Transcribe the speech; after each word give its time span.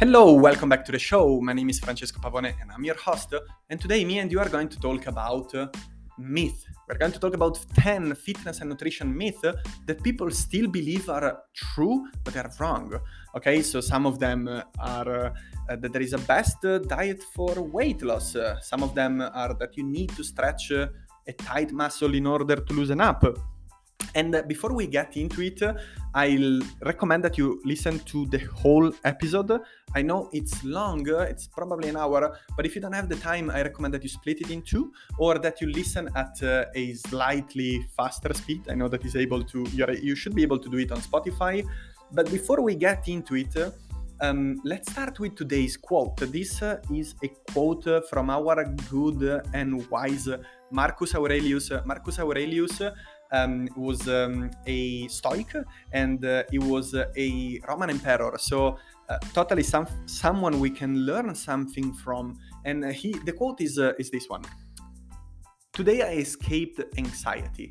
Hello, 0.00 0.32
welcome 0.32 0.70
back 0.70 0.82
to 0.86 0.92
the 0.92 0.98
show. 0.98 1.42
My 1.42 1.52
name 1.52 1.68
is 1.68 1.78
Francesco 1.78 2.18
Pavone 2.22 2.54
and 2.58 2.72
I'm 2.72 2.82
your 2.82 2.94
host. 2.94 3.34
And 3.68 3.78
today, 3.78 4.02
me 4.02 4.18
and 4.18 4.32
you 4.32 4.40
are 4.40 4.48
going 4.48 4.70
to 4.70 4.80
talk 4.80 5.06
about 5.06 5.54
uh, 5.54 5.68
myth. 6.16 6.64
We're 6.88 6.96
going 6.96 7.12
to 7.12 7.18
talk 7.18 7.34
about 7.34 7.58
10 7.74 8.14
fitness 8.14 8.60
and 8.60 8.70
nutrition 8.70 9.14
myths 9.14 9.42
that 9.42 10.02
people 10.02 10.30
still 10.30 10.68
believe 10.68 11.10
are 11.10 11.42
true, 11.54 12.08
but 12.24 12.34
are 12.34 12.50
wrong. 12.58 12.98
Okay, 13.36 13.60
so 13.60 13.82
some 13.82 14.06
of 14.06 14.18
them 14.18 14.48
are 14.78 15.34
uh, 15.68 15.76
that 15.76 15.92
there 15.92 16.00
is 16.00 16.14
a 16.14 16.18
best 16.20 16.62
diet 16.88 17.22
for 17.34 17.60
weight 17.60 18.00
loss, 18.00 18.34
some 18.62 18.82
of 18.82 18.94
them 18.94 19.20
are 19.20 19.52
that 19.52 19.76
you 19.76 19.82
need 19.84 20.08
to 20.16 20.24
stretch 20.24 20.70
a 20.70 20.90
tight 21.36 21.72
muscle 21.72 22.14
in 22.14 22.26
order 22.26 22.56
to 22.56 22.72
loosen 22.72 23.02
up. 23.02 23.22
And 24.14 24.42
before 24.48 24.72
we 24.72 24.86
get 24.86 25.16
into 25.16 25.42
it, 25.42 25.62
I'll 26.14 26.60
recommend 26.82 27.24
that 27.24 27.38
you 27.38 27.60
listen 27.64 28.00
to 28.00 28.26
the 28.26 28.38
whole 28.38 28.92
episode. 29.04 29.60
I 29.94 30.02
know 30.02 30.28
it's 30.32 30.64
long, 30.64 31.06
it's 31.08 31.46
probably 31.46 31.88
an 31.88 31.96
hour, 31.96 32.36
but 32.56 32.66
if 32.66 32.74
you 32.74 32.80
don't 32.80 32.92
have 32.92 33.08
the 33.08 33.16
time, 33.16 33.50
I 33.50 33.62
recommend 33.62 33.94
that 33.94 34.02
you 34.02 34.08
split 34.08 34.40
it 34.40 34.50
in 34.50 34.62
two 34.62 34.92
or 35.18 35.38
that 35.38 35.60
you 35.60 35.68
listen 35.68 36.08
at 36.16 36.42
uh, 36.42 36.64
a 36.74 36.94
slightly 36.94 37.86
faster 37.96 38.32
speed. 38.34 38.62
I 38.68 38.74
know 38.74 38.88
that 38.88 39.04
is 39.04 39.16
able 39.16 39.42
to, 39.44 39.66
you 40.02 40.16
should 40.16 40.34
be 40.34 40.42
able 40.42 40.58
to 40.58 40.68
do 40.68 40.78
it 40.78 40.90
on 40.90 41.00
Spotify. 41.00 41.64
But 42.12 42.30
before 42.30 42.60
we 42.60 42.74
get 42.74 43.06
into 43.08 43.36
it, 43.36 43.56
um, 44.20 44.60
let's 44.64 44.92
start 44.92 45.18
with 45.18 45.34
today's 45.34 45.76
quote. 45.76 46.16
This 46.18 46.60
uh, 46.60 46.80
is 46.92 47.14
a 47.22 47.28
quote 47.52 48.08
from 48.10 48.28
our 48.28 48.64
good 48.90 49.42
and 49.54 49.88
wise 49.88 50.28
Marcus 50.70 51.14
Aurelius. 51.14 51.70
Marcus 51.86 52.18
Aurelius 52.18 52.82
um, 53.32 53.68
was 53.76 54.08
um, 54.08 54.50
a 54.66 55.08
Stoic 55.08 55.54
and 55.92 56.24
uh, 56.24 56.44
he 56.50 56.58
was 56.58 56.94
a 56.94 57.60
Roman 57.68 57.90
emperor. 57.90 58.36
So 58.38 58.78
uh, 59.08 59.18
totally 59.32 59.62
some 59.62 59.86
someone 60.06 60.60
we 60.60 60.70
can 60.70 61.04
learn 61.06 61.34
something 61.34 61.92
from. 61.92 62.38
And 62.64 62.84
he 62.86 63.12
the 63.24 63.32
quote 63.32 63.60
is 63.60 63.78
uh, 63.78 63.92
is 63.98 64.10
this 64.10 64.28
one. 64.28 64.42
Today 65.72 66.02
I 66.02 66.14
escaped 66.14 66.80
anxiety. 66.98 67.70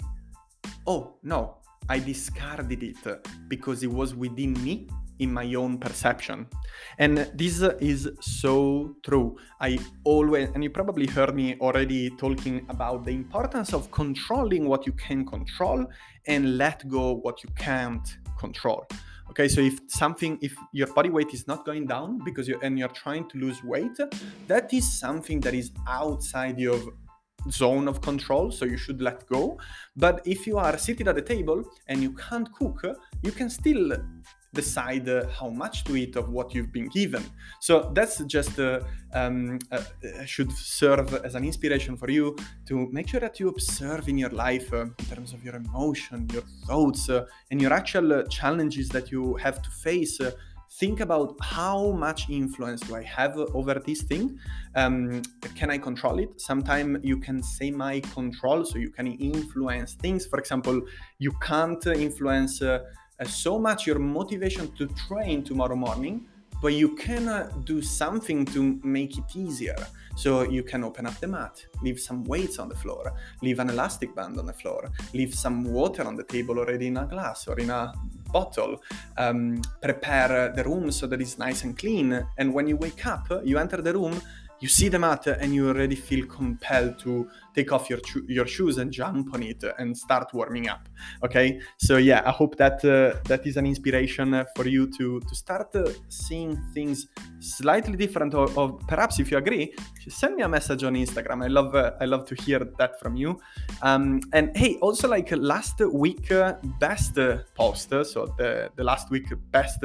Oh 0.88 1.18
no, 1.24 1.58
I 1.88 2.00
discarded 2.00 2.84
it 2.84 2.98
because 3.48 3.84
it 3.84 3.92
was 3.92 4.16
within 4.16 4.54
me 4.64 4.88
in 5.20 5.32
my 5.32 5.54
own 5.54 5.78
perception. 5.78 6.48
And 6.98 7.30
this 7.36 7.62
is 7.80 8.10
so 8.22 8.96
true. 9.04 9.38
I 9.62 9.80
always, 10.04 10.50
and 10.54 10.64
you 10.64 10.70
probably 10.70 11.08
heard 11.08 11.36
me 11.36 11.56
already 11.60 12.10
talking 12.12 12.66
about 12.70 13.06
the 13.06 13.12
importance 13.12 13.74
of 13.74 13.92
controlling 13.92 14.68
what 14.68 14.86
you 14.86 14.94
can 14.94 15.26
control 15.26 15.86
and 16.28 16.58
let 16.58 16.88
go 16.88 17.14
what 17.14 17.44
you 17.44 17.50
can't 17.58 18.18
control. 18.40 18.86
Okay, 19.30 19.48
so 19.48 19.62
if 19.62 19.80
something, 19.88 20.40
if 20.42 20.56
your 20.74 20.88
body 20.88 21.12
weight 21.12 21.34
is 21.34 21.48
not 21.48 21.64
going 21.64 21.86
down 21.86 22.20
because 22.26 22.48
you 22.48 22.60
and 22.64 22.80
you're 22.80 22.88
trying 22.90 23.30
to 23.30 23.38
lose 23.38 23.64
weight, 23.64 23.98
that 24.48 24.74
is 24.74 25.00
something 25.00 25.40
that 25.42 25.54
is 25.54 25.72
outside 25.88 26.58
your 26.58 26.80
zone 27.52 27.88
of 27.88 28.02
control, 28.02 28.52
so 28.52 28.66
you 28.66 28.76
should 28.76 29.02
let 29.02 29.28
go. 29.28 29.58
But 29.96 30.22
if 30.26 30.48
you 30.48 30.58
are 30.58 30.78
seated 30.78 31.08
at 31.08 31.16
the 31.16 31.22
table 31.22 31.64
and 31.88 32.02
you 32.02 32.12
can't 32.14 32.52
cook, 32.54 32.84
you 33.22 33.32
can 33.32 33.50
still 33.50 33.94
decide 34.54 35.08
uh, 35.08 35.28
how 35.28 35.50
much 35.50 35.84
to 35.84 35.96
eat 35.96 36.16
of 36.16 36.30
what 36.30 36.54
you've 36.54 36.72
been 36.72 36.88
given. 36.90 37.24
So 37.60 37.92
that's 37.94 38.20
just 38.26 38.60
uh, 38.60 38.82
um, 39.14 39.60
uh, 39.72 39.82
should 40.26 40.52
serve 40.52 41.14
as 41.14 41.36
an 41.36 41.46
inspiration 41.46 41.98
for 41.98 42.10
you 42.10 42.36
to 42.68 42.90
make 42.92 43.08
sure 43.08 43.20
that 43.20 43.40
you 43.40 43.50
observe 43.50 44.08
in 44.08 44.18
your 44.18 44.30
life 44.32 44.74
uh, 44.74 44.86
in 45.00 45.06
terms 45.14 45.34
of 45.34 45.44
your 45.44 45.56
emotion, 45.56 46.28
your 46.34 46.44
thoughts, 46.66 47.10
uh, 47.10 47.26
and 47.52 47.62
your 47.62 47.74
actual 47.74 48.14
uh, 48.14 48.24
challenges 48.24 48.90
that 48.90 49.12
you 49.12 49.36
have 49.36 49.62
to 49.62 49.70
face. 49.70 50.20
Think 50.74 51.00
about 51.00 51.36
how 51.42 51.92
much 51.92 52.30
influence 52.30 52.82
do 52.82 52.96
I 52.96 53.02
have 53.02 53.36
over 53.38 53.82
this 53.84 54.04
thing? 54.04 54.40
Um, 54.76 55.24
can 55.56 55.72
I 55.72 55.80
control 55.80 56.20
it? 56.20 56.40
Sometimes 56.40 57.00
you 57.02 57.18
can 57.18 57.42
say 57.42 57.72
my 57.72 58.02
control, 58.02 58.64
so 58.64 58.78
you 58.78 58.92
can 58.92 59.08
influence 59.08 59.96
things. 59.96 60.28
For 60.28 60.38
example, 60.38 60.80
you 61.18 61.32
can't 61.42 61.84
influence 61.88 62.62
so 63.26 63.60
much 63.60 63.86
your 63.86 64.00
motivation 64.00 64.72
to 64.76 64.88
train 65.08 65.44
tomorrow 65.44 65.76
morning, 65.76 66.26
but 66.62 66.74
you 66.74 66.96
can 66.96 67.50
do 67.64 67.82
something 67.82 68.46
to 68.46 68.80
make 68.84 69.18
it 69.18 69.36
easier. 69.36 69.76
So 70.16 70.44
you 70.44 70.64
can 70.64 70.84
open 70.84 71.06
up 71.06 71.18
the 71.20 71.28
mat, 71.28 71.66
leave 71.82 72.00
some 72.00 72.26
weights 72.26 72.60
on 72.60 72.68
the 72.68 72.76
floor, 72.76 73.14
leave 73.42 73.60
an 73.60 73.70
elastic 73.70 74.14
band 74.16 74.38
on 74.38 74.46
the 74.46 74.54
floor, 74.54 74.90
leave 75.14 75.34
some 75.34 75.64
water 75.64 76.04
on 76.04 76.16
the 76.16 76.26
table 76.26 76.60
already 76.60 76.88
in 76.88 76.98
a 76.98 77.06
glass 77.06 77.48
or 77.48 77.58
in 77.58 77.70
a 77.70 77.94
bottle, 78.32 78.82
um, 79.18 79.62
prepare 79.82 80.52
the 80.54 80.64
room 80.64 80.92
so 80.92 81.08
that 81.08 81.22
it's 81.22 81.38
nice 81.38 81.64
and 81.64 81.78
clean. 81.78 82.26
And 82.38 82.54
when 82.54 82.68
you 82.68 82.76
wake 82.76 83.06
up, 83.06 83.32
you 83.46 83.58
enter 83.58 83.82
the 83.82 83.94
room, 83.94 84.22
you 84.60 84.68
see 84.68 84.90
the 84.90 85.00
mat 85.00 85.26
and 85.28 85.56
you 85.56 85.70
already 85.70 85.96
feel 85.96 86.26
compelled 86.26 87.00
to 87.00 87.30
take 87.60 87.72
off 87.76 87.90
your 87.90 88.00
cho- 88.00 88.28
your 88.28 88.48
shoes 88.56 88.78
and 88.82 88.92
jump 88.92 89.34
on 89.34 89.42
it 89.44 89.64
and 89.80 89.98
start 90.06 90.28
warming 90.34 90.68
up 90.74 90.84
okay? 91.26 91.60
So 91.78 91.98
yeah 91.98 92.22
i 92.26 92.32
hope 92.32 92.54
that 92.64 92.78
uh, 92.86 93.20
that 93.32 93.42
is 93.50 93.56
an 93.58 93.66
inspiration 93.66 94.28
for 94.56 94.66
you 94.68 94.84
to 94.98 95.06
to 95.30 95.34
start 95.44 95.70
uh, 95.76 95.90
seeing 96.10 96.52
things 96.74 97.08
slightly 97.40 97.98
different 98.04 98.34
or, 98.34 98.48
or, 98.60 98.68
perhaps 98.88 99.20
if 99.20 99.32
you 99.32 99.38
agree 99.38 99.74
send 100.08 100.36
me 100.36 100.44
a 100.44 100.50
message 100.58 100.84
on 100.84 100.94
instagram. 100.96 101.44
I 101.44 101.48
love 101.48 101.76
uh, 101.76 102.04
i 102.04 102.06
love 102.06 102.26
to 102.32 102.36
hear 102.44 102.60
that 102.80 103.00
from 103.00 103.16
you. 103.16 103.40
Um, 103.82 104.20
and 104.34 104.46
hey 104.56 104.78
also 104.82 105.08
like 105.08 105.30
last 105.32 105.80
week 106.06 106.32
uh, 106.32 106.54
best 106.80 107.16
post 107.56 107.90
so 107.90 108.20
the 108.38 108.70
the 108.76 108.84
last 108.84 109.10
week 109.10 109.28
best 109.52 109.82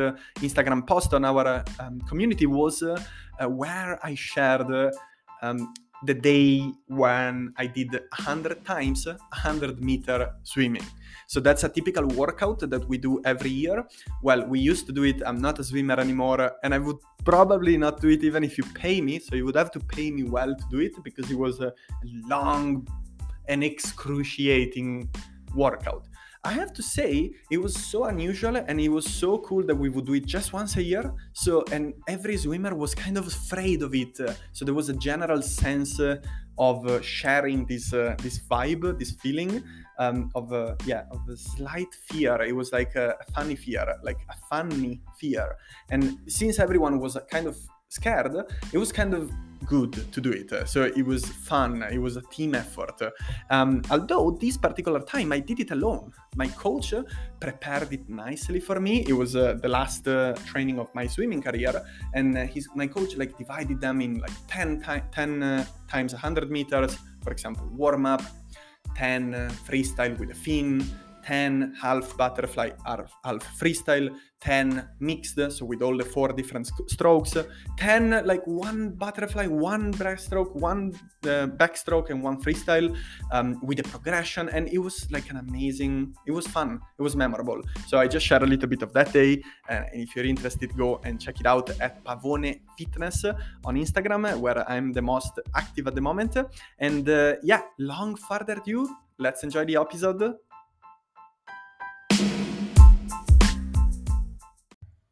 instagram 0.49 0.87
post 0.87 1.15
on 1.15 1.25
our 1.25 1.65
um, 1.81 2.01
community 2.11 2.47
was 2.47 2.83
uh, 2.83 3.49
where 3.49 3.99
I 4.03 4.15
shared 4.15 4.71
um, 5.43 5.75
the 6.03 6.15
day 6.15 6.71
when 6.89 7.55
I 7.57 7.67
did 7.67 7.93
100 7.93 8.65
times 8.65 9.07
100 9.07 9.83
meter 9.83 10.33
swimming. 10.43 10.85
So 11.27 11.41
that's 11.41 11.65
a 11.65 11.69
typical 11.69 12.07
workout 12.09 12.61
that 12.61 12.87
we 12.89 12.99
do 12.99 13.21
every 13.25 13.51
year. 13.51 13.85
Well, 14.23 14.47
we 14.47 14.61
used 14.61 14.87
to 14.87 14.93
do 14.93 15.05
it. 15.05 15.23
I'm 15.25 15.41
not 15.41 15.59
a 15.59 15.65
swimmer 15.65 15.99
anymore, 15.99 16.53
and 16.63 16.75
I 16.75 16.79
would 16.79 16.99
probably 17.25 17.77
not 17.77 18.01
do 18.01 18.09
it 18.09 18.23
even 18.23 18.45
if 18.45 18.59
you 18.59 18.65
pay 18.75 19.01
me. 19.01 19.19
So 19.19 19.35
you 19.35 19.45
would 19.47 19.57
have 19.57 19.71
to 19.73 19.81
pay 19.81 20.11
me 20.11 20.25
well 20.25 20.55
to 20.55 20.65
do 20.71 20.81
it 20.81 21.03
because 21.03 21.31
it 21.31 21.39
was 21.39 21.61
a 21.61 21.73
long 22.27 22.87
and 23.49 23.65
excruciating 23.65 25.09
workout. 25.55 26.09
I 26.45 26.53
have 26.53 26.73
to 26.75 26.83
say, 26.83 27.33
it 27.51 27.59
was 27.59 27.75
so 27.75 28.05
unusual 28.05 28.57
and 28.57 28.81
it 28.81 28.91
was 28.91 29.07
so 29.07 29.39
cool 29.39 29.63
that 29.65 29.75
we 29.75 29.89
would 29.89 30.05
do 30.05 30.15
it 30.15 30.27
just 30.27 30.53
once 30.53 30.77
a 30.77 30.83
year. 30.83 31.13
So, 31.33 31.65
and 31.73 31.95
every 32.07 32.37
swimmer 32.37 32.75
was 32.75 32.95
kind 32.95 33.17
of 33.17 33.27
afraid 33.27 33.83
of 33.83 33.95
it. 33.95 34.19
So 34.53 34.65
there 34.65 34.75
was 34.75 34.91
a 34.91 34.95
general 34.95 35.41
sense 35.41 35.99
of 36.59 36.87
uh, 36.87 37.01
sharing 37.01 37.67
this 37.67 37.93
uh, 37.93 38.15
this 38.23 38.39
vibe, 38.39 38.99
this 38.99 39.13
feeling 39.13 39.63
um, 39.99 40.31
of 40.35 40.53
uh, 40.53 40.75
yeah 40.85 41.05
of 41.11 41.29
a 41.29 41.37
slight 41.37 41.93
fear. 42.09 42.41
It 42.43 42.55
was 42.55 42.73
like 42.73 42.95
a, 42.95 43.17
a 43.21 43.33
funny 43.33 43.57
fear, 43.57 43.87
like 44.03 44.21
a 44.29 44.37
funny 44.49 45.01
fear. 45.19 45.57
And 45.91 46.19
since 46.29 46.59
everyone 46.59 47.01
was 47.01 47.19
kind 47.31 47.47
of 47.47 47.57
scared, 47.95 48.35
it 48.73 48.79
was 48.79 48.91
kind 48.93 49.15
of 49.15 49.31
good 49.67 49.93
to 50.13 50.21
do 50.21 50.31
it. 50.31 50.69
So 50.69 50.83
it 50.83 51.05
was 51.05 51.25
fun. 51.25 51.83
It 51.83 51.99
was 51.99 52.17
a 52.17 52.23
team 52.23 52.55
effort. 52.55 53.01
Um, 53.51 53.83
although 53.91 54.37
this 54.41 54.57
particular 54.57 55.01
time 55.01 55.33
I 55.33 55.41
did 55.41 55.61
it 55.61 55.71
alone. 55.71 56.13
My 56.37 56.49
coach 56.49 56.93
prepared 57.41 57.93
it 57.93 58.09
nicely 58.09 58.61
for 58.61 58.81
me. 58.81 59.05
It 59.09 59.13
was 59.13 59.37
uh, 59.37 59.55
the 59.63 59.69
last 59.69 60.07
uh, 60.09 60.35
training 60.45 60.79
of 60.79 60.89
my 60.95 61.07
swimming 61.07 61.41
career, 61.41 61.73
and 62.13 62.37
uh, 62.37 62.45
his 62.47 62.69
my 62.75 62.89
coach 62.89 63.17
like 63.17 63.39
divided 63.39 63.81
them 63.81 64.01
in 64.01 64.19
like 64.19 64.37
10, 64.49 64.83
10 65.13 65.43
uh, 65.43 65.65
times 65.89 66.13
100 66.13 66.51
meters. 66.51 66.99
For 67.23 67.31
example, 67.31 67.67
warm 67.73 68.05
up, 68.07 68.23
10 68.97 69.35
uh, 69.35 69.53
freestyle 69.67 70.19
with 70.19 70.31
a 70.31 70.35
fin, 70.35 70.85
10 71.25 71.75
half 71.81 72.17
butterfly, 72.17 72.71
half 72.85 73.59
freestyle, 73.59 74.15
10 74.41 74.87
mixed, 75.01 75.41
so 75.53 75.65
with 75.65 75.81
all 75.81 75.97
the 75.97 76.05
four 76.05 76.29
different 76.33 76.71
strokes, 76.87 77.35
10 77.79 78.27
like 78.27 78.47
one 78.47 78.91
butterfly, 78.91 79.47
one 79.47 79.93
breaststroke, 79.95 80.55
one 80.55 80.93
uh, 81.25 81.47
backstroke, 81.47 82.11
and 82.11 82.23
one 82.23 82.41
freestyle 82.43 82.95
um, 83.33 83.59
with 83.63 83.81
a 83.81 83.83
progression. 83.85 84.51
And 84.51 84.69
it 84.69 84.79
was 84.79 85.11
like 85.11 85.31
an 85.31 85.39
amazing, 85.39 86.15
it 86.27 86.33
was 86.33 86.47
fun, 86.47 86.79
it 86.99 87.03
was 87.03 87.17
memorable. 87.17 87.63
So 87.87 87.99
I 87.99 88.07
just 88.07 88.27
shared 88.27 88.43
a 88.43 88.47
little 88.47 88.69
bit 88.69 88.83
of 88.83 88.93
that 88.93 89.13
day. 89.13 89.43
Uh, 89.69 89.85
and 89.93 90.03
if 90.03 90.15
you're 90.15 90.27
interested, 90.27 90.77
go 90.77 91.01
and 91.05 91.19
check 91.19 91.41
it 91.41 91.47
out 91.47 91.71
at 91.81 92.05
Pavone 92.05 92.61
Fitness 92.77 93.25
on 93.65 93.77
Instagram, 93.77 94.39
where 94.39 94.71
I'm 94.71 94.93
the 94.93 95.03
most 95.03 95.41
active 95.55 95.87
at 95.87 95.95
the 95.95 96.03
moment. 96.03 96.37
And 96.79 97.09
uh, 97.09 97.37
yeah, 97.43 97.63
long 97.79 98.15
further 98.17 98.61
ado, 98.61 98.95
let's 99.19 99.43
enjoy 99.43 99.65
the 99.65 99.77
episode. 99.77 100.35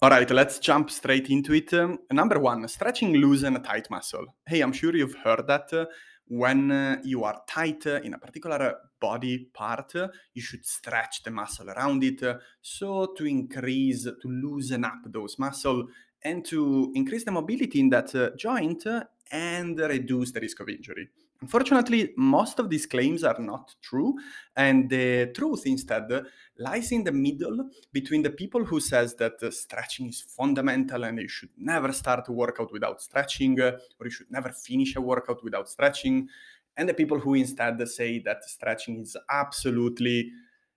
All 0.03 0.11
right, 0.11 0.29
let's 0.33 0.59
jump 0.59 0.91
straight 0.91 1.31
into 1.31 1.55
it. 1.55 1.73
Um, 1.73 2.01
number 2.11 2.41
one, 2.41 2.67
stretching 2.67 3.13
loose 3.13 3.45
and 3.45 3.63
tight 3.63 3.89
muscle. 3.89 4.35
Hey, 4.45 4.61
I'm 4.61 4.73
sure 4.73 4.97
you've 4.97 5.15
heard 5.15 5.47
that 5.47 5.73
uh, 5.73 5.87
when 6.27 6.73
uh, 6.73 6.97
you 7.05 7.23
are 7.23 7.41
tight 7.49 7.87
uh, 7.87 8.01
in 8.03 8.15
a 8.15 8.19
particular 8.19 8.79
body 9.01 9.47
part, 9.55 9.95
uh, 9.95 10.09
you 10.35 10.43
should 10.43 10.67
stretch 10.67 11.23
the 11.23 11.31
muscle 11.31 11.71
around 11.71 12.03
it. 12.03 12.21
Uh, 12.21 12.39
so 12.61 13.15
to 13.17 13.25
increase, 13.25 14.03
to 14.03 14.29
loosen 14.29 14.85
up 14.85 15.03
those 15.07 15.39
muscle 15.39 15.87
and 16.25 16.45
to 16.47 16.91
increase 16.97 17.23
the 17.23 17.31
mobility 17.31 17.79
in 17.79 17.89
that 17.91 18.13
uh, 18.17 18.31
joint 18.37 18.85
and 19.31 19.79
reduce 19.79 20.33
the 20.33 20.41
risk 20.41 20.59
of 20.59 20.69
injury. 20.69 21.11
Unfortunately, 21.43 22.15
most 22.17 22.61
of 22.61 22.71
these 22.71 22.87
claims 22.87 23.25
are 23.25 23.39
not 23.39 23.75
true, 23.83 24.15
and 24.57 24.89
the 24.89 25.33
truth 25.35 25.67
instead 25.67 26.09
lies 26.57 26.93
in 26.93 27.03
the 27.03 27.11
middle 27.11 27.69
between 27.93 28.23
the 28.23 28.31
people 28.31 28.65
who 28.65 28.79
says 28.79 29.17
that 29.17 29.43
uh, 29.43 29.51
stretching 29.51 30.09
is 30.09 30.21
fundamental 30.23 31.03
and 31.03 31.19
you 31.19 31.27
should 31.29 31.51
never 31.57 31.93
start 31.93 32.29
a 32.29 32.33
workout 32.33 32.73
without 32.73 33.03
stretching, 33.03 33.61
uh, 33.61 33.73
or 33.99 34.07
you 34.07 34.11
should 34.11 34.31
never 34.31 34.51
finish 34.51 34.95
a 34.95 35.01
workout 35.01 35.43
without 35.43 35.69
stretching, 35.69 36.29
and 36.77 36.89
the 36.89 36.95
people 36.95 37.19
who 37.19 37.35
instead 37.35 37.87
say 37.89 38.21
that 38.21 38.45
stretching 38.45 39.01
is 39.01 39.17
absolutely 39.29 40.31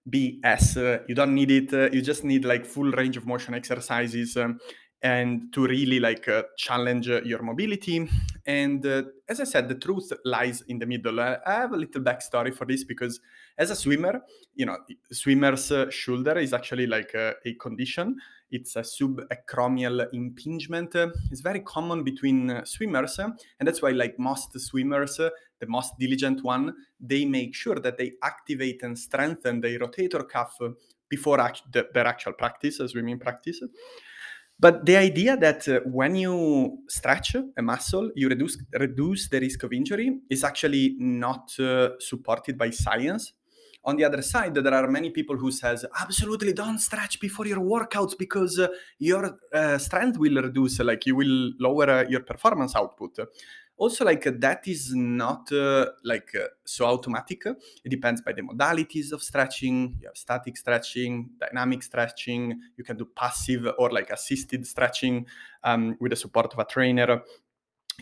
BS. 0.10 0.78
Uh, 0.78 1.04
you 1.08 1.16
don't 1.16 1.34
need 1.34 1.52
it. 1.52 1.74
Uh, 1.74 1.90
you 1.92 2.02
just 2.02 2.24
need 2.24 2.44
like 2.44 2.66
full 2.66 2.92
range 2.92 3.18
of 3.18 3.26
motion 3.26 3.54
exercises. 3.54 4.36
Um, 4.36 4.60
and 5.06 5.54
to 5.54 5.68
really 5.68 6.00
like 6.00 6.28
uh, 6.28 6.42
challenge 6.58 7.08
uh, 7.10 7.22
your 7.22 7.44
mobility. 7.44 8.10
And 8.48 8.84
uh, 8.84 9.04
as 9.30 9.40
I 9.40 9.44
said, 9.44 9.70
the 9.70 9.76
truth 9.76 10.12
lies 10.26 10.64
in 10.68 10.80
the 10.80 10.88
middle. 10.88 11.20
I 11.20 11.38
have 11.46 11.74
a 11.74 11.78
little 11.78 12.02
backstory 12.02 12.52
for 12.52 12.66
this 12.66 12.84
because 12.84 13.20
as 13.56 13.70
a 13.70 13.76
swimmer, 13.76 14.24
you 14.56 14.66
know, 14.66 14.78
swimmer's 15.12 15.72
uh, 15.72 15.92
shoulder 15.92 16.40
is 16.40 16.54
actually 16.54 16.88
like 16.88 17.14
a, 17.14 17.36
a 17.46 17.54
condition. 17.54 18.16
It's 18.50 18.76
a 18.78 18.80
subacromial 18.80 20.08
impingement. 20.12 20.96
It's 21.30 21.42
very 21.42 21.60
common 21.60 22.04
between 22.04 22.50
uh, 22.50 22.66
swimmers, 22.66 23.20
and 23.20 23.38
that's 23.60 23.84
why 23.84 23.92
like 23.92 24.18
most 24.18 24.60
swimmers, 24.60 25.20
uh, 25.20 25.30
the 25.60 25.68
most 25.68 25.94
diligent 26.00 26.44
one, 26.44 26.74
they 27.00 27.26
make 27.26 27.54
sure 27.54 27.76
that 27.76 28.00
they 28.00 28.14
activate 28.24 28.82
and 28.82 28.98
strengthen 28.98 29.62
the 29.62 29.78
rotator 29.78 30.28
cuff 30.28 30.58
before 31.10 31.40
act- 31.40 31.72
the, 31.72 31.88
their 31.94 32.08
actual 32.08 32.34
practice, 32.34 32.82
swimming 32.88 33.20
practice. 33.20 33.62
But 34.58 34.86
the 34.86 34.96
idea 34.96 35.36
that 35.38 35.68
uh, 35.68 35.80
when 35.86 36.16
you 36.16 36.80
stretch 36.88 37.36
a 37.36 37.62
muscle, 37.62 38.10
you 38.16 38.30
reduce 38.30 38.58
reduce 38.74 39.28
the 39.28 39.40
risk 39.40 39.64
of 39.64 39.74
injury 39.74 40.20
is 40.30 40.44
actually 40.44 40.96
not 40.98 41.52
uh, 41.60 41.90
supported 42.00 42.58
by 42.58 42.70
science. 42.70 43.34
On 43.84 43.96
the 43.96 44.04
other 44.04 44.24
side, 44.24 44.56
there 44.56 44.74
are 44.74 44.88
many 44.88 45.12
people 45.12 45.38
who 45.38 45.52
says 45.52 45.86
absolutely 46.00 46.54
don't 46.54 46.80
stretch 46.80 47.20
before 47.20 47.46
your 47.46 47.60
workouts 47.60 48.18
because 48.18 48.58
uh, 48.58 48.68
your 48.98 49.38
uh, 49.54 49.78
strength 49.78 50.18
will 50.18 50.42
reduce, 50.42 50.80
like 50.80 51.06
you 51.06 51.16
will 51.16 51.52
lower 51.60 51.90
uh, 51.90 52.06
your 52.10 52.22
performance 52.22 52.76
output 52.76 53.20
also 53.78 54.06
like 54.06 54.24
that 54.40 54.68
is 54.68 54.94
not 54.96 55.52
uh, 55.52 55.88
like 56.04 56.34
uh, 56.36 56.48
so 56.64 56.86
automatic. 56.86 57.46
It 57.46 57.90
depends 57.90 58.22
by 58.22 58.34
the 58.34 58.42
modalities 58.42 59.12
of 59.12 59.22
stretching. 59.22 59.98
You 60.00 60.08
have 60.08 60.18
static 60.18 60.58
stretching 60.58 61.30
dynamic 61.40 61.84
stretching. 61.84 62.60
You 62.78 62.84
can 62.84 62.98
do 62.98 63.06
passive 63.06 63.68
or 63.78 63.92
like 63.92 64.12
assisted 64.12 64.66
stretching 64.66 65.26
um, 65.64 65.98
with 66.00 66.12
the 66.12 66.16
support 66.16 66.54
of 66.54 66.60
a 66.60 66.66
trainer. 66.66 67.22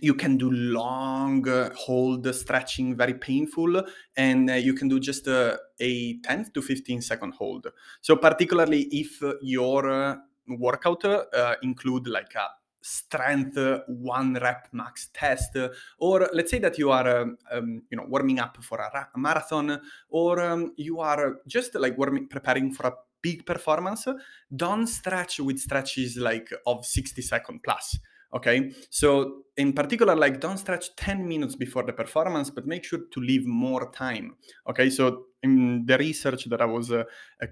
You 0.02 0.16
can 0.16 0.38
do 0.38 0.50
long 0.50 1.48
uh, 1.48 1.70
hold 1.76 2.34
stretching 2.34 2.96
very 2.96 3.14
painful 3.14 3.84
and 4.18 4.50
uh, 4.50 4.54
you 4.54 4.74
can 4.74 4.88
do 4.88 5.00
just 5.00 5.28
uh, 5.28 5.58
a 5.80 6.18
10 6.20 6.52
to 6.54 6.62
15 6.62 7.02
second 7.02 7.34
hold. 7.36 7.68
So 8.02 8.16
particularly 8.16 8.84
if 8.92 9.22
your 9.42 9.90
uh, 9.90 10.16
workout 10.48 11.06
uh, 11.06 11.56
include 11.62 12.08
like 12.08 12.34
a 12.36 12.48
strength 12.84 13.58
one 13.88 14.34
rep 14.36 14.68
max 14.74 15.10
test 15.14 15.58
or 16.00 16.30
let's 16.34 16.52
say 16.52 16.60
that 16.60 16.78
you 16.78 16.92
are 16.92 17.22
um, 17.22 17.38
um, 17.52 17.82
you 17.90 17.98
know 17.98 18.06
warming 18.08 18.40
up 18.40 18.58
for 18.62 18.78
a, 18.80 18.92
ra- 18.94 19.08
marathon 19.16 19.80
or 20.10 20.40
um, 20.42 20.74
you 20.76 21.00
are 21.00 21.38
just 21.48 21.74
like 21.76 21.98
warming 21.98 22.28
preparing 22.28 22.74
for 22.74 22.88
a 22.88 22.94
big 23.22 23.46
performance 23.46 24.06
don't 24.54 24.88
stretch 24.88 25.40
with 25.40 25.58
stretches 25.58 26.18
like 26.18 26.50
of 26.68 26.86
60 26.86 27.22
second 27.22 27.64
plus 27.64 27.98
okay? 28.34 28.72
So 28.90 29.44
in 29.56 29.74
particular 29.74 30.16
like 30.16 30.40
don't 30.40 30.58
stretch 30.58 30.96
10 30.96 31.28
minutes 31.28 31.56
before 31.56 31.84
the 31.84 31.94
performance 31.94 32.50
but 32.50 32.66
make 32.66 32.84
sure 32.84 33.00
to 33.12 33.20
leave 33.20 33.46
more 33.46 33.92
time 33.92 34.36
okay? 34.68 34.90
So 34.90 35.28
in 35.44 35.86
the 35.86 35.98
research 35.98 36.46
that 36.46 36.62
i 36.62 36.66
was 36.66 36.92
uh, 36.92 37.04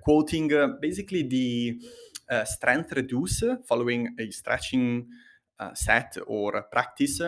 quoting 0.02 0.52
uh, 0.54 0.70
basically 0.82 1.24
the 1.24 1.80
uh, 2.32 2.46
strength 2.46 2.94
reduce 2.94 3.44
following 3.68 4.16
a 4.18 4.32
stretching 4.32 5.08
uh, 5.60 5.74
set 5.74 6.18
or 6.26 6.64
practice. 6.72 7.22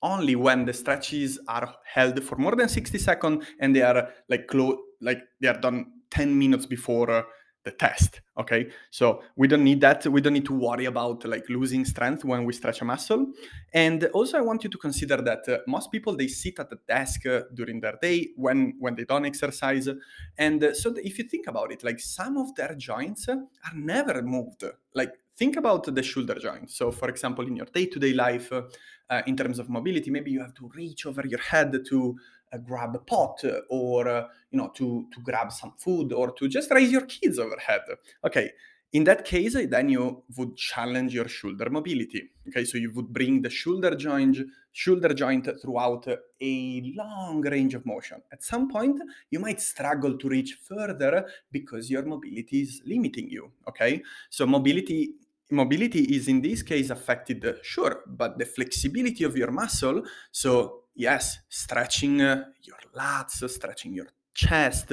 Only 0.00 0.36
when 0.36 0.64
the 0.64 0.72
stretches 0.72 1.40
are 1.48 1.74
held 1.84 2.22
for 2.22 2.36
more 2.36 2.54
than 2.54 2.68
60 2.68 2.98
seconds 2.98 3.44
and 3.58 3.74
they 3.74 3.82
are 3.82 4.10
like 4.28 4.46
close 4.46 4.78
like 5.00 5.20
they 5.40 5.48
are 5.48 5.60
done 5.60 5.86
10 6.10 6.38
minutes 6.38 6.66
before 6.66 7.26
the 7.68 7.76
test 7.86 8.12
okay? 8.38 8.68
So 8.90 9.22
we 9.36 9.48
don't 9.48 9.64
need 9.64 9.80
that 9.80 10.06
we 10.06 10.20
don't 10.20 10.32
need 10.32 10.46
to 10.46 10.54
worry 10.54 10.86
about 10.86 11.24
like 11.24 11.48
losing 11.48 11.84
strength 11.84 12.24
when 12.24 12.44
we 12.44 12.52
stretch 12.52 12.80
a 12.80 12.84
muscle. 12.84 13.26
And 13.72 14.04
also 14.14 14.38
i 14.38 14.40
want 14.40 14.64
you 14.64 14.70
to 14.70 14.78
consider 14.78 15.18
that 15.30 15.48
uh, 15.48 15.58
most 15.66 15.90
people 15.90 16.16
they 16.16 16.28
sit 16.28 16.58
at 16.58 16.70
the 16.70 16.78
desk 16.86 17.26
uh, 17.26 17.42
during 17.52 17.80
their 17.80 17.96
day 18.00 18.28
when 18.36 18.74
when 18.78 18.94
they 18.94 19.04
don't 19.04 19.26
exercise. 19.26 19.88
And 20.36 20.62
uh, 20.62 20.74
so 20.74 20.94
if 20.96 21.18
you 21.18 21.24
think 21.24 21.46
about 21.46 21.72
it 21.72 21.82
like 21.82 22.00
some 22.00 22.36
of 22.36 22.54
their 22.54 22.74
joints 22.74 23.28
are 23.28 23.74
never 23.74 24.22
moved. 24.22 24.64
Like 24.94 25.14
think 25.36 25.56
about 25.56 25.84
the 25.94 26.02
shoulder 26.02 26.36
joint. 26.40 26.70
So 26.70 26.90
for 26.90 27.08
example 27.08 27.46
in 27.46 27.56
your 27.56 27.66
day-to-day 27.66 28.12
life 28.12 28.52
uh, 28.52 29.22
in 29.26 29.36
terms 29.36 29.58
of 29.58 29.68
mobility 29.68 30.10
maybe 30.10 30.30
you 30.30 30.40
have 30.40 30.54
to 30.54 30.70
reach 30.74 31.06
over 31.06 31.26
your 31.26 31.40
head 31.40 31.72
to 31.90 32.16
uh, 32.16 32.37
grab 32.56 32.94
a 32.94 32.98
pot 32.98 33.42
or 33.68 34.28
you 34.50 34.58
know 34.58 34.68
to 34.74 35.06
to 35.12 35.20
grab 35.20 35.52
some 35.52 35.74
food 35.78 36.12
or 36.12 36.32
to 36.32 36.48
just 36.48 36.70
raise 36.70 36.90
your 36.90 37.06
kids 37.06 37.38
overhead. 37.38 37.82
Okay 38.24 38.50
in 38.92 39.04
that 39.04 39.24
case 39.24 39.54
then 39.68 39.88
you 39.88 40.22
would 40.36 40.56
challenge 40.56 41.12
your 41.12 41.28
shoulder 41.28 41.68
mobility. 41.70 42.30
Okay 42.48 42.64
so 42.64 42.78
you 42.78 42.90
would 42.94 43.12
bring 43.12 43.42
the 43.42 43.50
shoulder 43.50 43.94
joint 43.94 44.38
shoulder 44.72 45.12
joint 45.12 45.48
throughout 45.60 46.06
a 46.40 46.92
long 46.96 47.42
range 47.42 47.74
of 47.74 47.84
motion. 47.84 48.22
At 48.32 48.42
some 48.42 48.70
point 48.70 49.00
you 49.30 49.40
might 49.40 49.60
struggle 49.60 50.16
to 50.16 50.28
reach 50.28 50.58
further 50.62 51.26
because 51.52 51.90
your 51.90 52.04
mobility 52.04 52.62
is 52.62 52.80
limiting 52.86 53.28
you. 53.28 53.52
Okay 53.68 54.02
so 54.30 54.46
mobility 54.46 55.14
mobility 55.50 56.00
is 56.16 56.28
in 56.28 56.40
this 56.42 56.62
case 56.62 56.90
affected 56.90 57.58
sure 57.62 58.02
but 58.06 58.38
the 58.38 58.44
flexibility 58.44 59.24
of 59.24 59.34
your 59.34 59.50
muscle 59.50 60.02
so 60.30 60.82
yes, 60.98 61.38
stretching 61.48 62.20
uh, 62.20 62.44
your 62.62 62.78
lats, 62.94 63.48
stretching 63.48 63.94
your 63.94 64.08
chest, 64.34 64.92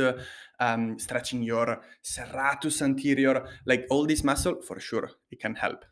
um, 0.59 0.97
stretching 0.97 1.43
your 1.43 1.81
serratus 2.01 2.81
anterior, 2.81 3.45
like 3.65 3.85
all 3.89 4.05
this 4.05 4.23
muscle, 4.23 4.61
for 4.61 4.79
sure, 4.79 5.09
it 5.29 5.39
can 5.39 5.55
help. 5.55 5.83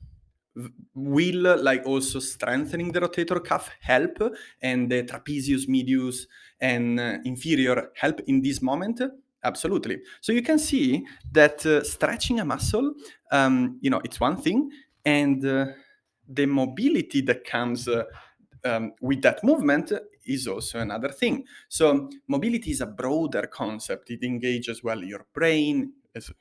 Will 0.93 1.57
like 1.61 1.83
also 1.85 2.19
strengthening 2.19 2.91
the 2.91 3.01
rotator 3.01 3.43
cuff 3.43 3.71
help, 3.81 4.17
and 4.61 4.89
the 4.89 5.03
trapezius 5.03 5.67
medius 5.67 6.27
and 6.61 6.99
uh, 6.99 7.17
inferior 7.25 7.91
help 7.95 8.21
in 8.27 8.41
this 8.41 8.61
moment? 8.61 9.01
Absolutely. 9.43 9.99
So 10.21 10.31
you 10.31 10.41
can 10.41 10.59
see 10.59 11.05
that 11.31 11.65
uh, 11.65 11.83
stretching 11.83 12.39
a 12.39 12.45
muscle, 12.45 12.93
um, 13.31 13.79
you 13.81 13.89
know, 13.89 13.99
it's 14.05 14.19
one 14.19 14.37
thing, 14.37 14.69
and 15.03 15.43
uh, 15.45 15.65
the 16.29 16.45
mobility 16.45 17.21
that 17.21 17.43
comes 17.43 17.87
uh, 17.87 18.03
um, 18.65 18.93
with 19.01 19.21
that 19.21 19.43
movement 19.43 19.91
is 20.25 20.47
also 20.47 20.79
another 20.79 21.09
thing. 21.09 21.45
So 21.67 22.09
mobility 22.27 22.71
is 22.71 22.81
a 22.81 22.85
broader 22.85 23.47
concept. 23.47 24.09
It 24.11 24.23
engages 24.23 24.83
well 24.83 25.03
your 25.03 25.25
brain, 25.33 25.93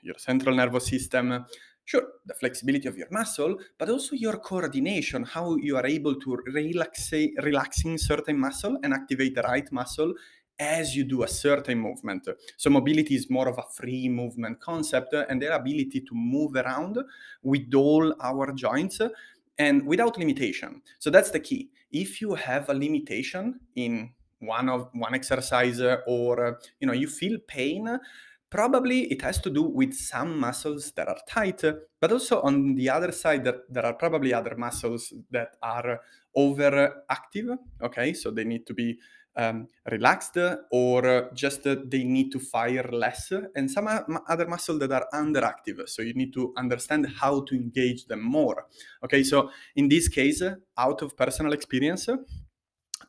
your 0.02 0.18
central 0.18 0.54
nervous 0.54 0.86
system, 0.86 1.44
sure, 1.84 2.06
the 2.26 2.34
flexibility 2.34 2.88
of 2.88 2.96
your 2.96 3.08
muscle, 3.10 3.58
but 3.78 3.88
also 3.88 4.14
your 4.14 4.38
coordination, 4.38 5.24
how 5.24 5.56
you 5.56 5.76
are 5.76 5.86
able 5.86 6.14
to 6.16 6.36
relax, 6.46 7.12
relaxing 7.42 7.98
certain 7.98 8.38
muscle 8.38 8.78
and 8.82 8.92
activate 8.94 9.34
the 9.34 9.42
right 9.42 9.70
muscle 9.72 10.14
as 10.58 10.94
you 10.94 11.04
do 11.04 11.22
a 11.24 11.28
certain 11.28 11.78
movement. 11.78 12.28
So 12.56 12.70
mobility 12.70 13.16
is 13.16 13.28
more 13.28 13.48
of 13.48 13.58
a 13.58 13.64
free 13.74 14.08
movement 14.08 14.60
concept 14.60 15.12
and 15.14 15.40
their 15.42 15.52
ability 15.52 16.02
to 16.02 16.14
move 16.14 16.54
around 16.54 16.98
with 17.42 17.74
all 17.74 18.14
our 18.20 18.52
joints 18.52 19.00
and 19.58 19.84
without 19.86 20.18
limitation. 20.18 20.82
So 20.98 21.10
that's 21.10 21.30
the 21.30 21.40
key. 21.40 21.70
If 21.92 22.20
you 22.20 22.34
have 22.34 22.68
a 22.68 22.74
limitation 22.74 23.60
in 23.76 24.12
one 24.38 24.68
of 24.68 24.88
one 24.92 25.14
exercise 25.14 25.80
or 26.06 26.58
you 26.80 26.86
know 26.86 26.92
you 26.92 27.06
feel 27.06 27.38
pain, 27.46 27.98
probably 28.50 29.10
it 29.12 29.22
has 29.22 29.38
to 29.40 29.50
do 29.50 29.62
with 29.62 29.94
some 29.94 30.38
muscles 30.38 30.92
that 30.92 31.08
are 31.08 31.18
tight, 31.28 31.62
but 32.00 32.12
also 32.12 32.42
on 32.42 32.74
the 32.74 32.90
other 32.90 33.12
side 33.12 33.44
that 33.44 33.56
there 33.70 33.86
are 33.86 33.94
probably 33.94 34.34
other 34.34 34.56
muscles 34.56 35.12
that 35.30 35.56
are 35.62 36.00
overactive. 36.36 37.56
Okay, 37.82 38.12
so 38.12 38.30
they 38.30 38.44
need 38.44 38.66
to 38.66 38.74
be 38.74 38.98
um, 39.36 39.68
relaxed 39.90 40.38
or 40.70 41.30
just 41.34 41.64
they 41.64 42.04
need 42.04 42.30
to 42.32 42.38
fire 42.38 42.88
less. 42.92 43.32
And 43.54 43.70
some 43.70 43.88
other 44.28 44.46
muscle 44.46 44.78
that 44.78 44.92
are 44.92 45.06
underactive. 45.14 45.88
So 45.88 46.02
you 46.02 46.14
need 46.14 46.32
to 46.34 46.52
understand 46.56 47.06
how 47.20 47.42
to 47.42 47.54
engage 47.54 48.06
them 48.06 48.22
more. 48.22 48.66
Okay 49.04 49.22
so 49.22 49.50
in 49.76 49.88
this 49.88 50.08
case 50.08 50.42
out 50.76 51.02
of 51.02 51.16
personal 51.16 51.52
experience 51.52 52.08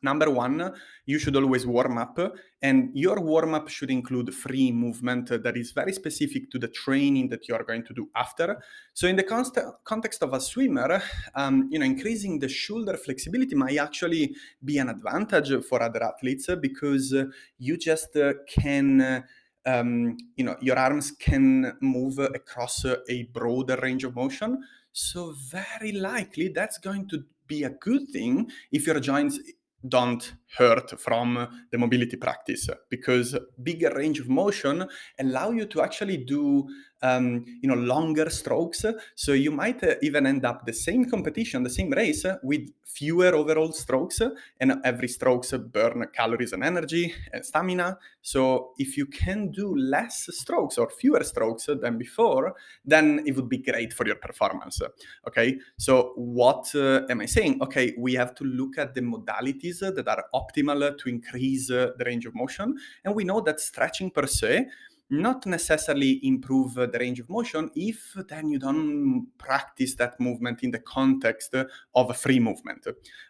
number 0.03 0.29
one, 0.29 0.73
you 1.05 1.17
should 1.17 1.35
always 1.35 1.65
warm 1.65 1.97
up, 1.97 2.19
and 2.61 2.91
your 2.93 3.19
warm 3.19 3.53
up 3.53 3.69
should 3.69 3.89
include 3.89 4.33
free 4.33 4.71
movement 4.71 5.29
that 5.29 5.57
is 5.57 5.71
very 5.71 5.93
specific 5.93 6.51
to 6.51 6.59
the 6.59 6.67
training 6.67 7.29
that 7.29 7.47
you 7.47 7.55
are 7.55 7.63
going 7.63 7.83
to 7.85 7.93
do 7.93 8.09
after. 8.15 8.61
So, 8.93 9.07
in 9.07 9.15
the 9.15 9.23
const- 9.23 9.59
context 9.83 10.21
of 10.23 10.33
a 10.33 10.39
swimmer, 10.39 11.01
um, 11.35 11.69
you 11.71 11.79
know, 11.79 11.85
increasing 11.85 12.39
the 12.39 12.49
shoulder 12.49 12.97
flexibility 12.97 13.55
might 13.55 13.77
actually 13.77 14.35
be 14.63 14.77
an 14.77 14.89
advantage 14.89 15.63
for 15.65 15.81
other 15.81 16.03
athletes 16.03 16.47
because 16.61 17.15
you 17.57 17.77
just 17.77 18.15
uh, 18.15 18.33
can. 18.47 19.23
Um, 19.65 20.17
you 20.35 20.43
know 20.43 20.57
your 20.59 20.77
arms 20.77 21.11
can 21.11 21.77
move 21.79 22.19
across 22.19 22.83
a 22.83 23.23
broader 23.31 23.79
range 23.81 24.03
of 24.03 24.13
motion 24.13 24.61
so 24.91 25.33
very 25.49 25.93
likely 25.93 26.49
that's 26.49 26.77
going 26.77 27.07
to 27.07 27.23
be 27.47 27.63
a 27.63 27.69
good 27.69 28.09
thing 28.09 28.49
if 28.71 28.87
your 28.87 28.99
joints 28.99 29.39
don't 29.87 30.35
hurt 30.57 30.99
from 30.99 31.65
the 31.71 31.77
mobility 31.77 32.15
practice 32.15 32.69
because 32.89 33.37
bigger 33.61 33.93
range 33.95 34.19
of 34.19 34.29
motion 34.29 34.87
allow 35.19 35.51
you 35.51 35.65
to 35.65 35.81
actually 35.81 36.17
do 36.17 36.65
um, 37.03 37.45
you 37.61 37.69
know 37.69 37.75
longer 37.75 38.29
strokes. 38.29 38.85
So 39.15 39.33
you 39.33 39.51
might 39.51 39.83
uh, 39.83 39.95
even 40.01 40.25
end 40.25 40.45
up 40.45 40.65
the 40.65 40.73
same 40.73 41.05
competition 41.05 41.61
the 41.63 41.69
same 41.69 41.91
race 41.91 42.25
with 42.41 42.69
fewer 42.85 43.33
overall 43.35 43.71
strokes 43.71 44.21
and 44.59 44.73
every 44.83 45.07
strokes 45.07 45.51
burn 45.51 46.05
calories 46.13 46.53
and 46.53 46.63
energy 46.63 47.13
and 47.33 47.45
stamina. 47.45 47.97
So 48.21 48.73
if 48.77 48.97
you 48.97 49.05
can 49.07 49.51
do 49.51 49.75
less 49.75 50.29
strokes 50.31 50.77
or 50.77 50.89
fewer 50.89 51.23
strokes 51.23 51.67
than 51.81 51.97
before 51.97 52.55
then 52.85 53.23
it 53.25 53.35
would 53.35 53.49
be 53.49 53.57
great 53.57 53.93
for 53.93 54.05
your 54.05 54.15
performance 54.15 54.81
okay? 55.27 55.57
So 55.77 56.13
what 56.15 56.73
uh, 56.75 57.01
am 57.09 57.21
i 57.21 57.25
saying? 57.25 57.61
Okay 57.61 57.93
we 57.97 58.13
have 58.13 58.33
to 58.35 58.43
look 58.43 58.77
at 58.77 58.93
the 58.93 59.01
modalities 59.01 59.79
that 59.79 60.07
are 60.07 60.25
optimal 60.33 60.97
to 60.97 61.09
increase 61.09 61.69
uh, 61.71 61.91
the 61.97 62.05
range 62.05 62.25
of 62.25 62.33
motion. 62.35 62.77
And 63.03 63.15
we 63.15 63.23
know 63.23 63.41
that 63.41 63.59
stretching 63.59 64.11
per 64.11 64.27
se 64.27 64.67
not 65.09 65.45
necessarily 65.45 66.19
improve 66.23 66.73
the 66.73 66.97
range 66.99 67.19
of 67.19 67.29
motion 67.29 67.69
if 67.75 68.15
then 68.29 68.49
you 68.49 68.57
don't 68.57 69.27
practice 69.37 69.95
that 69.95 70.19
movement 70.19 70.63
in 70.63 70.71
the 70.71 70.79
context 70.79 71.53
of 71.53 72.09
a 72.09 72.13
free 72.13 72.39
movement 72.39 72.85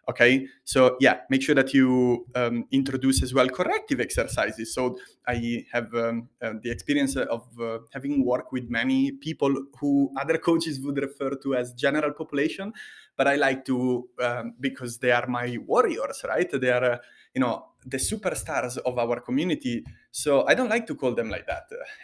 okay? 0.09 0.47
So 0.63 0.97
yeah 0.99 1.21
make 1.29 1.41
sure 1.41 1.55
that 1.55 1.73
you 1.73 2.25
um, 2.35 2.65
introduce 2.71 3.21
as 3.23 3.33
well 3.33 3.49
corrective 3.49 3.99
exercises. 3.99 4.73
So 4.73 4.97
i 5.27 5.65
have 5.71 5.93
um, 5.95 6.27
uh, 6.41 6.53
the 6.61 6.69
experience 6.69 7.15
of 7.15 7.47
uh, 7.59 7.79
having 7.93 8.25
worked 8.25 8.51
with 8.51 8.69
many 8.69 9.11
people 9.11 9.53
who 9.79 10.11
other 10.17 10.37
coaches 10.37 10.79
would 10.81 10.97
refer 10.97 11.31
to 11.43 11.55
as 11.55 11.73
general 11.73 12.11
population 12.11 12.73
but 13.15 13.27
i 13.27 13.35
like 13.35 13.63
to 13.63 14.07
um, 14.21 14.53
because 14.59 14.97
they 14.97 15.11
are 15.11 15.27
my 15.27 15.57
warriors 15.65 16.23
right? 16.27 16.49
They 16.51 16.69
are 16.69 16.83
uh, 16.93 16.97
you 17.33 17.41
know 17.41 17.65
the 17.85 17.97
superstars 17.97 18.77
of 18.77 18.97
our 18.97 19.19
community 19.19 19.83
so 20.11 20.45
i 20.47 20.53
don't 20.53 20.69
like 20.69 20.87
to 20.87 20.95
call 20.95 21.13
them 21.13 21.29
like 21.29 21.45
that. 21.47 21.63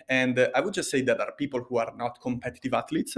And 0.09 0.37
uh, 0.37 0.49
i 0.55 0.59
would 0.59 0.73
just 0.73 0.91
say 0.91 1.01
that 1.01 1.19
are 1.19 1.31
people 1.33 1.61
who 1.61 1.77
are 1.77 1.93
not 1.95 2.19
competitive 2.21 2.73
athletes 2.73 3.15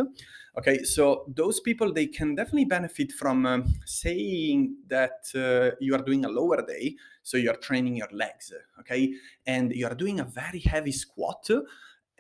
okay? 0.57 0.83
So 0.83 1.25
those 1.27 1.59
people 1.59 1.93
they 1.93 2.07
can 2.07 2.35
definitely 2.35 2.65
benefit 2.65 3.11
from 3.13 3.45
um, 3.45 3.73
saying 3.85 4.75
that 4.87 5.23
uh, 5.35 5.75
you 5.79 5.95
are 5.95 6.03
doing 6.03 6.25
a 6.25 6.29
lower 6.29 6.65
day 6.65 6.95
so 7.23 7.37
you're 7.37 7.55
training 7.55 7.95
your 7.95 8.09
legs 8.11 8.53
okay? 8.79 9.13
And 9.45 9.71
you're 9.71 9.95
doing 9.95 10.19
a 10.19 10.25
very 10.25 10.59
heavy 10.59 10.91
squat 10.91 11.49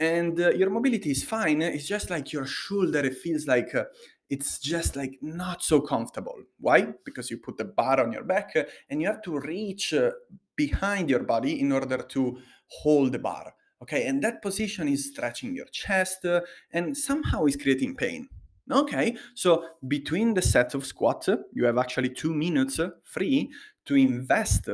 and 0.01 0.39
uh, 0.39 0.49
your 0.49 0.71
mobility 0.71 1.11
is 1.11 1.23
fine. 1.23 1.61
It's 1.61 1.87
just 1.87 2.09
like 2.09 2.33
your 2.33 2.47
shoulder 2.47 3.07
feels 3.11 3.45
like 3.45 3.75
uh, 3.75 3.83
it's 4.31 4.59
just 4.59 4.95
like 4.95 5.19
not 5.21 5.61
so 5.61 5.81
comfortable. 5.81 6.37
Why? 6.57 6.87
Because 7.03 7.29
you 7.29 7.37
put 7.37 7.57
the 7.57 7.65
bar 7.65 7.99
on 7.99 8.13
your 8.13 8.23
back 8.23 8.53
uh, 8.55 8.63
and 8.89 9.01
you 9.01 9.07
have 9.07 9.21
to 9.23 9.37
reach 9.37 9.93
uh, 9.93 10.11
behind 10.55 11.09
your 11.09 11.23
body 11.23 11.59
in 11.59 11.73
order 11.73 11.97
to 11.97 12.37
hold 12.67 13.11
the 13.11 13.19
bar. 13.19 13.53
Okay, 13.83 14.05
and 14.07 14.23
that 14.23 14.41
position 14.41 14.87
is 14.87 15.09
stretching 15.09 15.53
your 15.53 15.65
chest 15.65 16.23
uh, 16.23 16.39
and 16.71 16.95
somehow 16.95 17.43
is 17.45 17.57
creating 17.57 17.95
pain. 17.95 18.29
Okay, 18.71 19.17
so 19.35 19.65
between 19.85 20.33
the 20.33 20.41
set 20.41 20.75
of 20.75 20.85
squat, 20.85 21.27
you 21.51 21.65
have 21.65 21.77
actually 21.77 22.09
two 22.09 22.33
minutes 22.33 22.79
free 23.03 23.51
to 23.85 23.95
invest 23.95 24.69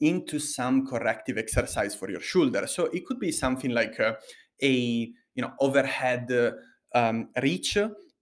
into 0.00 0.38
some 0.38 0.86
corrective 0.86 1.36
exercise 1.36 1.94
for 1.94 2.10
your 2.10 2.20
shoulder. 2.20 2.66
So 2.66 2.86
it 2.86 3.04
could 3.04 3.20
be 3.20 3.32
something 3.32 3.72
like 3.72 4.00
a 4.62 4.78
you 5.34 5.42
know 5.42 5.52
overhead 5.60 6.30
um, 6.94 7.28
reach 7.42 7.76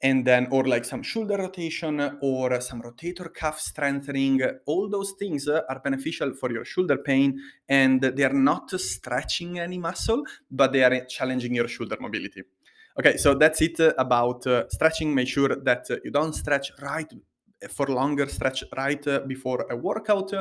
and 0.04 0.26
then 0.26 0.46
or 0.50 0.64
like 0.64 0.84
some 0.84 1.02
shoulder 1.02 1.38
rotation 1.38 2.18
or 2.20 2.60
some 2.60 2.82
rotator 2.82 3.32
cuff 3.32 3.58
strengthening 3.58 4.38
all 4.66 4.88
those 4.88 5.12
things 5.18 5.48
are 5.48 5.80
beneficial 5.82 6.34
for 6.34 6.52
your 6.52 6.64
shoulder 6.64 6.98
pain 6.98 7.40
and 7.68 8.02
they 8.02 8.22
are 8.22 8.38
not 8.50 8.70
stretching 8.78 9.58
any 9.58 9.78
muscle 9.78 10.22
but 10.50 10.72
they 10.72 10.84
are 10.84 11.04
challenging 11.06 11.54
your 11.54 11.66
shoulder 11.66 11.96
mobility. 11.98 12.42
Okay 12.98 13.16
so 13.16 13.34
that's 13.34 13.62
it 13.62 13.80
about 13.98 14.46
uh, 14.46 14.68
stretching. 14.68 15.14
Make 15.14 15.28
sure 15.28 15.56
that 15.56 15.86
you 16.04 16.10
don't 16.10 16.34
stretch 16.34 16.70
right 16.82 17.10
for 17.70 17.86
longer 17.86 18.28
stretch 18.28 18.62
right 18.76 19.04
before 19.26 19.66
a 19.70 19.76
workout 19.76 20.32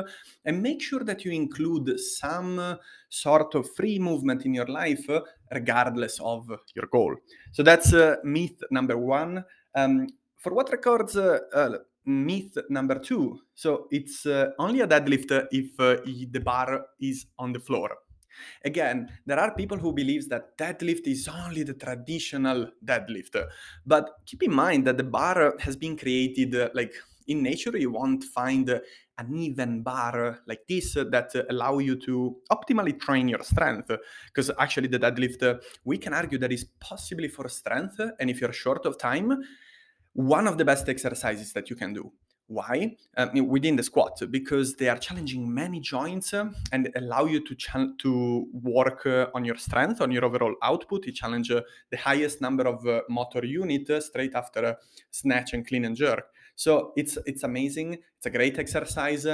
and 0.44 0.62
make 0.62 0.82
sure 0.82 1.04
that 1.04 1.24
you 1.24 1.32
include 1.32 1.98
some 1.98 2.78
sort 3.08 3.54
of 3.54 3.66
free 3.74 3.98
movement 3.98 4.44
in 4.44 4.52
your 4.52 4.66
life 4.66 5.06
regardless 5.54 6.20
of 6.20 6.48
your 6.74 6.86
goal. 6.90 7.14
So 7.52 7.62
that's 7.62 7.92
uh, 7.92 8.16
myth 8.24 8.62
number 8.70 8.96
one. 8.98 9.44
Um, 9.74 10.08
for 10.36 10.52
what 10.52 10.70
records 10.70 11.16
uh, 11.16 11.38
uh, 11.54 11.78
myth 12.04 12.58
number 12.68 12.98
two? 12.98 13.40
So 13.54 13.86
it's 13.90 14.26
only 14.58 14.80
a 14.80 14.86
deadlift 14.86 15.48
if 15.50 15.76
the 16.32 16.40
bar 16.40 16.86
is 17.00 17.26
on 17.38 17.52
the 17.52 17.60
floor. 17.60 17.90
Again, 18.64 19.08
there 19.26 19.38
are 19.38 19.54
people 19.54 19.78
who 19.78 19.92
believe 19.92 20.28
that 20.28 20.58
deadlift 20.58 21.06
is 21.06 21.28
only 21.28 21.62
the 21.62 21.74
traditional 21.74 22.68
deadlift, 22.84 23.42
but 23.86 24.10
keep 24.26 24.42
in 24.42 24.52
mind 24.52 24.84
that 24.86 24.98
the 24.98 25.04
bar 25.04 25.54
has 25.60 25.76
been 25.76 25.96
created 25.96 26.52
like 26.74 26.92
in 27.26 27.42
nature 27.42 27.76
you 27.76 27.90
won't 27.90 28.24
find 28.24 28.68
an 29.18 29.36
even 29.36 29.82
bar 29.82 30.40
like 30.46 30.66
this 30.68 30.94
that 30.94 31.30
allow 31.50 31.78
you 31.78 31.96
to 31.96 32.36
optimally 32.50 32.98
train 32.98 33.28
your 33.28 33.42
strength. 33.42 33.90
Because 34.26 34.50
actually 34.58 34.88
the 34.88 34.98
deadlift 34.98 35.60
we 35.84 35.98
can 35.98 36.12
argue 36.12 36.38
that 36.38 36.52
is 36.52 36.64
possibly 36.80 37.28
for 37.28 37.48
strength 37.48 38.00
and 38.18 38.30
if 38.30 38.40
you're 38.40 38.52
short 38.52 38.86
of 38.86 38.98
time 38.98 39.42
one 40.14 40.46
of 40.46 40.58
the 40.58 40.64
best 40.64 40.88
exercises 40.88 41.52
that 41.52 41.68
you 41.68 41.76
can 41.76 41.92
do. 41.92 42.10
Why? 42.46 42.96
Um, 43.16 43.48
within 43.48 43.76
the 43.76 43.82
squat 43.82 44.20
because 44.30 44.76
they 44.76 44.88
are 44.88 44.98
challenging 44.98 45.52
many 45.52 45.80
joints 45.80 46.34
uh, 46.34 46.50
and 46.72 46.90
allow 46.94 47.24
you 47.24 47.42
to 47.42 47.54
ch- 47.54 47.96
to 48.00 48.46
work 48.52 49.06
uh, 49.06 49.28
on 49.34 49.46
your 49.46 49.56
strength 49.56 50.02
on 50.02 50.10
your 50.10 50.26
overall 50.26 50.54
output. 50.62 51.06
You 51.06 51.12
challenge 51.12 51.50
uh, 51.50 51.62
the 51.90 51.96
highest 51.96 52.42
number 52.42 52.64
of 52.64 52.86
uh, 52.86 53.00
motor 53.08 53.46
unit 53.46 53.90
straight 54.02 54.34
after 54.34 54.76
snatch 55.10 55.54
and 55.54 55.66
clean 55.66 55.86
and 55.86 55.96
jerk 55.96 56.26
so 56.56 56.92
it's 56.96 57.18
it's 57.26 57.42
amazing. 57.42 57.98
It's 58.16 58.26
a 58.26 58.30
great 58.30 58.58
exercise. 58.58 59.26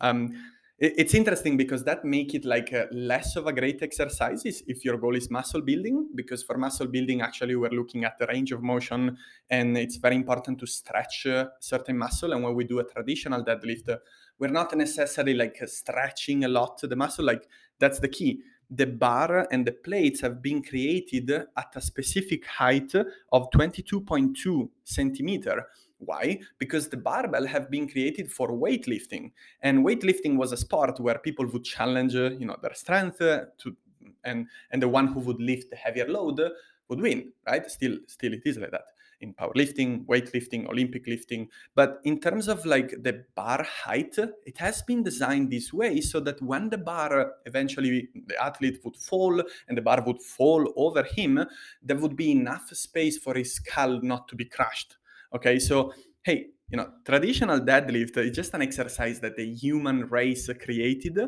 Um, 0.00 0.34
it, 0.78 0.94
it's 0.96 1.14
interesting 1.14 1.56
because 1.56 1.84
that 1.84 2.04
make 2.04 2.34
it 2.34 2.44
like 2.44 2.72
a, 2.72 2.88
less 2.92 3.36
of 3.36 3.46
a 3.46 3.52
great 3.52 3.82
exercise 3.82 4.42
if 4.44 4.84
your 4.84 4.96
goal 4.96 5.16
is 5.16 5.30
muscle 5.30 5.60
building. 5.60 6.08
Because 6.14 6.42
for 6.42 6.56
muscle 6.56 6.86
building, 6.86 7.20
actually, 7.20 7.56
we're 7.56 7.70
looking 7.70 8.04
at 8.04 8.18
the 8.18 8.26
range 8.26 8.52
of 8.52 8.62
motion, 8.62 9.18
and 9.50 9.76
it's 9.76 9.96
very 9.96 10.14
important 10.14 10.58
to 10.60 10.66
stretch 10.66 11.26
uh, 11.26 11.48
certain 11.60 11.98
muscle. 11.98 12.32
And 12.32 12.44
when 12.44 12.54
we 12.54 12.64
do 12.64 12.78
a 12.78 12.84
traditional 12.84 13.44
deadlift, 13.44 13.88
uh, 13.88 13.96
we're 14.38 14.48
not 14.48 14.76
necessarily 14.76 15.34
like 15.34 15.60
stretching 15.66 16.44
a 16.44 16.48
lot 16.48 16.80
the 16.80 16.96
muscle. 16.96 17.24
Like 17.24 17.48
that's 17.78 17.98
the 17.98 18.08
key 18.08 18.40
the 18.70 18.86
bar 18.86 19.48
and 19.50 19.66
the 19.66 19.72
plates 19.72 20.20
have 20.20 20.42
been 20.42 20.62
created 20.62 21.30
at 21.30 21.72
a 21.74 21.80
specific 21.80 22.44
height 22.44 22.94
of 23.32 23.50
22.2 23.50 24.68
centimeter 24.84 25.66
why? 25.98 26.40
Because 26.58 26.88
the 26.88 26.96
barbell 26.96 27.46
have 27.46 27.70
been 27.70 27.88
created 27.88 28.30
for 28.30 28.48
weightlifting, 28.48 29.32
and 29.62 29.84
weightlifting 29.84 30.36
was 30.36 30.52
a 30.52 30.56
sport 30.56 31.00
where 31.00 31.18
people 31.18 31.46
would 31.46 31.64
challenge, 31.64 32.14
uh, 32.14 32.30
you 32.30 32.46
know, 32.46 32.56
their 32.62 32.74
strength 32.74 33.20
uh, 33.20 33.46
to, 33.58 33.76
and 34.24 34.46
and 34.70 34.82
the 34.82 34.88
one 34.88 35.08
who 35.08 35.20
would 35.20 35.40
lift 35.40 35.70
the 35.70 35.76
heavier 35.76 36.08
load 36.08 36.40
would 36.88 37.00
win, 37.00 37.32
right? 37.46 37.70
Still, 37.70 37.98
still 38.06 38.32
it 38.32 38.42
is 38.44 38.58
like 38.58 38.70
that 38.70 38.86
in 39.20 39.34
powerlifting, 39.34 40.04
weightlifting, 40.06 40.68
Olympic 40.68 41.06
lifting. 41.06 41.48
But 41.74 42.00
in 42.04 42.20
terms 42.20 42.48
of 42.48 42.64
like 42.64 43.02
the 43.02 43.24
bar 43.34 43.64
height, 43.64 44.16
it 44.46 44.58
has 44.58 44.82
been 44.82 45.02
designed 45.02 45.50
this 45.50 45.72
way 45.72 46.00
so 46.00 46.20
that 46.20 46.40
when 46.40 46.70
the 46.70 46.78
bar 46.78 47.32
eventually 47.46 48.08
the 48.26 48.40
athlete 48.42 48.78
would 48.84 48.96
fall 48.96 49.42
and 49.68 49.76
the 49.76 49.82
bar 49.82 50.02
would 50.06 50.22
fall 50.22 50.72
over 50.76 51.02
him, 51.02 51.44
there 51.82 51.96
would 51.96 52.16
be 52.16 52.30
enough 52.30 52.68
space 52.72 53.18
for 53.18 53.34
his 53.34 53.54
skull 53.54 54.00
not 54.02 54.28
to 54.28 54.36
be 54.36 54.44
crushed. 54.44 54.97
Okay, 55.34 55.58
so 55.58 55.92
hey, 56.22 56.46
you 56.70 56.76
know, 56.76 56.90
traditional 57.04 57.60
deadlift 57.60 58.16
is 58.18 58.34
just 58.34 58.54
an 58.54 58.62
exercise 58.62 59.20
that 59.20 59.36
the 59.36 59.54
human 59.54 60.08
race 60.08 60.50
created, 60.62 61.18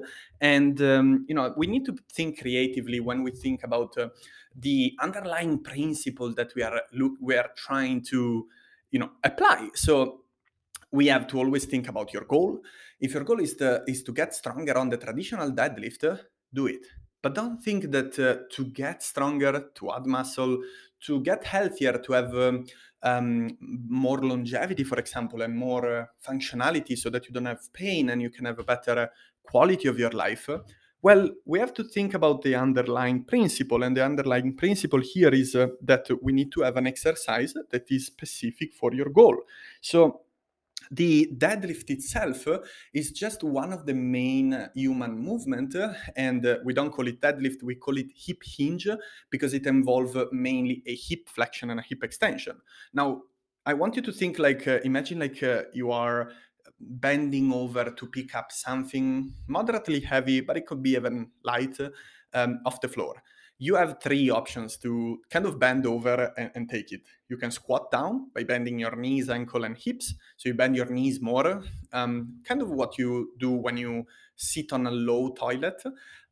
and 0.41 0.81
um, 0.83 1.25
you 1.29 1.35
know, 1.35 1.53
we 1.57 1.67
need 1.67 1.85
to 1.87 1.97
think 2.13 2.41
creatively 2.41 3.01
when 3.01 3.23
we 3.23 3.31
think 3.31 3.63
about 3.63 3.97
uh, 3.99 4.09
the 4.57 4.95
underlying 5.01 5.63
principle 5.63 6.35
that 6.35 6.53
we 6.55 6.63
are 6.63 6.83
look 6.93 7.13
we 7.21 7.37
are 7.37 7.51
trying 7.57 8.03
to, 8.03 8.47
you 8.91 8.99
know, 8.99 9.11
apply. 9.25 9.69
So 9.75 10.25
we 10.93 11.07
have 11.07 11.27
to 11.29 11.39
always 11.39 11.65
think 11.67 11.89
about 11.89 12.13
your 12.13 12.25
goal. 12.25 12.61
If 13.01 13.15
your 13.15 13.25
goal 13.25 13.41
is 13.41 13.55
to, 13.57 13.83
is 13.87 14.03
to 14.03 14.13
get 14.13 14.35
stronger 14.35 14.77
on 14.77 14.89
the 14.89 14.97
traditional 14.97 15.51
deadlift, 15.53 16.19
do 16.53 16.67
it. 16.67 16.87
But 17.23 17.35
don't 17.35 17.63
think 17.63 17.91
that 17.93 18.19
uh, 18.19 18.47
to 18.57 18.65
get 18.65 19.03
stronger, 19.03 19.71
to 19.75 19.93
add 19.93 20.07
muscle, 20.07 20.63
to 21.07 21.21
get 21.21 21.45
healthier, 21.45 21.99
to 21.99 22.13
have 22.13 22.35
um, 22.35 22.67
um, 23.03 23.57
more 23.61 24.19
longevity, 24.19 24.85
for 24.85 24.99
example, 24.99 25.43
and 25.43 25.55
more 25.55 26.01
uh, 26.01 26.07
functionality 26.27 26.97
so 26.97 27.11
that 27.11 27.27
you 27.27 27.33
don't 27.33 27.47
have 27.47 27.73
pain 27.73 28.11
and 28.11 28.21
you 28.21 28.31
can 28.31 28.45
have 28.45 28.59
a 28.59 28.65
better 28.65 29.11
quality 29.43 29.89
of 29.89 29.99
your 29.99 30.11
life. 30.11 30.49
Well, 31.03 31.31
we 31.47 31.59
have 31.59 31.73
to 31.75 31.85
think 31.85 32.13
about 32.13 32.43
the 32.43 32.55
underlying 32.55 33.25
principle, 33.25 33.83
and 33.85 33.97
the 33.97 34.05
underlying 34.05 34.55
principle 34.55 35.01
here 35.01 35.31
is 35.31 35.55
uh, 35.55 35.69
that 35.83 36.07
we 36.21 36.33
need 36.33 36.53
to 36.53 36.61
have 36.61 36.77
an 36.77 36.87
exercise 36.87 37.55
that 37.71 37.91
is 37.91 38.07
specific 38.07 38.75
for 38.75 38.93
your 38.93 39.09
goal. 39.09 39.37
So, 39.81 40.21
the 40.91 41.31
deadlift 41.37 41.89
itself 41.91 42.47
is 42.93 43.13
just 43.13 43.45
one 43.45 43.73
of 43.73 43.87
the 43.87 43.95
main 43.95 44.69
human 44.75 45.17
movement 45.19 45.77
and 46.17 46.59
we 46.65 46.75
don't 46.75 46.91
call 46.91 47.07
it 47.07 47.21
deadlift 47.21 47.63
we 47.63 47.77
call 47.77 47.97
it 47.97 48.09
hip 48.15 48.43
hinge 48.45 48.89
because 49.31 49.55
it 49.55 49.67
involves 49.67 50.17
mainly 50.33 50.83
a 50.87 50.95
hip 50.97 51.29
flexion 51.29 51.71
and 51.71 51.79
a 51.79 51.83
hip 51.83 52.03
extension. 52.03 52.57
Now 52.93 53.23
i 53.67 53.75
want 53.75 53.95
you 53.95 54.03
to 54.03 54.13
think 54.13 54.39
like 54.39 54.67
uh, 54.67 54.79
imagine 54.85 55.19
like 55.19 55.43
uh, 55.43 55.63
you 55.73 55.93
are 55.93 56.33
bending 56.81 57.53
over 57.53 57.91
to 57.91 58.07
pick 58.07 58.35
up 58.35 58.51
something 58.51 59.33
moderately 59.47 60.01
heavy 60.01 60.41
but 60.41 60.57
it 60.57 60.67
could 60.67 60.83
be 60.83 60.93
even 60.93 61.31
light 61.45 61.79
um, 62.35 62.61
off 62.65 62.81
the 62.81 62.89
floor 62.89 63.23
you 63.63 63.75
have 63.75 64.01
three 64.03 64.31
options 64.31 64.79
to 64.79 65.21
kind 65.29 65.45
of 65.45 65.59
bend 65.59 65.87
over 65.87 66.33
and, 66.39 66.51
and, 66.55 66.69
take 66.69 66.93
it. 66.93 67.03
You 67.29 67.37
can 67.37 67.51
squat 67.51 67.91
down 67.91 68.31
by 68.35 68.43
bending 68.43 68.79
your 68.79 68.97
knees, 68.97 69.29
ankle, 69.29 69.65
and 69.65 69.77
hips. 69.77 70.15
So 70.39 70.49
you 70.49 70.55
bend 70.55 70.75
your 70.75 70.87
knees 70.87 71.21
more, 71.21 71.63
um, 71.93 72.41
kind 72.43 72.63
of 72.63 72.71
what 72.71 72.97
you 72.97 73.35
do 73.39 73.51
when 73.51 73.77
you 73.77 74.07
sit 74.35 74.73
on 74.73 74.87
a 74.87 74.91
low 74.91 75.29
toilet. 75.33 75.83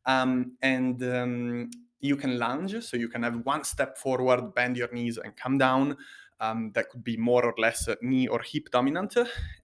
Um, 0.06 0.52
and 0.62 1.02
um, 1.02 1.70
you 2.00 2.16
can 2.16 2.38
lunge, 2.38 2.82
so 2.82 2.97
you 2.97 3.11
can 3.11 3.23
have 3.25 3.44
one 3.44 3.62
step 3.62 3.99
forward, 3.99 4.54
bend 4.54 4.78
your 4.78 4.90
knees, 4.90 5.18
and 5.18 5.37
come 5.37 5.58
down. 5.58 5.99
Um, 6.40 6.70
that 6.75 6.88
could 6.88 7.04
be 7.04 7.18
more 7.18 7.44
or 7.44 7.54
less 7.58 7.88
knee 8.00 8.26
or 8.26 8.40
hip 8.40 8.70
dominant. 8.70 9.16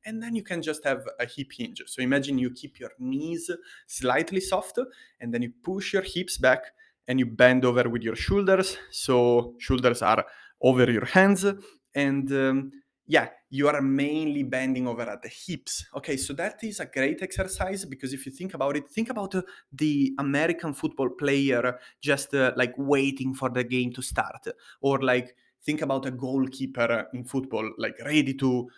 And 0.05 0.23
then 0.23 0.37
you 0.37 0.43
can 0.43 0.61
just 0.61 0.85
have 0.85 1.09
a 1.19 1.25
hip 1.25 1.53
hinge. 1.57 1.81
So 1.87 2.03
imagine 2.03 2.37
you 2.37 2.51
keep 2.51 2.79
your 2.79 2.91
knees 2.99 3.51
slightly 3.87 4.41
soft, 4.41 4.79
and 5.19 5.33
then 5.33 5.41
you 5.41 5.53
push 5.63 5.95
your 5.95 6.03
hips 6.03 6.37
back 6.37 6.65
and 7.09 7.19
you 7.19 7.27
bend 7.27 7.65
over 7.65 7.89
with 7.89 8.03
your 8.03 8.17
shoulders. 8.17 8.77
So 8.91 9.55
shoulders 9.59 10.03
are 10.03 10.25
over 10.61 10.91
your 10.91 11.05
hands. 11.05 11.45
And 11.95 12.31
um, 12.33 12.73
yeah, 13.07 13.29
you 13.51 13.69
are 13.69 13.83
mainly 13.83 14.43
bending 14.43 14.89
over 14.89 15.03
at 15.03 15.23
the 15.23 15.29
hips. 15.29 15.87
Okay, 15.95 16.17
so 16.17 16.33
that 16.35 16.63
is 16.63 16.81
a 16.81 16.87
great 16.87 17.23
exercise 17.23 17.85
because 17.85 18.13
if 18.13 18.25
you 18.25 18.33
think 18.33 18.55
about 18.55 18.77
it, 18.77 18.89
think 18.89 19.11
about 19.11 19.35
uh, 19.35 19.43
the 19.73 20.15
American 20.19 20.73
football 20.73 21.11
player 21.11 21.79
just 22.01 22.35
uh, 22.35 22.53
like 22.57 22.75
waiting 22.79 23.35
for 23.35 23.51
the 23.51 23.63
game 23.63 23.93
to 23.93 24.03
start, 24.03 24.49
or 24.81 25.01
like 25.03 25.37
think 25.65 25.83
about 25.83 26.07
a 26.07 26.11
goalkeeper 26.11 27.07
in 27.13 27.25
football, 27.25 27.71
like 27.79 27.95
ready 28.05 28.35
to 28.35 28.69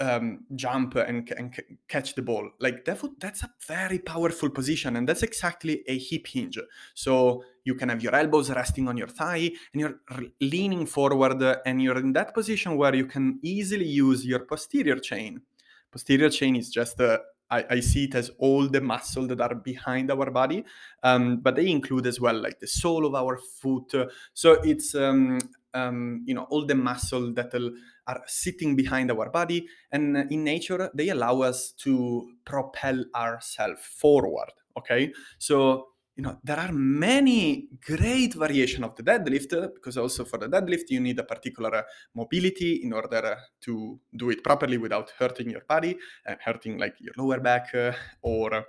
um, 0.00 0.40
jump 0.54 0.96
and, 0.96 1.30
and 1.36 1.54
catch 1.88 2.14
the 2.14 2.22
ball. 2.22 2.50
Like 2.60 2.84
that 2.84 3.00
that's 3.18 3.42
a 3.42 3.50
very 3.66 3.98
powerful 3.98 4.50
position, 4.50 4.96
and 4.96 5.08
that's 5.08 5.22
exactly 5.22 5.84
a 5.86 5.98
hip 5.98 6.26
hinge. 6.26 6.58
So 6.94 7.44
you 7.64 7.74
can 7.74 7.88
have 7.88 8.02
your 8.02 8.14
elbows 8.14 8.50
resting 8.50 8.88
on 8.88 8.96
your 8.96 9.08
thigh, 9.08 9.52
and 9.72 9.80
you're 9.80 10.00
leaning 10.40 10.86
forward, 10.86 11.42
and 11.64 11.82
you're 11.82 11.98
in 11.98 12.12
that 12.14 12.34
position 12.34 12.76
where 12.76 12.94
you 12.94 13.06
can 13.06 13.38
easily 13.42 13.86
use 13.86 14.26
your 14.26 14.40
posterior 14.40 14.98
chain. 14.98 15.40
Posterior 15.90 16.30
chain 16.30 16.56
is 16.56 16.70
just 16.70 17.00
I, 17.50 17.64
I, 17.70 17.80
see 17.80 18.04
it 18.04 18.14
as 18.14 18.30
all 18.38 18.66
the 18.66 18.80
muscle 18.80 19.26
that 19.26 19.40
are 19.40 19.54
behind 19.54 20.10
our 20.10 20.30
body, 20.30 20.64
um, 21.02 21.38
but 21.38 21.54
they 21.56 21.68
include 21.68 22.06
as 22.06 22.18
well 22.18 22.34
like 22.40 22.58
the 22.58 22.66
sole 22.66 23.06
of 23.06 23.14
our 23.14 23.36
foot. 23.36 23.94
So 24.32 24.52
it's 24.62 24.94
um, 24.94 25.38
um, 25.74 26.22
you 26.26 26.34
know 26.34 26.46
all 26.50 26.64
the 26.64 26.74
muscle 26.74 27.32
that 27.34 27.52
are 28.06 28.22
sitting 28.26 28.76
behind 28.76 29.10
our 29.10 29.30
body, 29.30 29.66
and 29.92 30.16
in 30.30 30.44
nature 30.44 30.90
they 30.94 31.08
allow 31.08 31.42
us 31.42 31.72
to 31.78 32.32
propel 32.44 33.04
ourselves 33.14 33.80
forward. 33.82 34.50
Okay, 34.76 35.12
so 35.38 35.88
you 36.16 36.22
know 36.22 36.38
there 36.44 36.58
are 36.58 36.72
many 36.72 37.68
great 37.84 38.34
variation 38.34 38.84
of 38.84 38.94
the 38.96 39.02
deadlift 39.02 39.50
because 39.74 39.96
also 39.96 40.24
for 40.24 40.38
the 40.38 40.48
deadlift 40.48 40.88
you 40.88 41.00
need 41.00 41.18
a 41.18 41.24
particular 41.24 41.84
mobility 42.14 42.82
in 42.84 42.92
order 42.92 43.36
to 43.60 43.98
do 44.16 44.30
it 44.30 44.42
properly 44.44 44.78
without 44.78 45.12
hurting 45.18 45.50
your 45.50 45.62
body 45.68 45.96
and 46.26 46.38
hurting 46.40 46.78
like 46.78 46.94
your 47.00 47.12
lower 47.18 47.40
back 47.40 47.74
uh, 47.74 47.92
or 48.22 48.64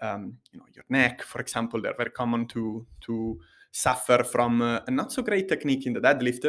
um, 0.00 0.38
you 0.50 0.58
know 0.58 0.66
your 0.74 0.84
neck 0.88 1.22
for 1.22 1.40
example 1.40 1.80
they're 1.80 1.96
very 1.96 2.10
common 2.10 2.46
to 2.46 2.84
to 3.00 3.38
suffer 3.70 4.24
from 4.24 4.62
uh, 4.62 4.80
a 4.86 4.90
not 4.90 5.12
so 5.12 5.22
great 5.22 5.48
technique 5.48 5.86
in 5.86 5.92
the 5.92 6.00
deadlift 6.00 6.46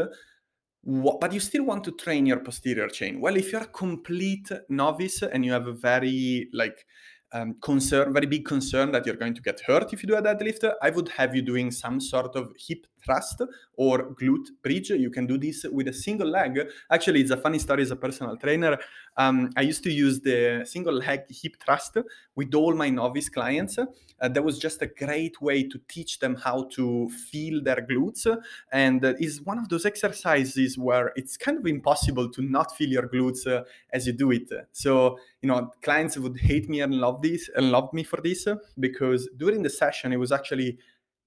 but 1.20 1.34
you 1.34 1.40
still 1.40 1.66
want 1.66 1.84
to 1.84 1.92
train 1.92 2.26
your 2.26 2.40
posterior 2.40 2.88
chain 2.88 3.20
well 3.20 3.36
if 3.36 3.52
you're 3.52 3.64
a 3.64 3.68
complete 3.68 4.50
novice 4.70 5.22
and 5.22 5.44
you 5.44 5.52
have 5.52 5.68
a 5.68 5.74
very 5.74 6.48
like 6.54 6.86
um, 7.32 7.56
concern, 7.62 8.12
very 8.14 8.26
big 8.26 8.46
concern 8.46 8.92
that 8.92 9.06
you're 9.06 9.16
going 9.16 9.34
to 9.34 9.42
get 9.42 9.60
hurt 9.62 9.94
if 9.94 10.02
you 10.02 10.08
do 10.08 10.16
a 10.16 10.22
deadlift, 10.22 10.72
I 10.82 10.90
would 10.90 11.10
have 11.10 11.36
you 11.36 11.42
doing 11.42 11.72
some 11.72 12.00
sort 12.00 12.36
of 12.36 12.52
hip 12.58 12.86
thrust 13.04 13.42
or 13.74 14.14
glute 14.16 14.48
bridge. 14.64 14.90
You 14.90 15.10
can 15.10 15.26
do 15.28 15.38
this 15.38 15.66
with 15.72 15.88
a 15.88 15.94
single 15.94 16.28
leg. 16.28 16.60
Actually, 16.92 17.22
it's 17.22 17.32
a 17.32 17.38
funny 17.38 17.60
story 17.60 17.84
as 17.84 17.92
a 17.92 17.96
personal 17.96 18.38
trainer. 18.38 18.78
Um, 19.20 19.50
I 19.58 19.64
used 19.64 19.84
to 19.84 19.92
use 19.92 20.22
the 20.22 20.64
single 20.66 20.94
leg 20.94 21.24
hip 21.30 21.58
thrust 21.62 21.98
with 22.36 22.56
all 22.56 22.74
my 22.74 22.90
novice 22.90 23.28
clients. 23.28 23.78
Uh, 23.78 24.30
that 24.30 24.42
was 24.44 24.58
just 24.58 24.82
a 24.82 24.88
great 24.88 25.42
way 25.42 25.64
to 25.64 25.78
teach 25.90 26.20
them 26.20 26.36
how 26.36 26.64
to 26.76 27.10
feel 27.10 27.62
their 27.62 27.86
glutes. 27.90 28.26
And 28.72 29.04
uh, 29.04 29.16
is 29.20 29.42
one 29.42 29.58
of 29.58 29.68
those 29.68 29.86
exercises 29.86 30.78
where 30.78 31.12
it's 31.18 31.36
kind 31.36 31.58
of 31.58 31.66
impossible 31.68 32.30
to 32.30 32.42
not 32.42 32.76
feel 32.78 32.90
your 32.90 33.10
glutes 33.10 33.46
uh, 33.46 33.64
as 33.92 34.08
you 34.08 34.14
do 34.14 34.32
it. 34.32 34.50
So, 34.72 35.20
you 35.42 35.50
know, 35.50 35.70
clients 35.82 36.18
would 36.18 36.40
hate 36.40 36.70
me 36.70 36.80
and 36.80 36.96
love 36.96 37.22
this 37.22 37.50
and 37.58 37.72
love 37.72 37.92
me 37.92 38.04
for 38.04 38.22
this 38.22 38.48
because 38.80 39.28
during 39.36 39.64
the 39.64 39.70
session, 39.70 40.14
it 40.14 40.18
was 40.18 40.32
actually 40.32 40.78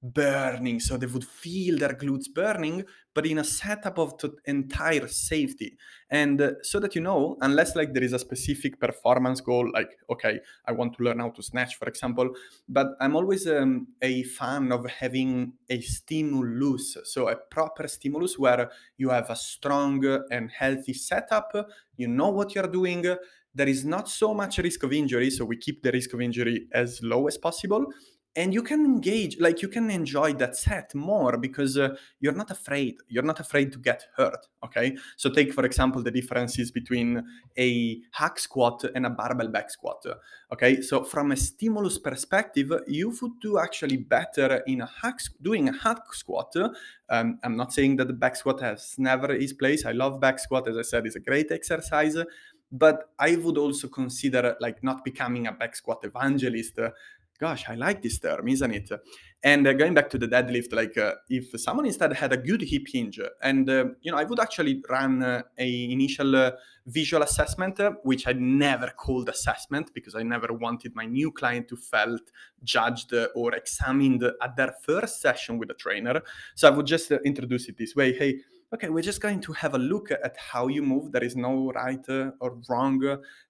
burning 0.02 0.80
so 0.80 0.96
they 0.96 1.06
would 1.06 1.24
feel 1.24 1.78
their 1.78 1.94
glutes 1.94 2.26
burning 2.32 2.84
but 3.14 3.26
in 3.26 3.38
a 3.38 3.44
setup 3.44 3.98
of 3.98 4.14
entire 4.46 5.06
safety. 5.06 5.76
And 6.10 6.40
uh, 6.40 6.52
so 6.62 6.80
that 6.80 6.94
you 6.94 7.00
know 7.00 7.36
unless 7.40 7.76
like 7.76 7.92
there 7.92 8.02
is 8.02 8.12
a 8.12 8.18
specific 8.18 8.80
performance 8.80 9.40
goal 9.40 9.70
like 9.72 9.98
okay 10.10 10.40
i 10.66 10.72
want 10.72 10.94
to 10.96 11.02
learn 11.02 11.20
how 11.20 11.30
to 11.30 11.42
snatch 11.42 11.76
for 11.76 11.88
example 11.88 12.28
but 12.68 12.88
i'm 13.00 13.16
always 13.16 13.46
um, 13.46 13.88
a 14.02 14.22
fan 14.24 14.72
of 14.72 14.84
having 14.90 15.54
a 15.70 15.80
stimulus 15.80 16.98
so 17.04 17.28
a 17.28 17.36
proper 17.36 17.88
stimulus 17.88 18.38
where 18.38 18.70
you 18.98 19.08
have 19.08 19.30
a 19.30 19.36
strong 19.36 20.04
and 20.30 20.50
healthy 20.50 20.92
setup 20.92 21.52
you 21.96 22.08
know 22.08 22.28
what 22.28 22.54
you're 22.54 22.68
doing 22.68 23.02
there 23.54 23.68
is 23.68 23.84
not 23.84 24.08
so 24.08 24.34
much 24.34 24.58
risk 24.58 24.82
of 24.82 24.92
injury 24.92 25.30
so 25.30 25.44
we 25.44 25.56
keep 25.56 25.82
the 25.82 25.92
risk 25.92 26.12
of 26.12 26.20
injury 26.20 26.66
as 26.72 27.00
low 27.02 27.26
as 27.26 27.38
possible 27.38 27.86
and 28.35 28.55
you 28.55 28.62
can 28.62 28.85
engage 28.85 29.38
like 29.38 29.61
you 29.61 29.68
can 29.68 29.90
enjoy 29.90 30.33
that 30.33 30.57
set 30.57 30.95
more 30.95 31.37
because 31.37 31.77
uh, 31.77 31.95
you're 32.21 32.33
not 32.33 32.51
afraid 32.51 32.97
you're 33.09 33.23
not 33.23 33.40
afraid 33.40 33.73
to 33.73 33.79
get 33.79 34.07
hurt 34.16 34.47
okay? 34.64 34.97
So 35.16 35.31
take 35.31 35.53
for 35.53 35.64
example 35.64 36.03
the 36.03 36.11
differences 36.11 36.71
between 36.71 37.23
a 37.59 38.01
hack 38.12 38.38
squat 38.38 38.85
and 38.95 39.07
a 39.07 39.11
barbell 39.11 39.49
back 39.49 39.71
squat 39.71 40.05
okay? 40.53 40.81
So 40.81 41.05
from 41.05 41.33
a 41.33 41.37
stimulus 41.37 41.99
perspective 41.99 42.73
you 42.87 43.14
would 43.21 43.40
do 43.40 43.59
actually 43.59 43.99
better 43.99 44.62
in 44.66 44.81
a 44.81 44.90
hack 45.03 45.21
doing 45.40 45.68
a 45.68 45.73
hack 45.73 46.12
squat 46.14 46.53
um, 47.11 47.38
i'm 47.45 47.57
not 47.57 47.73
saying 47.73 47.97
that 47.97 48.07
the 48.07 48.14
back 48.14 48.37
squat 48.37 48.61
has 48.61 48.95
never 48.99 49.33
its 49.33 49.53
place 49.53 49.85
i 49.85 49.92
love 49.92 50.21
back 50.21 50.38
squat 50.38 50.66
as 50.68 50.77
i 50.77 50.83
said 50.83 51.07
it's 51.07 51.16
a 51.16 51.21
great 51.21 51.51
exercise 51.51 52.16
but 52.71 53.11
i 53.18 53.37
would 53.37 53.59
also 53.59 53.88
consider 53.88 54.57
like 54.61 54.83
not 54.83 55.05
becoming 55.05 55.47
a 55.47 55.53
back 55.53 55.77
squat 55.77 56.01
evangelist 56.05 56.79
gosh, 57.42 57.68
I 57.68 57.74
like 57.74 58.00
this 58.00 58.20
term, 58.20 58.46
isn't 58.46 58.72
it? 58.72 58.88
And 59.42 59.66
uh, 59.66 59.72
going 59.72 59.94
back 59.94 60.09
to 60.11 60.18
the 60.18 60.28
deadlift, 60.28 60.72
like 60.72 60.96
uh, 60.96 61.14
if 61.28 61.61
someone 61.61 61.87
instead 61.87 62.12
had 62.12 62.33
a 62.33 62.37
good 62.37 62.62
hip 62.62 62.87
hinge, 62.87 63.18
and 63.42 63.68
uh, 63.68 63.87
you 64.00 64.12
know, 64.12 64.18
I 64.18 64.22
would 64.22 64.38
actually 64.38 64.81
run 64.88 65.24
uh, 65.24 65.42
a 65.59 65.90
initial 65.90 66.37
uh, 66.37 66.52
visual 66.87 67.24
assessment, 67.24 67.81
uh, 67.81 67.94
which 68.05 68.28
I 68.28 68.35
never 68.35 68.92
called 68.96 69.28
assessment 69.28 69.90
because 69.92 70.14
I 70.14 70.22
never 70.22 70.52
wanted 70.52 70.94
my 70.94 71.05
new 71.05 71.33
client 71.33 71.66
to 71.70 71.76
felt 71.76 72.26
judged 72.62 73.12
or 73.35 73.52
examined 73.57 74.22
at 74.22 74.55
their 74.57 74.72
first 74.85 75.20
session 75.20 75.59
with 75.59 75.68
a 75.72 75.74
trainer. 75.74 76.22
So 76.55 76.68
I 76.68 76.70
would 76.70 76.87
just 76.87 77.11
introduce 77.11 77.68
it 77.68 77.76
this 77.76 77.96
way: 77.96 78.12
Hey, 78.16 78.38
okay, 78.74 78.88
we're 78.88 79.02
just 79.02 79.20
going 79.20 79.40
to 79.40 79.52
have 79.52 79.74
a 79.74 79.78
look 79.78 80.11
at 80.11 80.37
how 80.37 80.68
you 80.68 80.82
move. 80.82 81.12
There 81.12 81.24
is 81.24 81.37
no 81.37 81.70
right 81.72 82.04
uh, 82.08 82.30
or 82.40 82.58
wrong. 82.68 83.00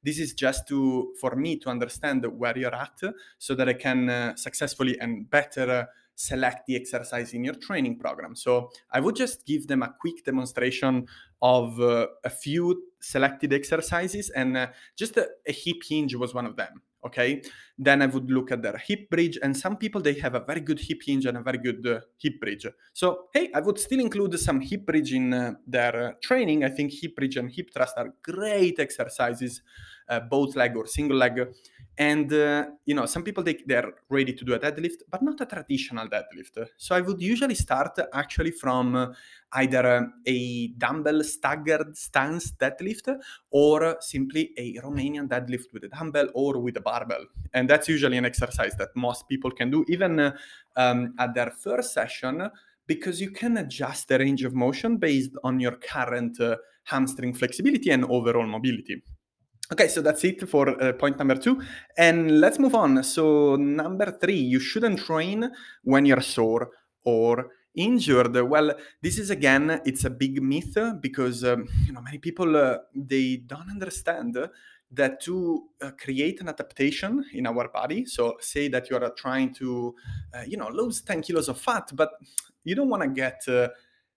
This 0.02 0.18
is 0.18 0.34
just 0.34 0.66
to 0.68 1.12
for 1.20 1.36
me 1.36 1.58
to 1.58 1.68
understand 1.68 2.26
where 2.26 2.56
you're 2.58 2.74
at, 2.74 3.00
so 3.38 3.54
that 3.54 3.68
I 3.68 3.74
can 3.74 4.08
uh, 4.08 4.36
successfully 4.36 4.98
and 4.98 5.30
better 5.30 5.88
select 6.14 6.66
the 6.66 6.76
exercise 6.76 7.32
in 7.32 7.42
your 7.42 7.54
training 7.54 7.98
program. 7.98 8.36
So 8.36 8.70
I 8.90 9.00
would 9.00 9.16
just 9.16 9.46
give 9.46 9.66
them 9.66 9.82
a 9.82 9.94
quick 9.98 10.24
demonstration 10.24 11.06
of 11.40 11.80
uh, 11.80 12.08
a 12.22 12.30
few 12.30 12.82
selected 13.00 13.52
exercises, 13.52 14.30
and 14.30 14.56
uh, 14.56 14.66
just 14.96 15.16
a, 15.16 15.28
a 15.46 15.52
hip 15.52 15.82
hinge 15.88 16.14
was 16.14 16.34
one 16.34 16.46
of 16.46 16.56
them 16.56 16.82
okay? 17.04 17.42
Then 17.78 18.02
i 18.02 18.06
would 18.06 18.30
look 18.30 18.52
at 18.52 18.62
their 18.62 18.76
hip 18.76 19.10
bridge 19.10 19.38
and 19.42 19.56
some 19.56 19.76
people 19.76 20.00
they 20.00 20.14
have 20.14 20.34
a 20.34 20.40
very 20.40 20.60
good 20.60 20.78
hip 20.78 21.02
hinge 21.04 21.26
and 21.26 21.36
a 21.36 21.42
very 21.42 21.58
good 21.58 21.86
uh, 21.86 22.00
hip 22.18 22.40
bridge. 22.40 22.66
So 22.92 23.28
hey 23.32 23.50
i 23.54 23.60
would 23.60 23.78
still 23.78 24.00
include 24.00 24.38
some 24.38 24.60
hip 24.60 24.86
bridge 24.86 25.12
in 25.12 25.32
uh, 25.32 25.54
their 25.66 26.08
uh, 26.08 26.12
training. 26.22 26.64
I 26.64 26.68
think 26.68 26.92
hip 26.92 27.16
bridge 27.16 27.36
and 27.36 27.50
hip 27.50 27.70
thrust 27.74 27.94
are 27.96 28.14
great 28.22 28.78
exercises 28.78 29.62
uh, 30.08 30.20
both 30.20 30.56
leg 30.56 30.76
or 30.76 30.86
single 30.86 31.16
leg 31.16 31.38
and 31.98 32.32
uh, 32.32 32.66
you 32.86 32.94
know 32.94 33.06
some 33.06 33.22
people 33.22 33.42
they, 33.42 33.58
they're 33.66 33.92
ready 34.08 34.32
to 34.32 34.44
do 34.44 34.54
a 34.54 34.58
deadlift 34.58 35.02
but 35.10 35.22
not 35.22 35.40
a 35.40 35.46
traditional 35.46 36.08
deadlift. 36.08 36.66
So 36.76 36.94
i 36.94 37.00
would 37.00 37.20
usually 37.20 37.54
start 37.54 37.98
actually 38.12 38.52
from 38.52 38.96
uh, 38.96 39.06
either 39.52 40.08
a 40.26 40.68
dumbbell 40.68 41.22
staggered 41.22 41.96
stance 41.96 42.52
deadlift 42.52 43.14
or 43.50 43.96
simply 44.00 44.52
a 44.56 44.74
romanian 44.80 45.28
deadlift 45.28 45.72
with 45.72 45.84
a 45.84 45.88
dumbbell 45.88 46.28
or 46.34 46.58
with 46.60 46.76
a 46.78 46.80
barbell. 46.80 47.24
And 47.52 47.68
that's 47.68 47.88
usually 47.88 48.16
an 48.16 48.24
exercise 48.24 48.74
that 48.76 48.96
most 48.96 49.28
people 49.28 49.50
can 49.50 49.70
do 49.70 49.84
even 49.88 50.18
uh, 50.18 50.36
um, 50.76 51.14
at 51.18 51.34
their 51.34 51.50
first 51.50 51.92
session 51.92 52.48
because 52.86 53.20
you 53.20 53.30
can 53.30 53.58
adjust 53.58 54.08
the 54.08 54.18
range 54.18 54.44
of 54.44 54.54
motion 54.54 54.96
based 54.96 55.32
on 55.44 55.60
your 55.60 55.72
current 55.72 56.40
uh, 56.40 56.56
hamstring 56.84 57.34
flexibility 57.34 57.90
and 57.90 58.04
overall 58.06 58.46
mobility 58.46 59.02
Okay, 59.70 59.88
so 59.88 60.02
that's 60.02 60.24
it 60.24 60.48
for 60.48 60.68
uh, 60.82 60.92
point 60.92 61.18
number 61.18 61.34
two. 61.34 61.62
And 61.96 62.40
let's 62.40 62.58
move 62.58 62.74
on. 62.74 63.02
So, 63.04 63.56
number 63.56 64.10
three, 64.10 64.36
you 64.36 64.60
shouldn't 64.60 64.98
train 64.98 65.50
when 65.84 66.04
you're 66.04 66.20
sore 66.20 66.70
or 67.04 67.48
injured. 67.74 68.36
Well, 68.36 68.74
this 69.00 69.18
is 69.18 69.30
again, 69.30 69.80
it's 69.86 70.04
a 70.04 70.10
big 70.10 70.42
myth 70.42 70.76
because 71.00 71.44
um, 71.44 71.68
you 71.86 71.92
know 71.92 72.02
many 72.02 72.18
people 72.18 72.54
uh, 72.56 72.78
they 72.94 73.36
don't 73.36 73.70
understand 73.70 74.36
that 74.90 75.22
to 75.22 75.68
uh, 75.80 75.90
create 75.98 76.40
an 76.42 76.48
adaptation 76.48 77.24
in 77.32 77.46
our 77.46 77.68
body. 77.68 78.04
So, 78.04 78.36
say 78.40 78.68
that 78.68 78.90
you 78.90 78.96
are 78.96 79.10
trying 79.16 79.54
to, 79.54 79.94
uh, 80.34 80.42
you 80.46 80.58
know, 80.58 80.68
lose 80.68 81.00
10 81.00 81.22
kilos 81.22 81.48
of 81.48 81.58
fat, 81.58 81.90
but 81.94 82.10
you 82.62 82.74
don't 82.74 82.90
want 82.90 83.02
to 83.04 83.08
get 83.08 83.42
uh, 83.48 83.68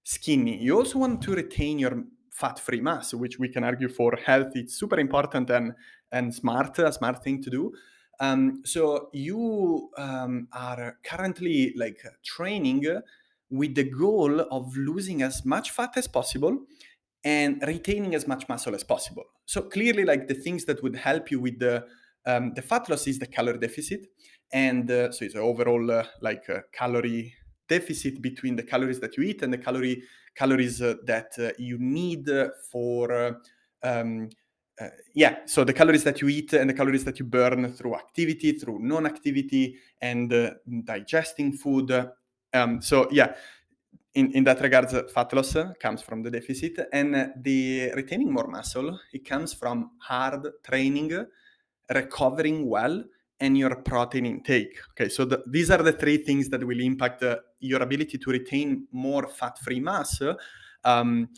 skinny. 0.03 0.58
You 0.62 0.77
also 0.77 0.99
want 0.99 1.21
to 1.23 1.31
retain 1.34 1.79
your 1.79 2.03
fat-free 2.39 2.81
mass, 2.81 3.13
which 3.13 3.39
we 3.39 3.49
can 3.49 3.63
argue 3.63 3.89
for 3.89 4.17
health, 4.25 4.51
it's 4.55 4.75
super 4.79 4.99
important 4.99 5.49
and 5.49 5.73
and 6.11 6.33
smart, 6.33 6.77
a 6.79 6.91
smart 6.91 7.23
thing 7.23 7.41
to 7.43 7.49
do. 7.49 7.73
Um, 8.19 8.61
so 8.63 9.09
you 9.11 9.89
um, 9.97 10.47
are 10.53 10.97
currently 11.03 11.73
like 11.75 12.01
training 12.23 12.85
with 13.49 13.75
the 13.75 13.83
goal 13.83 14.39
of 14.39 14.75
losing 14.77 15.21
as 15.21 15.43
much 15.45 15.71
fat 15.71 15.91
as 15.97 16.07
possible 16.07 16.57
and 17.23 17.61
retaining 17.65 18.15
as 18.15 18.27
much 18.27 18.47
muscle 18.47 18.75
as 18.75 18.83
possible. 18.83 19.23
So 19.45 19.63
clearly, 19.63 20.05
like 20.05 20.27
the 20.27 20.35
things 20.35 20.65
that 20.65 20.81
would 20.83 20.95
help 20.95 21.31
you 21.31 21.39
with 21.39 21.59
the 21.59 21.85
um, 22.25 22.53
the 22.55 22.61
fat 22.61 22.89
loss 22.89 23.07
is 23.07 23.19
the 23.19 23.27
calorie 23.27 23.59
deficit, 23.59 24.07
and 24.51 24.89
uh, 24.89 25.11
so 25.11 25.25
it's 25.25 25.35
an 25.35 25.41
overall 25.41 25.91
uh, 25.91 26.05
like 26.21 26.49
uh, 26.49 26.61
calorie 26.71 27.35
deficit 27.67 28.21
between 28.21 28.56
the 28.56 28.63
calories 28.63 28.99
that 28.99 29.17
you 29.17 29.23
eat 29.23 29.41
and 29.41 29.51
the 29.54 29.58
calorie 29.58 30.04
calories 30.36 30.82
uh, 30.82 30.95
that 31.06 31.32
uh, 31.39 31.49
you 31.58 31.78
need 31.80 32.30
for 32.71 33.12
uh, 33.12 33.32
um, 33.84 34.30
uh, 34.80 34.89
yeah, 35.13 35.38
so 35.45 35.63
the 35.63 35.71
calories 35.71 36.04
that 36.04 36.21
you 36.21 36.28
eat 36.28 36.51
and 36.51 36.69
the 36.69 36.73
calories 36.73 37.06
that 37.06 37.17
you 37.17 37.25
burn 37.25 37.71
through 37.71 37.95
activity, 37.95 38.51
through 38.51 38.80
non-activity, 38.80 39.78
and 40.01 40.34
uh, 40.34 40.51
digesting 40.84 41.54
food. 41.54 42.10
Um, 42.54 42.82
so 42.82 43.08
yeah, 43.10 43.36
in, 44.15 44.34
in 44.34 44.43
that 44.43 44.60
regards, 44.60 44.93
fat 45.13 45.32
loss 45.32 45.56
comes 45.80 46.01
from 46.01 46.23
the 46.23 46.32
deficit, 46.32 46.80
and 46.91 47.32
the 47.41 47.91
retaining 47.95 48.34
more 48.34 48.47
muscle 48.47 48.99
it 49.13 49.25
comes 49.25 49.54
from 49.54 49.91
hard 49.99 50.45
training, 50.62 51.25
recovering 51.93 52.67
well, 52.67 53.01
and 53.39 53.58
your 53.58 53.75
protein 53.78 54.25
intake. 54.25 54.78
Okay, 54.91 55.10
so 55.10 55.25
the, 55.25 55.43
these 55.47 55.69
are 55.69 55.84
the 55.84 55.93
three 55.93 56.17
things 56.17 56.49
that 56.49 56.63
will 56.63 56.80
impact 56.80 57.23
uh, 57.23 57.38
your 57.65 57.82
ability 57.82 58.17
to 58.17 58.30
retain 58.32 58.88
more 58.91 59.28
fat-free 59.28 59.80
mass. 59.80 60.21
Um, 60.84 61.30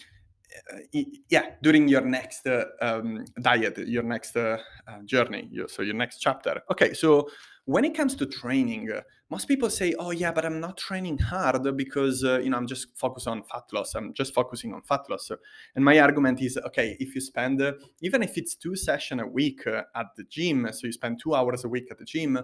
yeah, 1.30 1.52
during 1.62 1.88
your 1.88 2.02
next 2.02 2.48
uh, 2.48 2.66
um, 2.82 3.26
diet, 3.42 3.78
your 3.88 4.04
next 4.04 4.36
uh, 4.36 4.58
uh 4.88 5.02
journey, 5.06 5.50
so 5.68 5.82
your 5.82 5.94
next 5.94 6.20
chapter. 6.20 6.62
Okay, 6.72 6.94
so 6.94 7.28
when 7.66 7.84
it 7.84 7.94
comes 7.94 8.16
to 8.16 8.26
training, 8.26 8.90
uh, 8.92 9.02
most 9.30 9.48
people 9.48 9.70
say, 9.70 9.94
"Oh 10.00 10.12
yeah, 10.12 10.32
but 10.32 10.46
I'm 10.46 10.60
not 10.60 10.78
training 10.78 11.18
hard 11.18 11.76
because 11.76 12.24
uh, 12.24 12.40
you 12.40 12.50
know 12.50 12.58
I'm 12.58 12.68
just 12.68 12.98
focused 12.98 13.28
on 13.28 13.44
fat 13.44 13.64
loss. 13.74 13.94
I'm 13.96 14.14
just 14.14 14.34
focusing 14.34 14.74
on 14.74 14.82
fat 14.84 15.10
loss." 15.10 15.32
And 15.76 15.84
my 15.84 16.00
argument 16.00 16.42
is, 16.42 16.58
okay, 16.58 16.96
if 17.00 17.14
you 17.14 17.22
spend 17.22 17.62
uh, 17.62 17.74
even 18.02 18.24
if 18.24 18.38
it's 18.38 18.56
two 18.56 18.76
sessions 18.76 19.22
a 19.22 19.28
week 19.28 19.68
at 19.68 20.08
the 20.16 20.24
gym, 20.24 20.68
so 20.72 20.88
you 20.88 20.94
spend 20.94 21.20
two 21.20 21.36
hours 21.36 21.66
a 21.66 21.70
week 21.70 21.92
at 21.92 22.00
the 22.00 22.06
gym, 22.06 22.40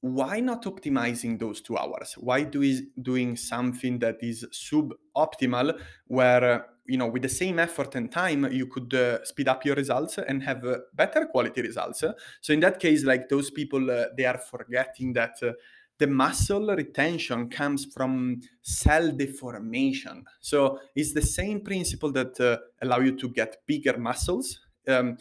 why 0.00 0.40
not 0.40 0.64
optimizing 0.64 1.38
those 1.38 1.60
two 1.60 1.76
hours? 1.76 2.14
Why 2.18 2.44
do 2.44 2.62
is 2.62 2.82
doing 3.00 3.36
something 3.36 3.98
that 3.98 4.18
is 4.22 4.46
suboptimal, 4.52 5.78
where 6.06 6.66
you 6.86 6.96
know 6.96 7.08
with 7.08 7.22
the 7.22 7.28
same 7.28 7.58
effort 7.58 7.94
and 7.94 8.10
time 8.10 8.50
you 8.52 8.66
could 8.66 8.94
uh, 8.94 9.24
speed 9.24 9.48
up 9.48 9.64
your 9.64 9.74
results 9.74 10.18
and 10.18 10.42
have 10.42 10.64
uh, 10.64 10.78
better 10.94 11.26
quality 11.26 11.62
results? 11.62 12.04
So 12.40 12.52
in 12.52 12.60
that 12.60 12.78
case 12.78 13.04
like 13.04 13.28
those 13.28 13.50
people 13.50 13.90
uh, 13.90 14.06
they 14.16 14.24
are 14.24 14.38
forgetting 14.38 15.14
that 15.14 15.36
uh, 15.42 15.52
the 15.98 16.06
muscle 16.06 16.68
retention 16.68 17.48
comes 17.48 17.84
from 17.92 18.40
cell 18.62 19.10
deformation. 19.10 20.24
So 20.40 20.78
it's 20.94 21.12
the 21.12 21.22
same 21.22 21.60
principle 21.60 22.12
that 22.12 22.38
uh, 22.40 22.58
allow 22.80 23.00
you 23.00 23.16
to 23.16 23.28
get 23.30 23.56
bigger 23.66 23.98
muscles. 23.98 24.60
Um, 24.86 25.18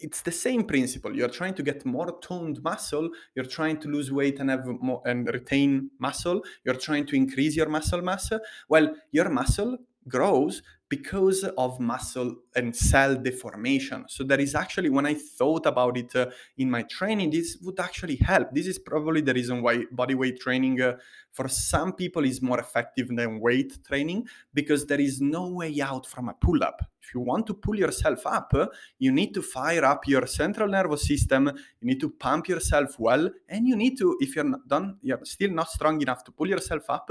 it's 0.00 0.22
the 0.22 0.32
same 0.32 0.64
principle. 0.64 1.14
You're 1.14 1.28
trying 1.28 1.54
to 1.54 1.62
get 1.62 1.84
more 1.84 2.18
toned 2.20 2.62
muscle 2.62 3.10
you're 3.34 3.44
trying 3.44 3.78
to 3.80 3.88
lose 3.88 4.10
weight 4.10 4.40
and 4.40 4.50
have 4.50 4.66
more 4.66 5.02
and 5.06 5.26
retain 5.28 5.90
muscle 5.98 6.42
you're 6.64 6.74
trying 6.74 7.06
to 7.06 7.16
increase 7.16 7.56
your 7.56 7.68
muscle 7.68 8.02
mass. 8.02 8.30
Well 8.68 8.94
your 9.12 9.28
muscle 9.28 9.78
grows 10.08 10.62
because 10.90 11.44
of 11.56 11.78
muscle 11.78 12.34
and 12.56 12.74
cell 12.74 13.14
deformation. 13.14 14.04
So 14.08 14.24
that 14.24 14.40
is 14.40 14.56
actually, 14.56 14.90
when 14.90 15.06
I 15.06 15.14
thought 15.14 15.64
about 15.66 15.96
it 15.96 16.14
uh, 16.16 16.30
in 16.58 16.68
my 16.68 16.82
training, 16.82 17.30
this 17.30 17.58
would 17.62 17.78
actually 17.78 18.16
help. 18.16 18.48
This 18.52 18.66
is 18.66 18.78
probably 18.78 19.20
the 19.20 19.32
reason 19.32 19.62
why 19.62 19.84
body 19.92 20.16
weight 20.16 20.40
training 20.40 20.82
uh, 20.82 20.96
for 21.30 21.46
some 21.46 21.92
people 21.92 22.24
is 22.24 22.42
more 22.42 22.58
effective 22.58 23.06
than 23.08 23.38
weight 23.38 23.78
training 23.86 24.26
because 24.52 24.84
there 24.84 25.00
is 25.00 25.20
no 25.20 25.48
way 25.48 25.80
out 25.80 26.06
from 26.06 26.28
a 26.28 26.34
pull 26.34 26.64
up. 26.64 26.82
If 27.00 27.14
you 27.14 27.20
want 27.20 27.46
to 27.46 27.54
pull 27.54 27.76
yourself 27.76 28.26
up, 28.26 28.52
you 28.98 29.12
need 29.12 29.32
to 29.34 29.42
fire 29.42 29.84
up 29.84 30.06
your 30.08 30.26
central 30.26 30.68
nervous 30.68 31.06
system, 31.06 31.46
you 31.80 31.86
need 31.86 32.00
to 32.00 32.10
pump 32.10 32.48
yourself 32.48 32.98
well, 32.98 33.30
and 33.48 33.66
you 33.66 33.76
need 33.76 33.96
to, 33.98 34.16
if 34.20 34.34
you're 34.34 34.44
not 34.44 34.66
done, 34.66 34.96
you're 35.02 35.24
still 35.24 35.50
not 35.50 35.70
strong 35.70 36.00
enough 36.02 36.24
to 36.24 36.32
pull 36.32 36.48
yourself 36.48 36.84
up, 36.88 37.10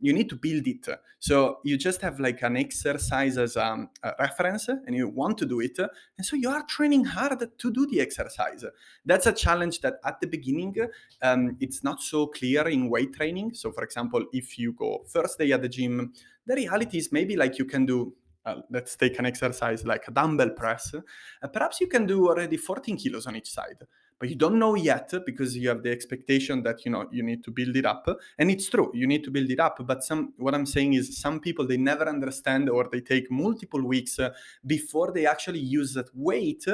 you 0.00 0.12
need 0.12 0.28
to 0.28 0.36
build 0.36 0.66
it. 0.66 0.86
So 1.18 1.58
you 1.64 1.76
just 1.76 2.02
have 2.02 2.20
like 2.20 2.42
an 2.42 2.56
exercise 2.56 3.38
as 3.38 3.56
a, 3.56 3.88
a, 4.02 4.12
reference 4.20 4.68
and 4.68 4.94
you 4.94 5.08
want 5.08 5.38
to 5.38 5.46
do 5.46 5.60
it. 5.60 5.78
And 5.78 6.26
so 6.26 6.36
you 6.36 6.50
are 6.50 6.62
training 6.64 7.04
hard 7.04 7.40
to 7.58 7.72
do 7.72 7.86
the 7.86 8.00
exercise. 8.00 8.64
That's 9.04 9.26
a 9.26 9.32
challenge 9.32 9.80
that 9.80 9.94
at 10.04 10.20
the 10.20 10.26
beginning, 10.26 10.76
um, 11.22 11.56
it's 11.60 11.82
not 11.82 12.02
so 12.02 12.26
clear 12.26 12.68
in 12.68 12.90
weight 12.90 13.14
training. 13.14 13.54
So, 13.54 13.72
for 13.72 13.82
example, 13.84 14.26
if 14.32 14.58
you 14.58 14.72
go 14.72 15.04
first 15.08 15.38
day 15.38 15.52
at 15.52 15.62
the 15.62 15.68
gym, 15.68 16.12
the 16.46 16.54
reality 16.54 16.98
is 16.98 17.10
maybe 17.10 17.36
like 17.36 17.58
you 17.58 17.64
can 17.64 17.86
do 17.86 18.14
uh, 18.44 18.60
let's 18.70 18.94
take 18.94 19.18
an 19.18 19.26
exercise 19.26 19.84
like 19.84 20.06
a 20.06 20.12
dumbbell 20.12 20.50
press, 20.50 20.94
uh, 20.94 21.48
perhaps 21.48 21.80
you 21.80 21.88
can 21.88 22.06
do 22.06 22.28
already 22.28 22.56
14 22.56 22.96
kilos 22.96 23.26
on 23.26 23.34
each 23.34 23.50
side 23.50 23.82
but 24.18 24.30
you 24.30 24.36
don't 24.36 24.58
know 24.58 24.74
yet 24.74 25.12
because 25.26 25.56
you 25.56 25.68
have 25.68 25.82
the 25.82 25.90
expectation 25.90 26.62
that 26.62 26.84
you 26.84 26.90
know 26.90 27.06
you 27.10 27.22
need 27.22 27.44
to 27.44 27.50
build 27.50 27.76
it 27.76 27.84
up. 27.84 28.08
And 28.38 28.50
it's 28.50 28.68
true 28.68 28.90
you 28.94 29.06
need 29.06 29.24
to 29.24 29.30
build 29.30 29.50
it 29.50 29.60
up. 29.60 29.78
But 29.86 30.02
some 30.02 30.32
what 30.38 30.54
i'm 30.54 30.66
saying 30.66 30.94
is 30.94 31.18
some 31.18 31.40
people 31.40 31.66
they 31.66 31.76
never 31.76 32.08
understand 32.08 32.70
or 32.70 32.88
they 32.90 33.00
take 33.00 33.30
multiple 33.30 33.82
weeks 33.82 34.18
uh, 34.18 34.30
before 34.64 35.12
they 35.12 35.26
actually 35.26 35.60
use 35.60 35.94
that 35.94 36.08
weight 36.14 36.64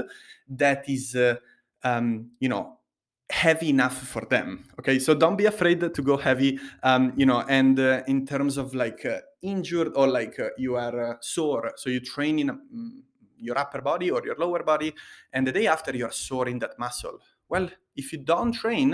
that 0.49 0.89
is 0.89 1.17
uh, 1.17 1.37
um, 1.83 2.31
you 2.39 2.49
know 2.49 2.79
heavy 3.31 3.71
enough 3.71 3.97
for 3.97 4.25
them. 4.27 4.65
Okay 4.79 4.99
so 4.99 5.15
don't 5.15 5.37
be 5.37 5.47
afraid 5.47 5.81
to 5.81 6.03
go 6.03 6.17
heavy 6.17 6.61
um, 6.83 7.13
you 7.17 7.27
know 7.27 7.41
and 7.49 7.81
uh, 7.81 8.03
in 8.07 8.25
terms 8.27 8.57
of 8.57 8.75
like 8.75 9.05
uh, 9.05 9.19
injured 9.43 9.93
or 9.97 10.07
like 10.07 10.39
uh, 10.39 10.49
you 10.59 10.77
are 10.77 11.13
uh, 11.13 11.17
sore. 11.21 11.73
So 11.77 11.91
you 11.91 12.01
train 12.01 12.39
in 12.39 12.51
um, 12.51 13.03
your 13.43 13.59
upper 13.59 13.81
body 13.81 14.11
or 14.11 14.25
your 14.25 14.37
lower 14.39 14.63
body 14.63 14.95
and 15.33 15.47
the 15.47 15.53
day 15.53 15.67
after 15.67 15.95
you're 15.97 16.13
sore 16.13 16.49
in 16.49 16.61
that 16.61 16.79
muscle 16.79 17.19
well, 17.53 17.69
if 17.95 18.13
you 18.13 18.19
don't 18.19 18.53
train, 18.53 18.91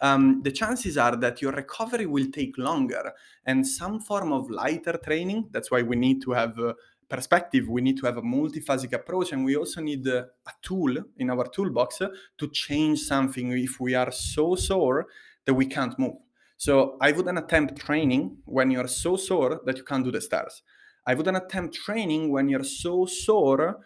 um, 0.00 0.42
the 0.42 0.50
chances 0.50 0.98
are 0.98 1.14
that 1.24 1.40
your 1.40 1.52
recovery 1.52 2.06
will 2.06 2.28
take 2.32 2.58
longer 2.58 3.12
and 3.46 3.64
some 3.64 4.00
form 4.00 4.32
of 4.32 4.50
lighter 4.50 4.98
training. 4.98 5.48
That's 5.52 5.70
why 5.70 5.82
we 5.82 5.94
need 5.94 6.20
to 6.22 6.32
have 6.32 6.58
a 6.58 6.74
perspective. 7.08 7.68
We 7.68 7.80
need 7.80 7.98
to 7.98 8.06
have 8.06 8.16
a 8.16 8.22
multiphasic 8.22 8.92
approach, 8.92 9.30
and 9.30 9.44
we 9.44 9.54
also 9.54 9.80
need 9.80 10.04
a, 10.08 10.18
a 10.46 10.52
tool 10.62 10.92
in 11.18 11.30
our 11.30 11.46
toolbox 11.46 11.98
to 12.38 12.48
change 12.50 12.98
something 13.02 13.52
if 13.52 13.78
we 13.78 13.94
are 13.94 14.10
so 14.10 14.56
sore 14.56 15.06
that 15.44 15.54
we 15.54 15.66
can't 15.66 15.96
move. 15.96 16.16
So 16.56 16.96
I 17.00 17.12
wouldn't 17.12 17.38
attempt 17.38 17.76
training 17.78 18.38
when 18.46 18.72
you're 18.72 18.88
so 18.88 19.16
sore 19.16 19.60
that 19.64 19.76
you 19.78 19.84
can't 19.84 20.04
do 20.04 20.10
the 20.10 20.20
stairs. 20.20 20.62
I 21.06 21.14
wouldn't 21.14 21.36
attempt 21.36 21.76
training 21.76 22.32
when 22.32 22.48
you're 22.48 22.64
so 22.64 23.06
sore 23.06 23.78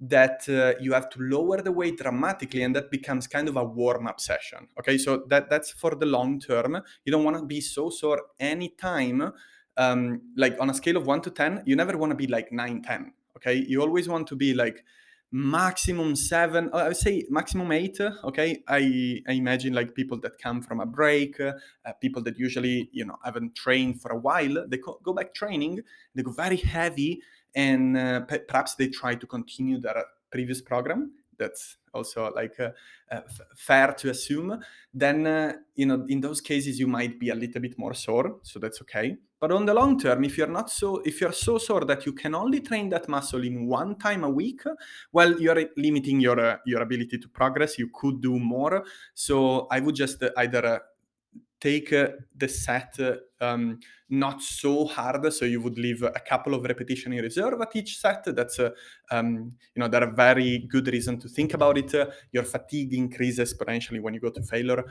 that 0.00 0.48
uh, 0.48 0.72
you 0.80 0.92
have 0.92 1.10
to 1.10 1.20
lower 1.20 1.60
the 1.60 1.70
weight 1.70 1.98
dramatically 1.98 2.62
and 2.62 2.74
that 2.74 2.90
becomes 2.90 3.26
kind 3.26 3.48
of 3.48 3.56
a 3.56 3.64
warm-up 3.64 4.18
session 4.20 4.66
okay? 4.78 4.96
So 4.96 5.24
that 5.28 5.50
that's 5.50 5.70
for 5.70 5.94
the 5.94 6.06
long 6.06 6.40
term. 6.40 6.80
You 7.04 7.12
don't 7.12 7.24
want 7.24 7.36
to 7.36 7.44
be 7.44 7.60
so 7.60 7.90
sore 7.90 8.22
anytime 8.38 9.32
um, 9.76 10.22
like 10.36 10.56
on 10.60 10.70
a 10.70 10.74
scale 10.74 10.96
of 10.96 11.06
1 11.06 11.20
to 11.22 11.30
10 11.30 11.62
you 11.66 11.76
never 11.76 11.96
want 11.98 12.10
to 12.10 12.16
be 12.16 12.26
like 12.26 12.50
9 12.50 12.82
10 12.82 13.12
okay? 13.36 13.54
You 13.54 13.82
always 13.82 14.08
want 14.08 14.26
to 14.28 14.36
be 14.36 14.54
like 14.54 14.84
maximum 15.32 16.16
7 16.16 16.70
uh, 16.72 16.76
i 16.76 16.88
would 16.88 16.96
say 16.96 17.24
maximum 17.30 17.70
8 17.70 18.00
okay? 18.24 18.64
I, 18.66 19.22
I 19.28 19.32
imagine 19.32 19.72
like 19.72 19.94
people 19.94 20.18
that 20.22 20.38
come 20.38 20.60
from 20.60 20.80
a 20.80 20.86
break 20.86 21.38
uh, 21.38 21.52
people 22.00 22.20
that 22.24 22.36
usually 22.36 22.88
you 22.92 23.04
know 23.04 23.16
haven't 23.22 23.54
trained 23.54 24.02
for 24.02 24.10
a 24.10 24.18
while 24.18 24.66
they 24.66 24.78
co- 24.78 24.98
go 25.04 25.12
back 25.12 25.32
training 25.32 25.80
they 26.16 26.22
go 26.24 26.32
very 26.32 26.56
heavy 26.56 27.22
and 27.54 27.96
uh, 27.96 28.20
p- 28.20 28.38
perhaps 28.38 28.74
they 28.74 28.88
try 28.88 29.14
to 29.14 29.26
continue 29.26 29.78
their 29.80 30.04
previous 30.30 30.60
program 30.60 31.12
that's 31.40 31.78
also 31.92 32.30
like 32.36 32.60
uh, 32.60 32.70
uh, 33.10 33.22
f- 33.26 33.40
fair 33.56 33.92
to 33.94 34.10
assume 34.10 34.60
then 34.94 35.26
uh, 35.26 35.52
you 35.74 35.86
know 35.86 36.04
in 36.08 36.20
those 36.20 36.40
cases 36.40 36.78
you 36.78 36.86
might 36.86 37.18
be 37.18 37.30
a 37.30 37.34
little 37.34 37.60
bit 37.60 37.76
more 37.78 37.94
sore 37.94 38.36
so 38.42 38.60
that's 38.60 38.80
okay. 38.82 39.16
But 39.40 39.52
on 39.52 39.64
the 39.64 39.72
long 39.72 39.98
term 39.98 40.22
if 40.22 40.36
you're 40.36 40.46
not 40.46 40.70
so 40.70 40.98
if 40.98 41.20
you're 41.20 41.32
so 41.32 41.56
sore 41.56 41.84
that 41.86 42.04
you 42.04 42.12
can 42.12 42.34
only 42.34 42.60
train 42.60 42.90
that 42.90 43.08
muscle 43.08 43.42
in 43.42 43.66
one 43.66 43.96
time 43.96 44.22
a 44.22 44.28
week 44.28 44.60
well 45.12 45.40
you're 45.40 45.64
limiting 45.78 46.20
your 46.20 46.38
uh, 46.38 46.56
your 46.66 46.82
ability 46.82 47.18
to 47.18 47.28
progress. 47.28 47.78
You 47.78 47.88
could 47.92 48.20
do 48.20 48.38
more. 48.38 48.84
So 49.14 49.66
i 49.70 49.80
would 49.80 49.94
just 49.94 50.22
uh, 50.22 50.30
either 50.36 50.82
take 51.60 51.92
uh, 51.92 52.08
the 52.34 52.48
set 52.48 52.98
uh, 53.00 53.16
um, 53.40 53.78
not 54.08 54.42
so 54.42 54.86
hard 54.86 55.32
so 55.32 55.44
you 55.44 55.60
would 55.60 55.78
leave 55.78 56.02
a 56.02 56.20
couple 56.20 56.54
of 56.54 56.64
repetition 56.64 57.12
in 57.12 57.22
reserve 57.22 57.60
at 57.60 57.76
each 57.76 57.98
set. 57.98 58.24
That's 58.24 58.58
uh, 58.58 58.70
um, 59.10 59.52
you 59.74 59.80
know 59.80 59.88
there 59.88 60.02
are 60.02 60.12
very 60.12 60.66
good 60.70 60.88
reason 60.88 61.18
to 61.20 61.28
think 61.28 61.54
about 61.54 61.78
it. 61.78 61.94
Your 62.32 62.44
fatigue 62.44 62.94
increases 62.94 63.54
exponentially 63.54 64.00
when 64.00 64.14
you 64.14 64.20
go 64.20 64.30
to 64.30 64.42
failure. 64.42 64.84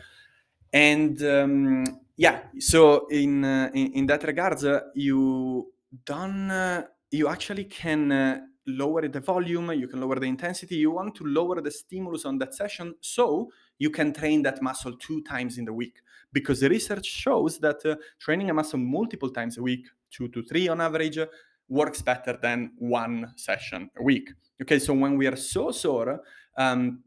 And 0.71 1.21
um, 1.23 1.83
yeah 2.19 2.41
so 2.59 3.07
in, 3.07 3.45
uh, 3.45 3.71
in, 3.73 3.93
in 3.93 4.05
that 4.05 4.23
regards 4.23 4.65
uh, 4.65 4.81
you 4.93 5.71
don't 6.05 6.51
uh, 6.51 6.83
you 7.09 7.29
actually 7.29 7.63
can 7.63 8.45
lower 8.67 9.07
the 9.07 9.21
volume 9.21 9.71
you 9.71 9.87
can 9.87 10.01
lower 10.01 10.19
the 10.19 10.27
intensity 10.27 10.75
you 10.75 10.91
want 10.91 11.15
to 11.15 11.23
lower 11.23 11.61
the 11.61 11.71
stimulus 11.71 12.25
on 12.25 12.37
that 12.37 12.53
session 12.53 12.93
so 12.99 13.49
you 13.79 13.89
can 13.89 14.13
train 14.13 14.43
that 14.43 14.61
muscle 14.61 14.93
two 14.97 15.23
times 15.23 15.57
in 15.57 15.63
the 15.63 15.73
week 15.73 16.01
because 16.31 16.59
the 16.59 16.69
research 16.69 17.05
shows 17.05 17.59
that 17.59 17.85
uh, 17.85 17.95
training 18.19 18.49
a 18.49 18.53
muscle 18.53 18.79
multiple 18.79 19.29
times 19.29 19.57
a 19.57 19.61
week, 19.61 19.87
two 20.11 20.27
to 20.29 20.43
three 20.43 20.67
on 20.67 20.81
average, 20.81 21.19
works 21.67 22.01
better 22.01 22.37
than 22.41 22.71
one 22.77 23.33
session 23.35 23.89
a 23.97 24.03
week. 24.03 24.29
Okay, 24.61 24.79
so 24.79 24.93
when 24.93 25.17
we 25.17 25.27
are 25.27 25.35
so 25.35 25.71
sore, 25.71 26.21
um, 26.57 27.03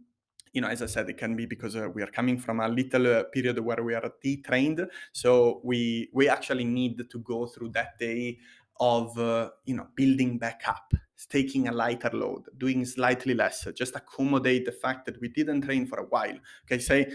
you 0.52 0.60
know, 0.60 0.68
as 0.68 0.82
I 0.82 0.86
said, 0.86 1.08
it 1.08 1.18
can 1.18 1.34
be 1.34 1.46
because 1.46 1.76
uh, 1.76 1.88
we 1.94 2.02
are 2.02 2.08
coming 2.08 2.38
from 2.38 2.60
a 2.60 2.68
little 2.68 3.06
uh, 3.06 3.24
period 3.24 3.58
where 3.58 3.82
we 3.82 3.94
are 3.94 4.12
detrained. 4.22 4.86
So 5.12 5.60
we 5.64 6.10
we 6.12 6.28
actually 6.28 6.64
need 6.64 7.10
to 7.10 7.18
go 7.20 7.46
through 7.46 7.70
that 7.70 7.98
day 7.98 8.38
of 8.80 9.16
uh, 9.18 9.50
you 9.64 9.74
know 9.74 9.86
building 9.96 10.38
back 10.38 10.62
up, 10.66 10.92
taking 11.28 11.68
a 11.68 11.72
lighter 11.72 12.10
load, 12.12 12.44
doing 12.58 12.84
slightly 12.84 13.34
less, 13.34 13.66
just 13.74 13.96
accommodate 13.96 14.66
the 14.66 14.72
fact 14.72 15.06
that 15.06 15.20
we 15.20 15.28
didn't 15.28 15.62
train 15.62 15.86
for 15.86 16.00
a 16.00 16.04
while. 16.04 16.36
Okay, 16.64 16.78
say 16.78 17.10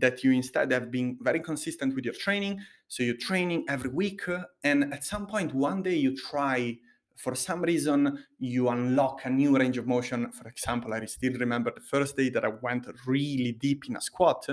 that 0.00 0.24
you 0.24 0.32
instead 0.32 0.72
have 0.72 0.90
been 0.90 1.18
very 1.20 1.40
consistent 1.40 1.94
with 1.94 2.04
your 2.04 2.14
training. 2.14 2.60
So 2.88 3.02
you're 3.02 3.16
training 3.16 3.64
every 3.68 3.90
week, 3.90 4.22
and 4.64 4.92
at 4.92 5.04
some 5.04 5.26
point, 5.26 5.54
one 5.54 5.82
day 5.82 5.96
you 5.96 6.16
try, 6.16 6.78
for 7.16 7.34
some 7.34 7.62
reason, 7.62 8.24
you 8.38 8.68
unlock 8.68 9.24
a 9.24 9.30
new 9.30 9.56
range 9.58 9.78
of 9.78 9.86
motion. 9.86 10.30
For 10.32 10.48
example, 10.48 10.94
I 10.94 11.04
still 11.06 11.34
remember 11.34 11.72
the 11.74 11.80
first 11.80 12.16
day 12.16 12.30
that 12.30 12.44
I 12.44 12.48
went 12.48 12.86
really 13.06 13.52
deep 13.52 13.88
in 13.88 13.96
a 13.96 14.00
squat. 14.00 14.46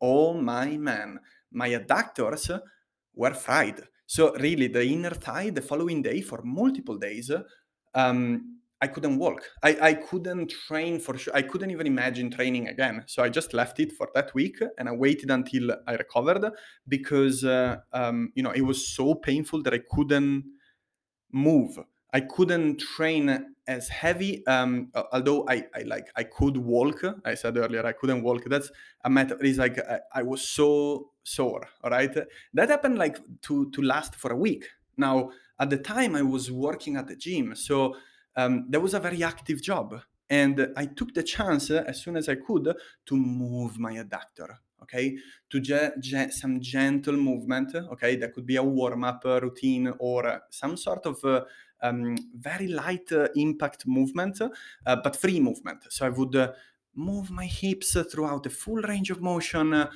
Oh 0.00 0.34
my 0.34 0.76
man, 0.76 1.20
my 1.52 1.70
adductors 1.70 2.60
were 3.14 3.34
fried. 3.34 3.82
So 4.06 4.34
really, 4.34 4.68
the 4.68 4.84
inner 4.84 5.10
thigh 5.10 5.50
the 5.50 5.62
following 5.62 6.02
day 6.02 6.20
for 6.20 6.42
multiple 6.42 6.96
days 6.96 7.30
um, 7.94 8.55
I 8.80 8.88
couldn't 8.88 9.16
walk. 9.18 9.42
I, 9.62 9.78
I 9.80 9.94
couldn't 9.94 10.50
train 10.50 11.00
for 11.00 11.16
sure. 11.16 11.34
I 11.34 11.42
couldn't 11.42 11.70
even 11.70 11.86
imagine 11.86 12.30
training 12.30 12.68
again. 12.68 13.04
So 13.06 13.22
I 13.22 13.30
just 13.30 13.54
left 13.54 13.80
it 13.80 13.92
for 13.92 14.08
that 14.14 14.34
week 14.34 14.58
and 14.76 14.88
I 14.88 14.92
waited 14.92 15.30
until 15.30 15.76
I 15.86 15.94
recovered 15.94 16.52
because, 16.86 17.42
uh, 17.42 17.76
um, 17.92 18.32
you 18.34 18.42
know, 18.42 18.50
it 18.50 18.60
was 18.60 18.86
so 18.86 19.14
painful 19.14 19.62
that 19.62 19.72
I 19.72 19.80
couldn't 19.90 20.44
move. 21.32 21.78
I 22.12 22.20
couldn't 22.20 22.78
train 22.78 23.54
as 23.66 23.88
heavy. 23.88 24.46
Um, 24.46 24.90
although 25.12 25.46
I, 25.48 25.64
I 25.74 25.82
like 25.82 26.08
I 26.16 26.24
could 26.24 26.56
walk. 26.56 27.02
I 27.24 27.34
said 27.34 27.56
earlier 27.56 27.84
I 27.84 27.92
couldn't 27.92 28.22
walk. 28.22 28.44
That's 28.46 28.70
a 29.04 29.10
matter. 29.10 29.36
It's 29.40 29.58
like 29.58 29.78
I, 29.78 30.00
I 30.14 30.22
was 30.22 30.42
so 30.42 31.10
sore. 31.24 31.66
All 31.82 31.90
right, 31.90 32.14
that 32.54 32.68
happened 32.68 32.98
like 32.98 33.18
to 33.42 33.70
to 33.70 33.82
last 33.82 34.14
for 34.14 34.32
a 34.32 34.36
week. 34.36 34.64
Now 34.96 35.30
at 35.58 35.70
the 35.70 35.78
time 35.78 36.14
I 36.14 36.22
was 36.22 36.50
working 36.50 36.96
at 36.96 37.06
the 37.08 37.16
gym, 37.16 37.54
so 37.54 37.96
um, 38.36 38.66
that 38.70 38.80
was 38.80 38.94
a 38.94 39.00
very 39.00 39.22
active 39.22 39.62
job. 39.62 40.00
And 40.28 40.72
I 40.76 40.86
took 40.86 41.14
the 41.14 41.22
chance 41.22 41.70
uh, 41.70 41.84
as 41.86 42.02
soon 42.02 42.16
as 42.16 42.28
I 42.28 42.34
could 42.34 42.74
to 43.06 43.16
move 43.16 43.78
my 43.78 43.94
adductor, 43.94 44.56
okay? 44.82 45.16
To 45.50 45.60
ge- 45.60 45.92
ge- 46.00 46.32
some 46.32 46.60
gentle 46.60 47.16
movement, 47.16 47.74
okay? 47.74 48.16
That 48.16 48.34
could 48.34 48.46
be 48.46 48.56
a 48.56 48.62
warm 48.62 49.04
up 49.04 49.22
routine 49.24 49.92
or 50.00 50.42
some 50.50 50.76
sort 50.76 51.06
of 51.06 51.24
uh, 51.24 51.44
um, 51.80 52.16
very 52.34 52.66
light 52.66 53.12
uh, 53.12 53.28
impact 53.36 53.86
movement, 53.86 54.40
uh, 54.40 54.96
but 54.96 55.16
free 55.16 55.38
movement. 55.40 55.84
So 55.90 56.06
I 56.06 56.08
would 56.08 56.34
uh, 56.34 56.52
move 56.94 57.30
my 57.30 57.46
hips 57.46 57.96
throughout 58.10 58.42
the 58.42 58.50
full 58.50 58.82
range 58.82 59.10
of 59.10 59.20
motion, 59.20 59.74
uh, 59.74 59.90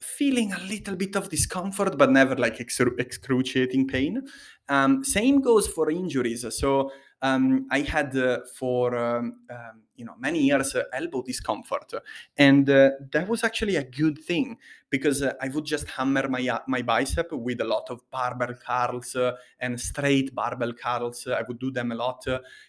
feeling 0.00 0.52
a 0.52 0.58
little 0.60 0.96
bit 0.96 1.16
of 1.16 1.30
discomfort, 1.30 1.96
but 1.96 2.10
never 2.10 2.34
like 2.34 2.60
excruciating 2.60 3.86
pain. 3.86 4.22
Um, 4.68 5.04
same 5.04 5.40
goes 5.40 5.68
for 5.68 5.90
injuries. 5.90 6.44
So 6.58 6.90
um, 7.22 7.66
I 7.70 7.80
had 7.80 8.16
uh, 8.16 8.40
for 8.54 8.96
um, 8.96 9.36
um, 9.50 9.82
you 9.94 10.04
know 10.04 10.14
many 10.18 10.40
years 10.40 10.74
uh, 10.74 10.84
elbow 10.92 11.22
discomfort, 11.22 11.92
and 12.36 12.68
uh, 12.68 12.90
that 13.12 13.28
was 13.28 13.42
actually 13.42 13.76
a 13.76 13.84
good 13.84 14.18
thing 14.18 14.58
because 14.90 15.22
uh, 15.22 15.32
I 15.40 15.48
would 15.48 15.64
just 15.64 15.88
hammer 15.88 16.28
my 16.28 16.46
uh, 16.46 16.58
my 16.68 16.82
bicep 16.82 17.32
with 17.32 17.60
a 17.60 17.64
lot 17.64 17.88
of 17.90 18.00
barbell 18.10 18.54
curls 18.54 19.16
uh, 19.16 19.32
and 19.60 19.80
straight 19.80 20.34
barbell 20.34 20.74
curls. 20.74 21.26
I 21.26 21.42
would 21.48 21.58
do 21.58 21.70
them 21.70 21.92
a 21.92 21.94
lot 21.94 22.26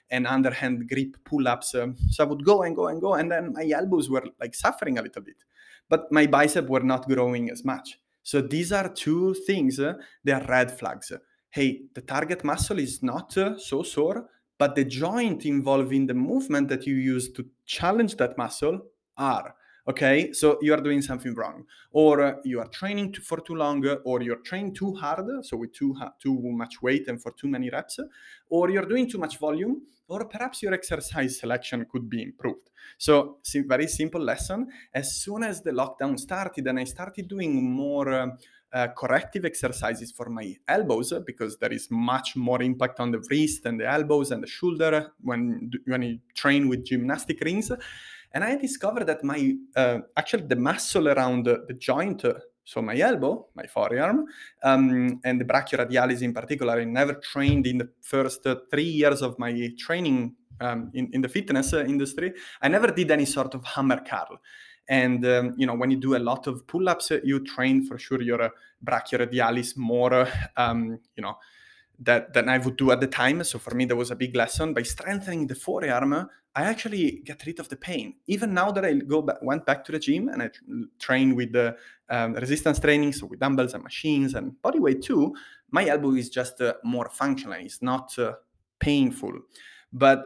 and 0.10 0.26
underhand 0.26 0.88
grip 0.88 1.18
pull-ups. 1.26 1.72
so 1.72 2.24
I 2.24 2.24
would 2.24 2.46
go 2.46 2.64
and 2.64 2.76
go 2.76 2.88
and 2.88 3.02
go, 3.02 3.16
and 3.16 3.32
then 3.32 3.54
my 3.54 3.70
elbows 3.70 4.10
were 4.10 4.24
like 4.40 4.56
suffering 4.56 4.98
a 4.98 5.02
little 5.02 5.22
bit, 5.22 5.44
but 5.90 6.12
my 6.12 6.26
bicep 6.26 6.70
were 6.70 6.84
not 6.84 7.08
growing 7.08 7.50
as 7.50 7.66
much. 7.66 8.00
So 8.24 8.42
these 8.42 8.72
are 8.72 8.90
two 8.90 9.34
things. 9.34 9.78
they 10.24 10.32
are 10.32 10.44
red 10.46 10.72
flags 10.72 11.12
hey, 11.50 11.82
the 11.96 12.02
target 12.02 12.44
muscle 12.44 12.78
is 12.78 13.02
not 13.02 13.36
uh, 13.38 13.58
so 13.58 13.82
sore, 13.82 14.30
but 14.58 14.76
the 14.76 14.84
joint 14.84 15.46
involved 15.46 15.94
in 15.94 16.08
the 16.08 16.14
movement 16.14 16.68
that 16.70 16.86
you 16.86 16.96
use 16.96 17.32
to 17.32 17.46
challenge 17.66 18.16
that 18.18 18.38
muscle 18.38 18.82
are 19.18 19.56
okay 19.88 20.34
so 20.34 20.58
you 20.62 20.74
are 20.74 20.82
doing 20.82 21.02
something 21.02 21.34
wrong 21.34 21.64
or 21.92 22.40
you 22.44 22.60
are 22.60 22.68
training 22.68 23.12
to, 23.12 23.22
for 23.22 23.40
too 23.40 23.56
long 23.56 23.86
or 24.06 24.22
you're 24.22 24.38
training 24.38 24.74
too 24.74 24.94
hard 24.94 25.26
so 25.44 25.56
with 25.58 25.72
too 25.74 25.96
too 26.20 26.40
much 26.52 26.82
weight 26.82 27.08
and 27.08 27.22
for 27.22 27.32
too 27.32 27.48
many 27.48 27.70
reps 27.70 28.00
or 28.50 28.70
you're 28.70 28.86
doing 28.86 29.10
too 29.10 29.18
much 29.18 29.38
volume 29.38 29.82
or 30.08 30.26
perhaps 30.26 30.62
your 30.64 30.74
exercise 30.74 31.40
selection 31.40 31.86
could 31.92 32.10
be 32.10 32.24
improved. 32.24 32.70
So 32.98 33.40
very 33.54 33.88
simple 33.88 34.22
lesson. 34.22 34.68
As 34.94 35.16
soon 35.16 35.44
as 35.44 35.62
the 35.62 35.72
lockdown 35.72 36.18
started 36.18 36.66
and 36.68 36.80
i 36.80 36.84
started 36.86 37.28
doing 37.28 37.70
more 37.72 38.38
uh, 38.74 38.88
corrective 38.98 39.46
exercises 39.46 40.12
for 40.12 40.30
my 40.30 40.56
elbows 40.68 41.14
because 41.26 41.58
there 41.58 41.72
is 41.72 41.88
much 41.90 42.36
more 42.36 42.62
impact 42.62 43.00
on 43.00 43.12
the 43.12 43.20
wrist 43.30 43.66
and 43.66 43.80
the 43.80 43.88
elbows 43.88 44.32
and 44.32 44.44
the 44.44 44.48
shoulder 44.48 45.14
when 45.22 45.72
when 45.86 46.02
you 46.02 46.20
train 46.36 46.68
with 46.68 46.86
gymnastic 46.86 47.42
rings. 47.42 47.72
And 48.34 48.44
I 48.44 48.58
discovered 48.58 49.06
that 49.06 49.24
my 49.24 49.56
uh, 49.76 50.00
actually 50.16 50.48
the 50.48 50.58
muscle 50.58 51.08
around 51.08 51.46
the, 51.46 51.74
joint, 51.78 52.26
so 52.64 52.82
my 52.82 52.98
elbow, 52.98 53.48
my 53.56 53.66
forearm, 53.66 54.26
um, 54.64 55.22
and 55.24 55.40
the 55.40 55.46
brachioradialis 55.46 56.22
in 56.22 56.34
particular, 56.34 56.80
I 56.80 56.84
never 56.84 57.14
trained 57.14 57.66
in 57.66 57.78
the 57.78 57.90
first 58.02 58.46
three 58.70 58.84
years 58.84 59.22
of 59.22 59.40
my 59.40 59.72
training 59.80 60.36
um, 60.60 60.92
in, 60.94 61.10
in 61.14 61.22
the 61.22 61.30
fitness 61.30 61.74
uh, 61.74 61.86
industry. 61.86 62.34
I 62.62 62.68
never 62.68 62.92
did 62.92 63.12
any 63.12 63.26
sort 63.26 63.54
of 63.56 63.64
hammer 63.64 64.02
curl. 64.02 64.40
And 64.90 65.26
um, 65.26 65.54
you 65.58 65.66
know, 65.66 65.76
when 65.76 65.92
you 65.92 65.98
do 65.98 66.16
a 66.16 66.20
lot 66.20 66.48
of 66.48 66.66
pull-ups, 66.68 67.12
you 67.24 67.44
train 67.44 67.86
for 67.86 67.98
sure 67.98 68.22
your 68.22 68.42
uh, 68.42 68.50
brachioradialis 68.86 69.78
more. 69.78 70.28
Um, 70.58 71.00
you 71.16 71.22
know, 71.22 71.38
that 72.00 72.34
that 72.34 72.48
I 72.48 72.58
would 72.58 72.78
do 72.78 72.92
at 72.92 73.00
the 73.00 73.08
time. 73.08 73.44
So 73.44 73.60
for 73.60 73.74
me, 73.76 73.86
that 73.86 73.96
was 73.96 74.12
a 74.12 74.16
big 74.16 74.36
lesson. 74.36 74.74
By 74.74 74.84
strengthening 74.84 75.48
the 75.48 75.56
forearm, 75.56 76.30
I 76.56 76.64
actually 76.64 77.22
get 77.24 77.46
rid 77.46 77.60
of 77.60 77.70
the 77.70 77.76
pain. 77.76 78.16
Even 78.28 78.54
now 78.54 78.72
that 78.72 78.86
I 78.86 78.94
go 78.94 79.22
back, 79.22 79.42
went 79.42 79.66
back 79.66 79.84
to 79.86 79.92
the 79.92 80.00
gym 80.00 80.30
and 80.30 80.42
I 80.42 80.50
train 81.00 81.36
with 81.36 81.54
the 81.54 81.76
um, 82.10 82.34
resistance 82.34 82.80
training, 82.80 83.14
so 83.14 83.28
with 83.28 83.40
dumbbells 83.40 83.74
and 83.74 83.84
machines 83.84 84.34
and 84.36 84.60
body 84.62 84.80
weight 84.80 85.02
too, 85.02 85.36
my 85.72 85.86
elbow 85.86 86.14
is 86.14 86.30
just 86.30 86.62
uh, 86.62 86.74
more 86.84 87.10
functional. 87.10 87.60
It's 87.60 87.82
not 87.82 88.18
uh, 88.18 88.34
painful. 88.80 89.34
But 89.92 90.24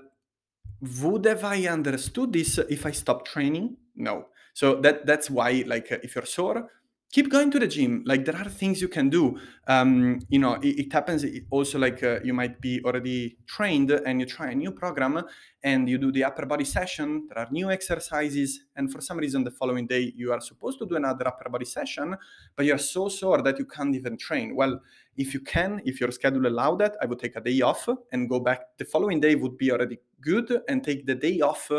would 1.01 1.25
have 1.25 1.43
I 1.43 1.67
understood 1.67 2.33
this 2.33 2.57
if 2.57 2.85
I 2.85 2.91
stopped 2.91 3.27
training? 3.27 3.77
No. 3.95 4.27
So 4.53 4.75
that 4.81 5.05
that's 5.05 5.29
why, 5.29 5.63
like, 5.65 5.91
uh, 5.91 5.97
if 6.03 6.15
you're 6.15 6.25
sore, 6.25 6.69
keep 7.11 7.29
going 7.29 7.51
to 7.51 7.59
the 7.59 7.67
gym. 7.67 8.03
Like 8.05 8.25
there 8.25 8.35
are 8.35 8.49
things 8.49 8.81
you 8.81 8.87
can 8.87 9.09
do. 9.09 9.37
Um, 9.67 10.19
you 10.29 10.39
know 10.39 10.53
it, 10.55 10.79
it 10.79 10.93
happens 10.93 11.25
also 11.49 11.77
like 11.77 12.01
uh, 12.03 12.19
you 12.23 12.33
might 12.33 12.61
be 12.61 12.81
already 12.83 13.37
trained 13.47 13.91
and 13.91 14.19
you 14.19 14.25
try 14.25 14.51
a 14.51 14.55
new 14.55 14.71
program 14.71 15.21
and 15.63 15.89
you 15.89 15.97
do 15.97 16.11
the 16.11 16.23
upper 16.23 16.45
body 16.45 16.65
session. 16.65 17.27
There 17.27 17.43
are 17.45 17.51
new 17.51 17.69
exercises 17.69 18.61
and 18.75 18.91
for 18.91 19.01
some 19.01 19.17
reason 19.17 19.43
the 19.43 19.51
following 19.51 19.87
day 19.87 20.13
you 20.15 20.31
are 20.31 20.41
supposed 20.41 20.79
to 20.79 20.85
do 20.85 20.95
another 20.95 21.27
upper 21.27 21.49
body 21.49 21.65
session 21.65 22.15
but 22.55 22.65
you're 22.65 22.77
so 22.77 23.09
sore 23.09 23.41
that 23.41 23.59
you 23.59 23.65
can't 23.65 23.95
even 23.95 24.17
train. 24.17 24.55
Well 24.55 24.79
if 25.17 25.33
you 25.33 25.41
can 25.41 25.81
if 25.85 25.99
your 25.99 26.09
schedule 26.09 26.47
allow 26.47 26.73
that 26.73 26.95
i 27.01 27.05
would 27.05 27.19
take 27.19 27.35
a 27.35 27.41
day 27.41 27.59
off 27.61 27.87
and 28.11 28.29
go 28.29 28.39
back. 28.39 28.77
The 28.77 28.85
following 28.85 29.19
day 29.19 29.35
would 29.35 29.57
be 29.57 29.71
already 29.71 29.99
good 30.21 30.61
and 30.69 30.83
take 30.83 31.05
the 31.05 31.15
day 31.15 31.41
off 31.41 31.69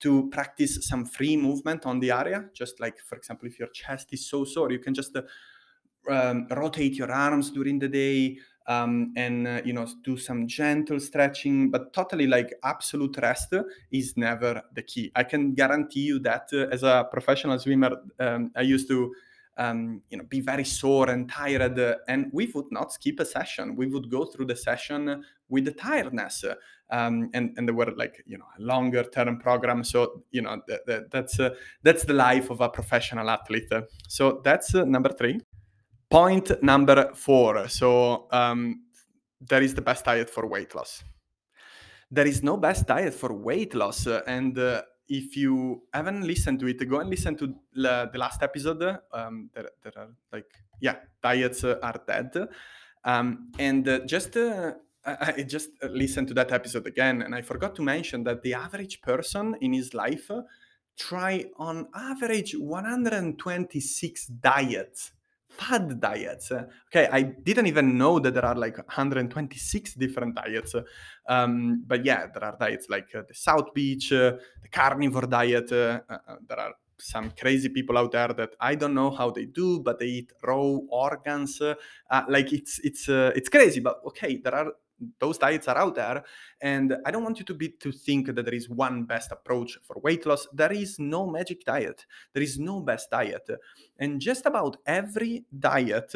to 0.00 0.28
practice 0.30 0.86
some 0.86 1.04
free 1.04 1.36
movement 1.36 1.86
on 1.86 2.00
the 2.00 2.10
area. 2.10 2.48
Just 2.52 2.80
like, 2.80 2.98
for 2.98 3.16
example, 3.16 3.48
if 3.48 3.58
your 3.58 3.68
chest 3.68 4.12
is 4.12 4.28
so 4.28 4.44
sore, 4.44 4.70
you 4.70 4.78
can 4.78 4.94
just 4.94 5.16
uh, 5.16 5.22
um, 6.10 6.46
rotate 6.50 6.94
your 6.94 7.10
arms 7.10 7.50
during 7.50 7.78
the 7.78 7.88
day 7.88 8.38
um, 8.68 9.12
and 9.16 9.46
uh, 9.46 9.60
you 9.64 9.72
know 9.72 9.86
do 10.02 10.16
some 10.16 10.46
gentle 10.46 11.00
stretching. 11.00 11.70
But 11.70 11.92
totally 11.92 12.26
like 12.26 12.54
absolute 12.62 13.16
rest 13.18 13.54
is 13.90 14.16
never 14.16 14.62
the 14.74 14.82
key. 14.82 15.10
I 15.14 15.24
can 15.24 15.54
guarantee 15.54 16.00
you 16.00 16.18
that 16.20 16.48
uh, 16.52 16.66
as 16.72 16.82
a 16.82 17.08
professional 17.10 17.58
swimmer, 17.58 17.96
um, 18.18 18.50
I 18.56 18.62
used 18.62 18.88
to 18.88 19.14
um, 19.58 20.02
you 20.10 20.18
know, 20.18 20.24
be 20.24 20.40
very 20.40 20.64
sore 20.64 21.08
and 21.10 21.28
tired, 21.30 21.78
uh, 21.78 21.96
and 22.08 22.30
we 22.32 22.50
would 22.54 22.70
not 22.70 22.92
skip 22.92 23.20
a 23.20 23.24
session. 23.24 23.74
We 23.74 23.86
would 23.86 24.10
go 24.10 24.24
through 24.26 24.46
the 24.46 24.56
session 24.56 25.24
with 25.48 25.64
the 25.64 25.72
tiredness, 25.72 26.44
um, 26.90 27.30
and 27.34 27.54
and 27.56 27.66
there 27.68 27.74
were 27.74 27.92
like 27.96 28.22
you 28.26 28.38
know 28.38 28.44
a 28.58 28.62
longer 28.62 29.02
term 29.02 29.38
program. 29.38 29.84
So 29.84 30.22
you 30.30 30.42
know 30.42 30.60
th- 30.66 30.80
th- 30.86 31.02
that's 31.10 31.40
uh, 31.40 31.50
that's 31.82 32.04
the 32.04 32.14
life 32.14 32.50
of 32.50 32.60
a 32.60 32.68
professional 32.68 33.30
athlete. 33.30 33.72
So 34.08 34.40
that's 34.44 34.74
uh, 34.74 34.84
number 34.84 35.10
three. 35.10 35.40
Point 36.10 36.62
number 36.62 37.12
four. 37.14 37.68
So 37.68 38.28
um, 38.30 38.82
there 39.40 39.62
is 39.62 39.74
the 39.74 39.82
best 39.82 40.04
diet 40.04 40.30
for 40.30 40.46
weight 40.46 40.74
loss. 40.74 41.02
There 42.10 42.26
is 42.26 42.42
no 42.42 42.56
best 42.56 42.86
diet 42.86 43.14
for 43.14 43.32
weight 43.32 43.74
loss, 43.74 44.06
and 44.06 44.56
uh, 44.56 44.82
if 45.08 45.36
you 45.36 45.82
haven't 45.92 46.22
listened 46.22 46.60
to 46.60 46.68
it, 46.68 46.88
go 46.88 47.00
and 47.00 47.10
listen 47.10 47.36
to 47.36 47.54
the, 47.74 48.08
the 48.12 48.18
last 48.18 48.42
episode. 48.42 48.98
Um, 49.12 49.50
there, 49.54 49.70
there 49.82 49.92
are 49.96 50.08
like, 50.32 50.46
yeah, 50.80 50.96
diets 51.22 51.64
are 51.64 52.00
dead. 52.06 52.48
Um, 53.04 53.52
and 53.58 53.88
uh, 53.88 54.00
just 54.00 54.36
uh, 54.36 54.72
I 55.06 55.42
just 55.42 55.70
listened 55.82 56.28
to 56.28 56.34
that 56.34 56.52
episode 56.52 56.86
again, 56.86 57.22
and 57.22 57.34
I 57.34 57.42
forgot 57.42 57.74
to 57.76 57.82
mention 57.82 58.24
that 58.24 58.42
the 58.42 58.54
average 58.54 59.00
person 59.02 59.56
in 59.60 59.72
his 59.72 59.94
life 59.94 60.30
try 60.98 61.44
on 61.58 61.86
average 61.94 62.56
126 62.56 64.26
diets 64.26 65.12
fad 65.56 66.00
diets. 66.00 66.52
Okay, 66.52 67.08
I 67.10 67.22
didn't 67.22 67.66
even 67.66 67.96
know 67.96 68.18
that 68.18 68.34
there 68.34 68.44
are 68.44 68.54
like 68.54 68.76
126 68.78 69.94
different 69.94 70.34
diets. 70.34 70.74
Um, 71.28 71.84
but 71.86 72.04
yeah, 72.04 72.26
there 72.32 72.44
are 72.44 72.56
diets 72.58 72.86
like 72.88 73.08
uh, 73.14 73.22
the 73.26 73.34
South 73.34 73.72
Beach, 73.74 74.12
uh, 74.12 74.32
the 74.62 74.68
carnivore 74.70 75.26
diet. 75.26 75.72
Uh, 75.72 76.00
uh, 76.08 76.18
there 76.46 76.60
are 76.60 76.74
some 76.98 77.30
crazy 77.38 77.68
people 77.68 77.98
out 77.98 78.12
there 78.12 78.28
that 78.28 78.50
I 78.60 78.74
don't 78.74 78.94
know 78.94 79.10
how 79.10 79.30
they 79.30 79.46
do, 79.46 79.80
but 79.80 79.98
they 79.98 80.06
eat 80.06 80.32
raw 80.42 80.78
organs. 80.88 81.60
Like 82.28 82.52
it's 82.52 82.80
it's 82.80 83.08
it's 83.08 83.48
crazy, 83.48 83.80
but 83.80 84.00
okay, 84.06 84.40
there 84.42 84.54
are 84.54 84.72
those 85.18 85.38
diets 85.38 85.68
are 85.68 85.76
out 85.76 85.94
there 85.94 86.24
and 86.62 86.96
i 87.04 87.10
don't 87.10 87.22
want 87.22 87.38
you 87.38 87.44
to 87.44 87.54
be 87.54 87.68
to 87.68 87.92
think 87.92 88.26
that 88.26 88.44
there 88.44 88.54
is 88.54 88.68
one 88.68 89.04
best 89.04 89.32
approach 89.32 89.78
for 89.82 90.00
weight 90.00 90.24
loss. 90.26 90.46
There 90.52 90.72
is 90.72 90.98
no 90.98 91.26
magic 91.26 91.64
diet. 91.64 92.06
There 92.32 92.42
is 92.42 92.58
no 92.58 92.80
best 92.80 93.10
diet. 93.10 93.48
And 93.98 94.20
just 94.20 94.46
about 94.46 94.78
every 94.86 95.44
diet 95.58 96.14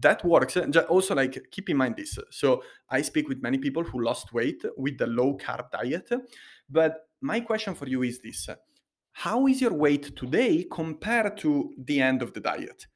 that 0.00 0.24
works 0.24 0.56
also 0.88 1.14
like 1.14 1.46
keep 1.50 1.68
in 1.68 1.76
mind 1.76 1.96
this. 1.96 2.18
So 2.30 2.62
i 2.88 3.02
speak 3.02 3.28
with 3.28 3.42
many 3.42 3.58
people 3.58 3.82
who 3.82 4.02
lost 4.02 4.32
weight 4.32 4.64
with 4.76 4.98
the 4.98 5.06
low 5.06 5.36
carb 5.36 5.70
diet 5.70 6.08
but 6.70 7.08
my 7.20 7.40
question 7.40 7.74
for 7.74 7.88
you 7.88 8.02
is 8.02 8.20
this. 8.20 8.48
How 9.12 9.46
is 9.46 9.60
your 9.60 9.72
weight 9.72 10.16
today 10.16 10.66
compared 10.70 11.36
to 11.38 11.72
the 11.78 12.00
end 12.00 12.22
of 12.22 12.32
the 12.32 12.40
diet? 12.40 12.86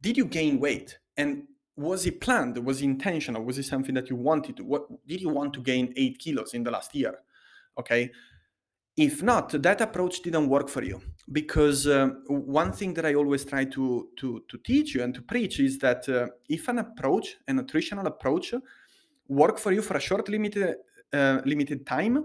Did 0.00 0.16
you 0.16 0.26
gain 0.26 0.60
weight? 0.60 0.98
And 1.16 1.44
was 1.78 2.06
it 2.06 2.20
planned? 2.20 2.58
Was 2.58 2.82
it 2.82 2.86
intentional? 2.86 3.44
Was 3.44 3.56
it 3.56 3.64
something 3.64 3.94
that 3.94 4.10
you 4.10 4.16
wanted 4.16 4.56
to? 4.56 4.64
What 4.64 5.06
did 5.06 5.20
you 5.20 5.28
want 5.28 5.52
to 5.54 5.60
gain 5.60 5.92
eight 5.96 6.18
kilos 6.18 6.52
in 6.52 6.64
the 6.64 6.72
last 6.72 6.92
year? 6.94 7.14
Okay. 7.78 8.10
If 8.96 9.22
not, 9.22 9.50
that 9.62 9.80
approach 9.80 10.22
didn't 10.22 10.48
work 10.48 10.68
for 10.68 10.82
you 10.82 11.00
because 11.30 11.86
uh, 11.86 12.08
one 12.26 12.72
thing 12.72 12.94
that 12.94 13.06
I 13.06 13.14
always 13.14 13.44
try 13.44 13.64
to 13.66 14.08
to 14.16 14.42
to 14.48 14.58
teach 14.58 14.96
you 14.96 15.04
and 15.04 15.14
to 15.14 15.22
preach 15.22 15.60
is 15.60 15.78
that 15.78 16.08
uh, 16.08 16.26
if 16.48 16.66
an 16.66 16.80
approach, 16.80 17.36
a 17.46 17.52
nutritional 17.52 18.08
approach, 18.08 18.54
work 19.28 19.56
for 19.58 19.70
you 19.70 19.82
for 19.82 19.96
a 19.96 20.00
short 20.00 20.28
limited 20.28 20.74
uh, 21.12 21.40
limited 21.44 21.86
time, 21.86 22.24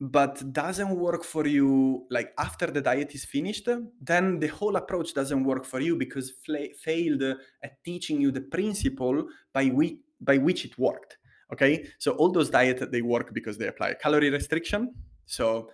but 0.00 0.52
doesn't 0.52 0.94
work 0.96 1.24
for 1.24 1.46
you 1.46 2.06
like 2.10 2.32
after 2.38 2.68
the 2.68 2.80
diet 2.80 3.14
is 3.14 3.24
finished 3.24 3.68
then 4.00 4.38
the 4.38 4.46
whole 4.46 4.76
approach 4.76 5.12
doesn't 5.12 5.42
work 5.42 5.64
for 5.64 5.80
you 5.80 5.96
because 5.96 6.32
failed 6.42 7.22
at 7.62 7.82
teaching 7.84 8.20
you 8.20 8.30
the 8.30 8.40
principle 8.40 9.26
by 9.52 9.66
which 9.66 9.96
by 10.20 10.36
which 10.36 10.64
it 10.64 10.78
worked 10.78 11.18
okay? 11.52 11.86
So 11.98 12.12
all 12.12 12.30
those 12.30 12.50
diets 12.50 12.84
they 12.90 13.02
work 13.02 13.32
because 13.32 13.58
they 13.58 13.68
apply 13.68 13.94
calorie 13.94 14.30
restriction 14.30 14.94
so 15.26 15.70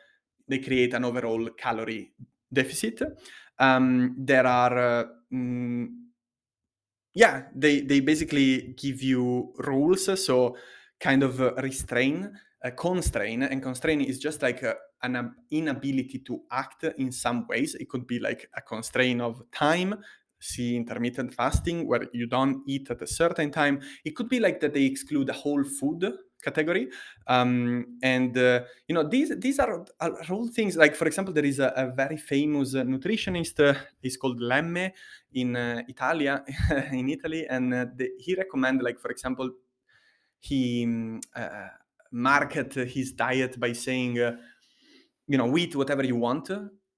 they 0.49 0.59
create 0.59 0.95
an 0.95 1.05
overall 1.05 1.49
calorie 1.57 2.13
deficit. 2.53 3.03
Um, 3.59 4.17
there 4.19 4.47
are 4.47 4.79
uh, 4.79 5.05
mm, 5.33 5.87
yeah 7.15 7.45
they 7.55 7.81
they 7.81 8.01
basically 8.01 8.75
give 8.77 9.03
you 9.03 9.55
rules 9.59 10.25
so 10.25 10.57
kind 11.01 11.23
of 11.23 11.41
uh, 11.41 11.55
restrain 11.55 12.33
a 12.65 12.71
constraint 12.73 13.45
and 13.45 13.63
constraint 13.63 14.03
is 14.03 14.19
just 14.19 14.43
like 14.43 14.63
a, 14.63 14.75
an 15.03 15.35
inability 15.51 16.19
to 16.27 16.41
act 16.51 16.85
in 16.99 17.13
some 17.13 17.47
ways. 17.47 17.77
It 17.77 17.89
could 17.89 18.07
be 18.07 18.19
like 18.19 18.49
a 18.57 18.63
constraint 18.63 19.21
of 19.21 19.43
time 19.53 20.03
see 20.45 20.77
intermittent 20.77 21.33
fasting 21.33 21.87
where 21.87 22.07
you 22.13 22.27
don't 22.27 22.63
eat 22.67 22.91
at 22.91 23.01
a 23.01 23.07
certain 23.07 23.51
time. 23.51 23.81
It 24.05 24.15
could 24.15 24.29
be 24.29 24.41
like 24.41 24.61
that 24.61 24.75
they 24.75 24.85
exclude 24.85 25.29
the 25.29 25.33
whole 25.33 25.65
food 25.65 26.13
category. 26.43 26.89
Um, 27.27 27.99
and 28.03 28.37
uh, 28.37 28.61
you 28.87 28.95
know 28.95 29.09
these 29.09 29.33
these 29.39 29.59
are, 29.59 29.87
are, 30.01 30.13
all 30.31 30.49
things 30.49 30.77
like 30.77 30.95
for 30.95 31.07
example 31.07 31.33
there 31.33 31.45
is 31.45 31.59
a, 31.59 31.73
a 31.75 31.87
very 31.91 32.19
famous 32.19 32.75
uh, 32.75 32.83
nutritionist 32.83 33.59
uh, 33.67 33.79
he's 34.03 34.19
called 34.19 34.41
lemme 34.41 34.93
in 35.33 35.57
uh, 35.57 35.83
italia 35.89 36.45
in 36.93 37.09
italy 37.09 37.47
and 37.49 37.73
uh, 37.73 37.87
the, 37.97 38.11
he 38.19 38.35
recommend 38.35 38.83
like 38.83 39.01
for 39.01 39.11
example 39.11 39.51
he 40.39 40.85
mm, 40.85 41.19
uh, 41.35 41.69
market 42.15 42.73
his 42.75 43.13
diet 43.13 43.59
by 43.59 43.73
saying, 43.73 44.21
uh, 44.21 44.37
you 45.27 45.37
know, 45.37 45.57
eat 45.59 45.75
whatever 45.75 46.05
you 46.05 46.17
want, 46.17 46.49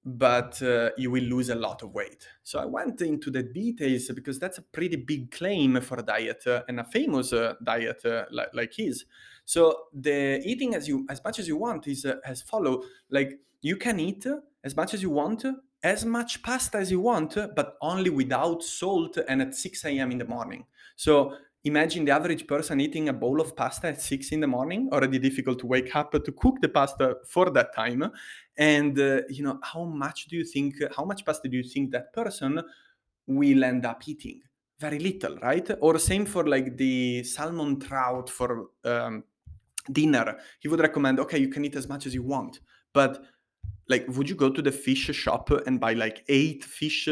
but 0.05 0.61
uh, 0.61 0.91
you 0.95 1.09
will 1.11 1.23
lose 1.23 1.49
a 1.49 1.55
lot 1.55 1.81
of 1.81 1.93
weight. 1.93 2.27
So 2.43 2.59
I 2.59 2.65
went 2.65 3.01
into 3.01 3.31
the 3.31 3.43
details 3.43 4.09
because 4.13 4.39
that's 4.39 4.59
a 4.59 4.61
pretty 4.61 4.95
big 4.95 5.31
claim 5.31 5.81
for 5.81 5.97
a 5.97 6.03
diet 6.03 6.45
uh, 6.45 6.61
and 6.69 6.79
a 6.79 6.83
famous 6.83 7.33
uh, 7.33 7.55
diet 7.63 8.05
uh, 8.05 8.25
like, 8.31 8.49
like 8.53 8.73
his. 8.73 9.05
So 9.43 9.75
the 9.93 10.41
eating 10.45 10.75
as 10.75 10.87
you 10.87 11.05
as 11.09 11.21
much 11.23 11.39
as 11.39 11.47
you 11.47 11.57
want 11.57 11.87
is 11.87 12.05
uh, 12.05 12.17
as 12.23 12.41
follow. 12.41 12.83
Like 13.09 13.39
you 13.61 13.75
can 13.75 13.99
eat 13.99 14.25
as 14.63 14.75
much 14.75 14.93
as 14.93 15.01
you 15.01 15.09
want, 15.09 15.45
as 15.83 16.05
much 16.05 16.43
pasta 16.43 16.77
as 16.77 16.91
you 16.91 16.99
want, 16.99 17.35
but 17.55 17.75
only 17.81 18.09
without 18.09 18.63
salt 18.63 19.17
and 19.27 19.41
at 19.41 19.55
6 19.55 19.85
a.m. 19.85 20.11
in 20.11 20.19
the 20.19 20.25
morning. 20.25 20.65
So 20.95 21.35
imagine 21.67 22.05
the 22.05 22.11
average 22.11 22.47
person 22.47 22.79
eating 22.81 23.09
a 23.09 23.13
bowl 23.13 23.39
of 23.39 23.55
pasta 23.55 23.87
at 23.87 24.01
six 24.01 24.31
in 24.31 24.39
the 24.39 24.47
morning 24.47 24.89
already 24.91 25.19
difficult 25.19 25.59
to 25.59 25.67
wake 25.67 25.95
up 25.95 26.11
to 26.11 26.31
cook 26.31 26.55
the 26.61 26.69
pasta 26.69 27.17
for 27.27 27.49
that 27.51 27.75
time. 27.75 28.11
And 28.57 28.99
uh, 28.99 29.21
you 29.29 29.43
know 29.43 29.59
how 29.61 29.83
much 29.83 30.27
do 30.27 30.35
you 30.37 30.43
think 30.43 30.75
how 30.95 31.05
much 31.05 31.25
pasta 31.25 31.47
do 31.47 31.57
you 31.57 31.63
think 31.63 31.91
that 31.91 32.13
person 32.13 32.61
will 33.27 33.63
end 33.63 33.85
up 33.85 34.07
eating? 34.07 34.41
Very 34.79 34.99
little 34.99 35.37
right? 35.37 35.69
Or 35.81 35.99
same 35.99 36.25
for 36.25 36.47
like 36.47 36.77
the 36.77 37.23
salmon 37.23 37.79
trout 37.79 38.29
for 38.29 38.67
um, 38.83 39.23
dinner. 39.91 40.37
He 40.59 40.67
would 40.67 40.79
recommend 40.79 41.19
okay 41.19 41.37
you 41.37 41.49
can 41.49 41.65
eat 41.65 41.75
as 41.75 41.87
much 41.87 42.05
as 42.05 42.13
you 42.13 42.23
want. 42.23 42.59
But 42.93 43.23
like 43.89 44.05
would 44.09 44.29
you 44.29 44.35
go 44.35 44.49
to 44.49 44.61
the 44.61 44.71
fish 44.71 45.05
shop 45.13 45.49
and 45.65 45.79
buy 45.79 45.93
like 45.93 46.23
eight 46.27 46.63
fish 46.63 47.07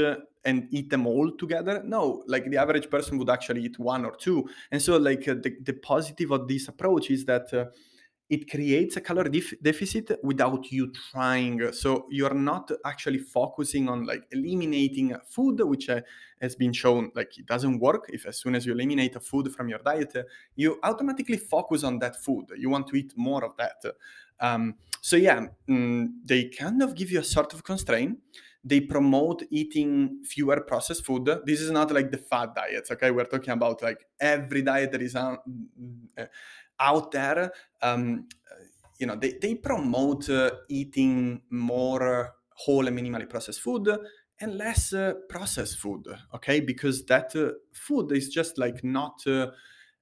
and 0.45 0.67
eat 0.71 0.89
them 0.89 1.07
all 1.07 1.31
together? 1.31 1.81
No 1.83 2.23
like 2.27 2.49
the 2.49 2.57
average 2.57 2.89
person 2.89 3.17
would 3.17 3.29
actually 3.29 3.63
eat 3.63 3.79
one 3.79 4.05
or 4.05 4.15
two. 4.15 4.47
And 4.71 4.81
so 4.81 4.97
like 4.97 5.27
uh, 5.27 5.35
the, 5.35 5.55
the 5.63 5.73
positive 5.73 6.31
of 6.31 6.47
this 6.47 6.67
approach 6.67 7.09
is 7.11 7.25
that 7.25 7.53
uh, 7.53 7.65
it 8.29 8.49
creates 8.49 8.97
a 8.97 9.01
calorie 9.01 9.29
def- 9.29 9.61
deficit 9.61 10.17
without 10.23 10.71
you 10.71 10.91
trying. 11.11 11.71
So 11.73 12.07
you're 12.09 12.33
not 12.33 12.71
actually 12.83 13.19
focusing 13.19 13.87
on 13.87 14.05
like 14.05 14.23
eliminating 14.31 15.15
food 15.29 15.61
which 15.61 15.89
uh, 15.89 16.01
has 16.41 16.55
been 16.55 16.73
shown 16.73 17.11
like 17.15 17.37
it 17.37 17.45
doesn't 17.45 17.79
work. 17.79 18.05
If 18.09 18.25
as 18.25 18.37
soon 18.39 18.55
as 18.55 18.65
you 18.65 18.73
eliminate 18.73 19.15
a 19.15 19.19
food 19.19 19.53
from 19.53 19.69
your 19.69 19.79
diet 19.79 20.15
uh, 20.15 20.23
you 20.55 20.79
automatically 20.83 21.37
focus 21.37 21.83
on 21.83 21.99
that 21.99 22.15
food. 22.15 22.45
You 22.57 22.69
want 22.69 22.87
to 22.87 22.95
eat 22.95 23.13
more 23.15 23.43
of 23.45 23.55
that. 23.57 23.77
Um, 24.39 24.75
so 25.01 25.15
yeah 25.15 25.47
mm, 25.69 26.07
they 26.25 26.49
kind 26.49 26.81
of 26.81 26.95
give 26.95 27.11
you 27.11 27.19
a 27.19 27.23
sort 27.23 27.53
of 27.53 27.63
constraint 27.63 28.17
they 28.67 28.81
promote 28.81 29.43
eating 29.51 30.23
fewer 30.23 30.59
processed 30.61 31.05
food 31.05 31.29
this 31.45 31.61
is 31.61 31.69
not 31.69 31.91
like 31.91 32.11
the 32.11 32.17
fat 32.17 32.55
diets 32.55 32.91
okay 32.91 33.11
we're 33.11 33.25
talking 33.25 33.53
about 33.53 33.81
like 33.83 34.07
every 34.19 34.63
diet 34.63 34.91
that 34.91 35.01
is 35.01 35.15
on, 35.15 35.37
uh, 36.17 36.25
out 36.79 37.11
there, 37.11 37.51
um, 37.81 38.27
you 38.99 39.07
know, 39.07 39.15
they, 39.15 39.33
they 39.41 39.55
promote 39.55 40.29
uh, 40.29 40.51
eating 40.69 41.41
more 41.49 42.33
whole 42.55 42.87
and 42.87 42.97
minimally 42.97 43.29
processed 43.29 43.61
food 43.61 43.89
and 44.39 44.57
less 44.57 44.93
uh, 44.93 45.13
processed 45.29 45.77
food, 45.77 46.05
okay? 46.33 46.59
Because 46.59 47.05
that 47.05 47.35
uh, 47.35 47.51
food 47.73 48.11
is 48.11 48.29
just 48.29 48.57
like 48.57 48.83
not 48.83 49.25
uh, 49.27 49.47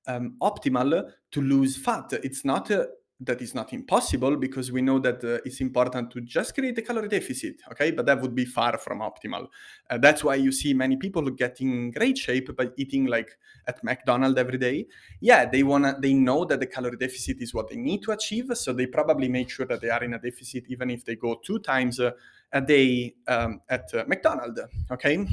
um, 0.07 0.35
optimal 0.41 1.11
to 1.31 1.41
lose 1.41 1.77
fat. 1.77 2.11
It's 2.23 2.43
not 2.45 2.69
uh, 2.71 2.85
that 3.19 3.41
is 3.41 3.53
not 3.53 3.73
impossible 3.73 4.35
because 4.37 4.71
we 4.71 4.81
know 4.81 4.99
that 4.99 5.23
uh, 5.23 5.39
it's 5.45 5.61
important 5.61 6.11
to 6.11 6.21
just 6.21 6.53
create 6.55 6.77
a 6.77 6.81
calorie 6.81 7.07
deficit 7.07 7.55
okay? 7.71 7.91
But 7.91 8.05
that 8.05 8.21
would 8.21 8.35
be 8.35 8.45
far 8.45 8.77
from 8.77 8.99
optimal. 8.99 9.47
Uh, 9.89 9.97
that's 9.97 10.23
why 10.23 10.35
you 10.35 10.51
see 10.51 10.73
many 10.73 10.97
people 10.97 11.29
getting 11.29 11.91
great 11.91 12.17
shape 12.17 12.55
by 12.55 12.69
eating 12.77 13.05
like 13.05 13.29
at 13.67 13.83
mcdonald's 13.83 14.37
every 14.37 14.57
day. 14.57 14.87
Yeah 15.21 15.45
they 15.45 15.63
want 15.63 15.85
to 15.85 15.95
they 15.99 16.13
know 16.13 16.45
that 16.45 16.59
the 16.59 16.67
calorie 16.67 16.97
deficit 16.97 17.37
is 17.41 17.53
what 17.53 17.69
they 17.69 17.77
need 17.77 18.03
to 18.03 18.11
achieve 18.11 18.51
so 18.55 18.73
they 18.73 18.87
probably 18.87 19.29
make 19.29 19.49
sure 19.49 19.65
that 19.65 19.81
they 19.81 19.89
are 19.89 20.03
in 20.03 20.13
a 20.13 20.19
deficit 20.19 20.65
even 20.69 20.89
if 20.89 21.05
they 21.05 21.15
go 21.15 21.39
two 21.45 21.59
times 21.59 21.99
uh, 21.99 22.11
a 22.51 22.61
day 22.61 23.15
um, 23.27 23.61
at 23.69 23.93
uh, 23.93 24.03
mcdonald's 24.07 24.59
okay? 24.91 25.25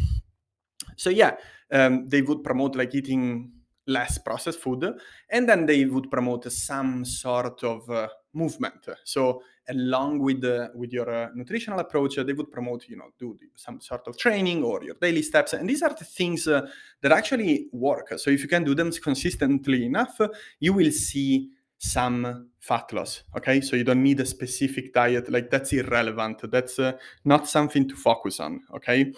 So 0.97 1.11
yeah 1.11 1.37
um, 1.73 2.09
they 2.09 2.23
would 2.23 2.45
promote 2.45 2.77
like 2.77 2.95
eating 2.95 3.53
less 3.91 4.19
processed 4.19 4.61
food, 4.61 4.85
and 5.29 5.49
then 5.49 5.67
they 5.67 5.85
would 5.85 6.11
promote 6.11 6.51
some 6.51 7.05
sort 7.05 7.63
of 7.65 7.89
uh, 7.91 8.09
movement. 8.33 8.87
So 9.05 9.43
along 9.69 10.21
with 10.21 10.45
uh, 10.45 10.69
with 10.75 10.93
your 10.93 11.11
uh, 11.11 11.29
nutritional 11.35 11.81
approach, 11.81 12.17
they 12.17 12.33
would 12.33 12.51
promote 12.51 12.89
you 12.89 12.97
know 12.97 13.11
do 13.19 13.37
some 13.55 13.81
sort 13.81 14.07
of 14.07 14.17
training 14.17 14.63
or 14.63 14.83
your 14.83 14.97
daily 15.01 15.23
steps, 15.23 15.53
and 15.53 15.69
these 15.69 15.83
are 15.83 15.95
the 15.95 16.05
things 16.05 16.47
uh, 16.47 16.67
that 17.03 17.13
actually 17.13 17.69
work. 17.73 18.13
So 18.17 18.31
if 18.31 18.43
you 18.43 18.49
can 18.49 18.65
do 18.65 18.75
them 18.75 18.91
consistently 18.93 19.87
enough, 19.87 20.21
you 20.59 20.73
will 20.73 20.91
see 20.91 21.51
some 21.83 22.51
fat 22.59 22.93
loss 22.93 23.23
okay? 23.35 23.61
So 23.63 23.75
you 23.75 23.85
don't 23.85 24.03
need 24.03 24.21
a 24.21 24.27
specific 24.27 24.93
diet 24.93 25.31
like 25.31 25.51
that's 25.51 25.73
irrelevant. 25.73 26.51
That's 26.51 26.79
uh, 26.79 26.93
not 27.25 27.49
something 27.49 27.89
to 27.89 27.97
focus 27.97 28.39
on 28.39 28.61
okay? 28.75 29.13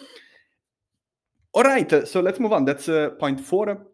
All 1.53 1.65
right 1.65 1.91
so 2.07 2.21
let's 2.21 2.39
move 2.39 2.53
on. 2.53 2.65
That's 2.65 2.89
point 3.19 3.41
four 3.41 3.92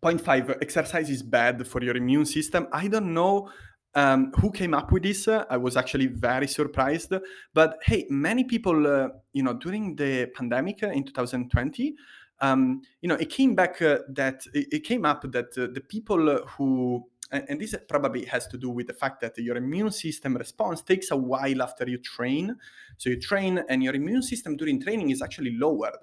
Point 0.00 0.20
five, 0.20 0.50
exercise 0.60 1.10
is 1.10 1.22
bad 1.22 1.66
for 1.66 1.82
your 1.82 1.96
immune 1.96 2.26
system. 2.26 2.68
I 2.72 2.88
don't 2.88 3.14
know 3.14 3.50
um, 3.94 4.30
who 4.36 4.52
came 4.52 4.74
up 4.74 4.92
with 4.92 5.02
this. 5.02 5.26
Uh, 5.26 5.44
I 5.48 5.56
was 5.56 5.76
actually 5.76 6.06
very 6.06 6.46
surprised. 6.46 7.12
But 7.54 7.78
hey, 7.82 8.06
many 8.10 8.44
people, 8.44 8.86
uh, 8.86 9.08
you 9.32 9.42
know, 9.42 9.54
during 9.54 9.96
the 9.96 10.26
pandemic 10.34 10.82
in 10.82 11.04
2020, 11.04 11.94
um, 12.40 12.82
you 13.00 13.08
know, 13.08 13.14
it 13.14 13.30
came 13.30 13.54
back 13.54 13.80
uh, 13.80 14.00
that 14.10 14.42
it, 14.52 14.68
it, 14.70 14.84
came 14.84 15.06
up 15.06 15.22
that 15.32 15.56
uh, 15.56 15.68
the 15.72 15.80
people 15.80 16.38
who 16.56 17.06
and 17.32 17.60
this 17.60 17.74
probably 17.88 18.24
has 18.24 18.46
to 18.46 18.56
do 18.56 18.70
with 18.70 18.86
the 18.86 18.92
fact 18.92 19.20
that 19.20 19.36
your 19.38 19.56
immune 19.56 19.90
system 19.90 20.36
response 20.36 20.80
takes 20.82 21.10
a 21.10 21.16
while 21.16 21.60
after 21.60 21.88
you 21.88 21.98
train. 21.98 22.56
So 22.98 23.10
you 23.10 23.20
train, 23.20 23.64
and 23.68 23.82
your 23.82 23.94
immune 23.94 24.22
system 24.22 24.56
during 24.56 24.80
training 24.80 25.10
is 25.10 25.22
actually 25.22 25.56
lowered 25.56 25.98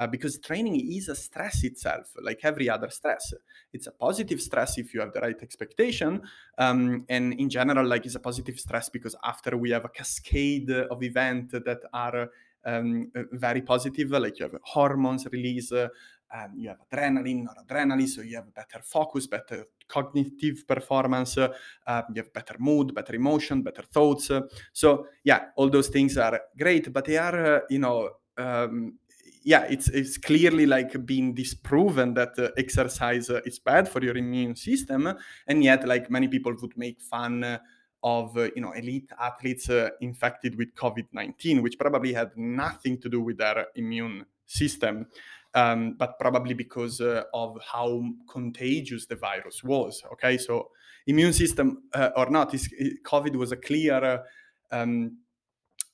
uh, 0.00 0.06
because 0.06 0.38
training 0.38 0.80
is 0.92 1.08
a 1.08 1.14
stress 1.14 1.62
itself, 1.62 2.14
like 2.22 2.40
every 2.42 2.70
other 2.70 2.88
stress. 2.88 3.34
It's 3.72 3.86
a 3.86 3.92
positive 3.92 4.40
stress 4.40 4.78
if 4.78 4.94
you 4.94 5.00
have 5.00 5.12
the 5.12 5.20
right 5.20 5.40
expectation, 5.42 6.22
um, 6.56 7.04
and 7.08 7.34
in 7.34 7.50
general, 7.50 7.86
like 7.86 8.06
it's 8.06 8.14
a 8.14 8.20
positive 8.20 8.58
stress 8.58 8.88
because 8.88 9.14
after 9.22 9.56
we 9.58 9.70
have 9.70 9.84
a 9.84 9.90
cascade 9.90 10.70
of 10.70 11.02
events 11.02 11.52
that 11.52 11.80
are 11.92 12.30
um, 12.64 13.12
very 13.32 13.60
positive, 13.60 14.10
like 14.10 14.38
you 14.38 14.46
have 14.46 14.56
hormones 14.62 15.26
release. 15.30 15.72
Um, 16.32 16.52
you 16.56 16.68
have 16.68 16.78
adrenaline 16.88 17.46
or 17.48 17.64
adrenaline, 17.64 18.06
so 18.06 18.22
you 18.22 18.36
have 18.36 18.54
better 18.54 18.80
focus, 18.84 19.26
better 19.26 19.64
cognitive 19.88 20.64
performance, 20.64 21.36
uh, 21.36 21.48
you 22.14 22.22
have 22.22 22.32
better 22.32 22.54
mood, 22.60 22.94
better 22.94 23.16
emotion, 23.16 23.62
better 23.62 23.82
thoughts. 23.82 24.30
so 24.72 25.06
yeah, 25.24 25.46
all 25.56 25.68
those 25.68 25.88
things 25.88 26.16
are 26.16 26.40
great, 26.56 26.92
but 26.92 27.04
they 27.04 27.18
are, 27.18 27.56
uh, 27.56 27.60
you 27.68 27.80
know, 27.80 28.10
um, 28.38 28.94
yeah, 29.42 29.62
it's 29.62 29.88
it's 29.88 30.18
clearly 30.18 30.66
like 30.66 31.06
being 31.06 31.34
disproven 31.34 32.14
that 32.14 32.38
uh, 32.38 32.50
exercise 32.58 33.30
uh, 33.30 33.40
is 33.44 33.58
bad 33.58 33.88
for 33.88 34.02
your 34.02 34.16
immune 34.16 34.54
system, 34.56 35.12
and 35.46 35.64
yet 35.64 35.86
like 35.86 36.10
many 36.10 36.28
people 36.28 36.54
would 36.60 36.76
make 36.76 37.00
fun 37.00 37.44
uh, 37.44 37.58
of 38.02 38.36
uh, 38.36 38.48
you 38.54 38.60
know 38.60 38.72
elite 38.72 39.10
athletes 39.18 39.70
uh, 39.70 39.90
infected 40.00 40.56
with 40.56 40.74
COVID 40.74 41.06
nineteen, 41.12 41.62
which 41.62 41.78
probably 41.78 42.12
had 42.12 42.30
nothing 42.36 43.00
to 43.00 43.08
do 43.08 43.20
with 43.20 43.38
their 43.38 43.66
immune 43.76 44.26
system, 44.46 45.06
um, 45.54 45.94
but 45.98 46.18
probably 46.18 46.54
because 46.54 47.00
uh, 47.00 47.22
of 47.32 47.58
how 47.72 48.04
contagious 48.28 49.06
the 49.06 49.16
virus 49.16 49.64
was. 49.64 50.02
Okay, 50.12 50.36
so 50.36 50.68
immune 51.06 51.32
system 51.32 51.82
or 52.16 52.28
not, 52.30 52.52
is 52.52 52.68
COVID 53.04 53.36
was 53.36 53.52
a 53.52 53.56
clear 53.56 54.22
um, 54.70 55.16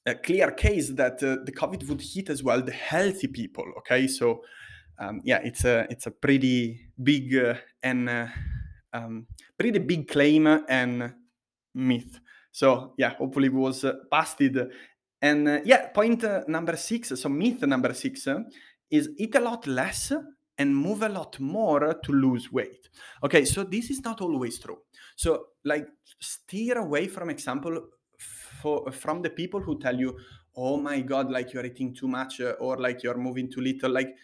a 0.07 0.14
clear 0.14 0.52
case 0.52 0.90
that 0.90 1.22
uh, 1.22 1.38
the 1.44 1.52
COVID 1.52 1.88
would 1.88 2.00
hit 2.00 2.30
as 2.30 2.42
well 2.42 2.62
the 2.62 2.72
healthy 2.72 3.26
people. 3.26 3.64
Okay, 3.78 4.07
so 4.07 4.42
um, 4.98 5.20
yeah, 5.24 5.40
it's 5.42 5.64
a 5.64 5.86
it's 5.90 6.07
a 6.07 6.11
pretty 6.11 6.88
big 7.02 7.34
uh, 7.36 7.54
and 7.82 8.09
uh, 8.09 8.26
um, 8.92 9.26
pretty 9.59 9.78
big 9.80 10.09
claim 10.09 10.46
and 10.68 11.12
myth. 11.74 12.20
So 12.52 12.94
yeah, 12.96 13.11
hopefully 13.11 13.48
it 13.48 13.54
was 13.54 13.84
uh, 13.84 13.94
busted. 14.11 14.70
And 15.20 15.48
uh, 15.48 15.61
yeah, 15.64 15.88
point 15.88 16.24
uh, 16.24 16.42
number 16.48 16.76
six. 16.76 17.12
So 17.20 17.28
myth 17.28 17.62
number 17.62 17.92
six 17.92 18.28
is 18.90 19.11
eat 19.18 19.34
a 19.34 19.40
lot 19.40 19.66
less 19.66 20.12
and 20.59 20.74
move 20.74 21.02
a 21.02 21.09
lot 21.09 21.38
more 21.40 22.00
to 22.02 22.12
lose 22.12 22.50
weight. 22.50 22.88
Okay, 23.22 23.44
so 23.44 23.64
this 23.64 23.90
is 23.90 24.00
not 24.02 24.20
always 24.20 24.59
true. 24.59 24.78
So 25.16 25.46
like 25.64 25.86
steer 26.20 26.78
away 26.78 27.09
from 27.09 27.28
example 27.28 27.88
for, 28.66 28.90
from 28.90 29.22
the 29.22 29.30
people 29.30 29.60
who 29.60 29.78
tell 29.78 29.96
you, 29.96 30.18
oh 30.56 30.76
my 30.76 31.00
God, 31.00 31.30
like 31.30 31.52
you're 31.52 31.64
eating 31.64 31.94
too 31.94 32.08
much 32.08 32.40
uh, 32.40 32.64
or 32.66 32.76
like 32.78 33.04
you're 33.04 33.16
moving 33.26 33.48
too 33.48 33.60
little. 33.60 33.92
Like 33.92 34.16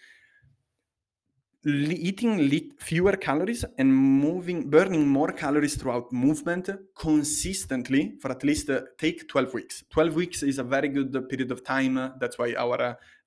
eating 1.64 2.51
lit- 2.51 2.72
fewer 2.80 3.12
calories 3.12 3.64
and 3.78 3.95
moving 3.95 4.68
burning 4.68 5.07
more 5.07 5.30
calories 5.30 5.76
throughout 5.76 6.12
movement 6.12 6.68
consistently 6.99 8.14
for 8.20 8.32
at 8.32 8.43
least 8.43 8.68
uh, 8.68 8.80
take 8.99 9.28
12 9.28 9.55
weeks 9.55 9.84
12 9.90 10.14
weeks 10.16 10.43
is 10.43 10.59
a 10.59 10.64
very 10.64 10.88
good 10.88 11.12
period 11.28 11.53
of 11.53 11.62
time 11.62 11.95
that's 12.18 12.36
why 12.36 12.53
our 12.59 12.80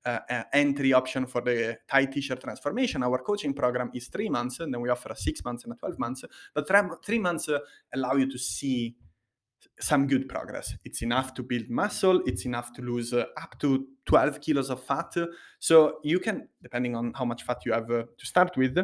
uh, 0.05 0.20
uh, 0.30 0.43
entry 0.51 0.91
option 0.91 1.26
for 1.26 1.39
the 1.39 1.78
tight 1.89 2.11
t-shirt 2.11 2.41
transformation 2.41 3.03
our 3.03 3.20
coaching 3.20 3.53
program 3.53 3.89
is 3.93 4.09
three 4.09 4.28
months 4.28 4.59
and 4.59 4.74
then 4.74 4.82
we 4.82 4.89
offer 4.89 5.13
a 5.13 5.16
six 5.16 5.41
months 5.45 5.63
and 5.63 5.72
a 5.72 5.78
12 5.78 5.97
months 5.97 6.26
but 6.53 6.68
three 7.05 7.20
months 7.20 7.47
uh, 7.47 7.59
allow 7.93 8.16
you 8.16 8.30
to 8.30 8.38
see 8.38 8.93
some 9.80 10.07
good 10.07 10.28
progress. 10.30 10.76
It's 10.84 11.01
enough 11.01 11.34
to 11.36 11.43
build 11.43 11.70
muscle, 11.70 12.22
it's 12.26 12.45
enough 12.45 12.74
to 12.74 12.82
lose 12.82 13.13
uh, 13.13 13.26
up 13.41 13.59
to 13.59 13.88
12 14.05 14.41
kilos 14.41 14.70
of 14.70 14.84
fat. 14.84 15.13
So 15.59 15.99
you 16.03 16.20
can, 16.20 16.47
depending 16.61 16.95
on 16.95 17.13
how 17.16 17.26
much 17.26 17.43
fat 17.43 17.59
you 17.66 17.74
have 17.74 17.89
uh, 17.91 18.03
to 18.18 18.26
start 18.26 18.55
with, 18.57 18.78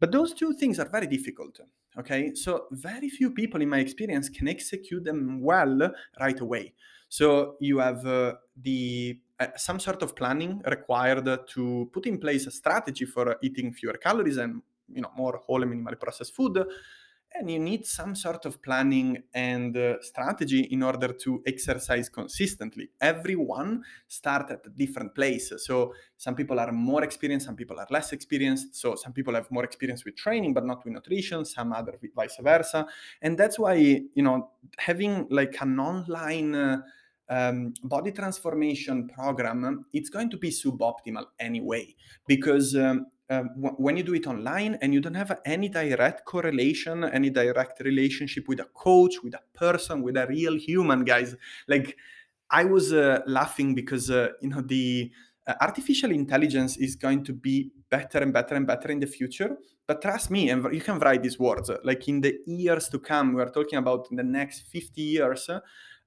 but 0.00 0.12
those 0.12 0.34
two 0.34 0.52
things 0.54 0.78
are 0.78 0.88
very 0.88 1.06
difficult. 1.06 1.60
Okay, 1.98 2.32
so 2.34 2.66
very 2.70 3.08
few 3.08 3.32
people 3.32 3.60
in 3.60 3.68
my 3.68 3.78
experience 3.78 4.28
can 4.28 4.46
execute 4.46 5.04
them 5.04 5.40
well 5.40 5.90
right 6.20 6.38
away. 6.38 6.74
So 7.08 7.56
you 7.60 7.78
have 7.78 8.06
uh, 8.06 8.34
the 8.56 9.18
uh, 9.40 9.46
some 9.56 9.80
sort 9.80 10.02
of 10.02 10.14
planning 10.14 10.60
required 10.66 11.26
to 11.48 11.90
put 11.92 12.06
in 12.06 12.18
place 12.18 12.46
a 12.46 12.50
strategy 12.50 13.04
for 13.04 13.36
eating 13.42 13.72
fewer 13.72 13.94
calories 13.94 14.36
and 14.36 14.62
you 14.92 15.00
know 15.00 15.10
more 15.16 15.40
whole 15.44 15.62
and 15.62 15.72
minimally 15.72 15.98
processed 15.98 16.34
food 16.34 16.64
and 17.34 17.50
you 17.50 17.58
need 17.58 17.86
some 17.86 18.14
sort 18.14 18.46
of 18.46 18.60
planning 18.62 19.22
and 19.34 19.76
uh, 19.76 20.00
strategy 20.00 20.60
in 20.70 20.82
order 20.82 21.12
to 21.12 21.42
exercise 21.46 22.08
consistently. 22.08 22.90
Everyone 23.00 23.82
start 24.06 24.50
at 24.50 24.66
a 24.66 24.70
different 24.70 25.14
place. 25.14 25.52
So 25.58 25.94
some 26.16 26.34
people 26.34 26.58
are 26.58 26.72
more 26.72 27.04
experienced 27.04 27.46
some 27.46 27.56
people 27.56 27.78
are 27.78 27.86
less 27.90 28.12
experienced. 28.12 28.74
So 28.74 28.94
some 28.94 29.12
people 29.12 29.34
have 29.34 29.50
more 29.50 29.64
experience 29.64 30.04
with 30.04 30.16
training 30.16 30.54
but 30.54 30.64
not 30.64 30.84
with 30.84 30.94
nutrition 30.94 31.44
some 31.44 31.72
other 31.72 31.98
vice 32.14 32.38
versa. 32.40 32.86
And 33.22 33.38
that's 33.38 33.58
why 33.58 33.74
you 33.74 34.22
know 34.22 34.50
having 34.78 35.26
like 35.30 35.56
an 35.60 35.78
online 35.78 36.54
uh, 36.54 36.78
um, 37.30 37.74
body 37.82 38.12
transformation 38.12 39.08
program, 39.08 39.84
it's 39.92 40.08
going 40.08 40.30
to 40.30 40.36
be 40.36 40.50
suboptimal 40.50 41.26
anyway. 41.38 41.94
Because 42.26 42.74
um, 42.74 43.06
um, 43.30 43.50
w- 43.60 43.76
when 43.76 43.96
you 43.96 44.02
do 44.02 44.14
it 44.14 44.26
online 44.26 44.78
and 44.80 44.94
you 44.94 45.00
don't 45.00 45.14
have 45.14 45.40
any 45.44 45.68
direct 45.68 46.24
correlation, 46.24 47.04
any 47.04 47.30
direct 47.30 47.80
relationship 47.80 48.48
with 48.48 48.60
a 48.60 48.64
coach, 48.74 49.22
with 49.22 49.34
a 49.34 49.42
person, 49.54 50.02
with 50.02 50.16
a 50.16 50.26
real 50.26 50.56
human, 50.56 51.04
guys. 51.04 51.34
Like 51.66 51.96
I 52.50 52.64
was 52.64 52.92
uh, 52.92 53.20
laughing 53.26 53.74
because 53.74 54.10
uh, 54.10 54.28
you 54.40 54.48
know 54.48 54.62
the 54.62 55.10
uh, 55.46 55.54
artificial 55.60 56.10
intelligence 56.10 56.76
is 56.76 56.96
going 56.96 57.24
to 57.24 57.32
be 57.32 57.70
better 57.90 58.18
and 58.18 58.32
better 58.32 58.54
and 58.54 58.66
better 58.66 58.90
in 58.90 59.00
the 59.00 59.06
future. 59.06 59.56
But 59.86 60.02
trust 60.02 60.30
me, 60.30 60.50
and 60.50 60.72
you 60.74 60.80
can 60.80 60.98
write 60.98 61.22
these 61.22 61.38
words. 61.38 61.70
Like 61.84 62.08
in 62.08 62.20
the 62.20 62.38
years 62.46 62.88
to 62.90 62.98
come, 62.98 63.34
we 63.34 63.42
are 63.42 63.50
talking 63.50 63.78
about 63.78 64.08
the 64.10 64.22
next 64.22 64.66
50 64.68 65.00
years 65.00 65.48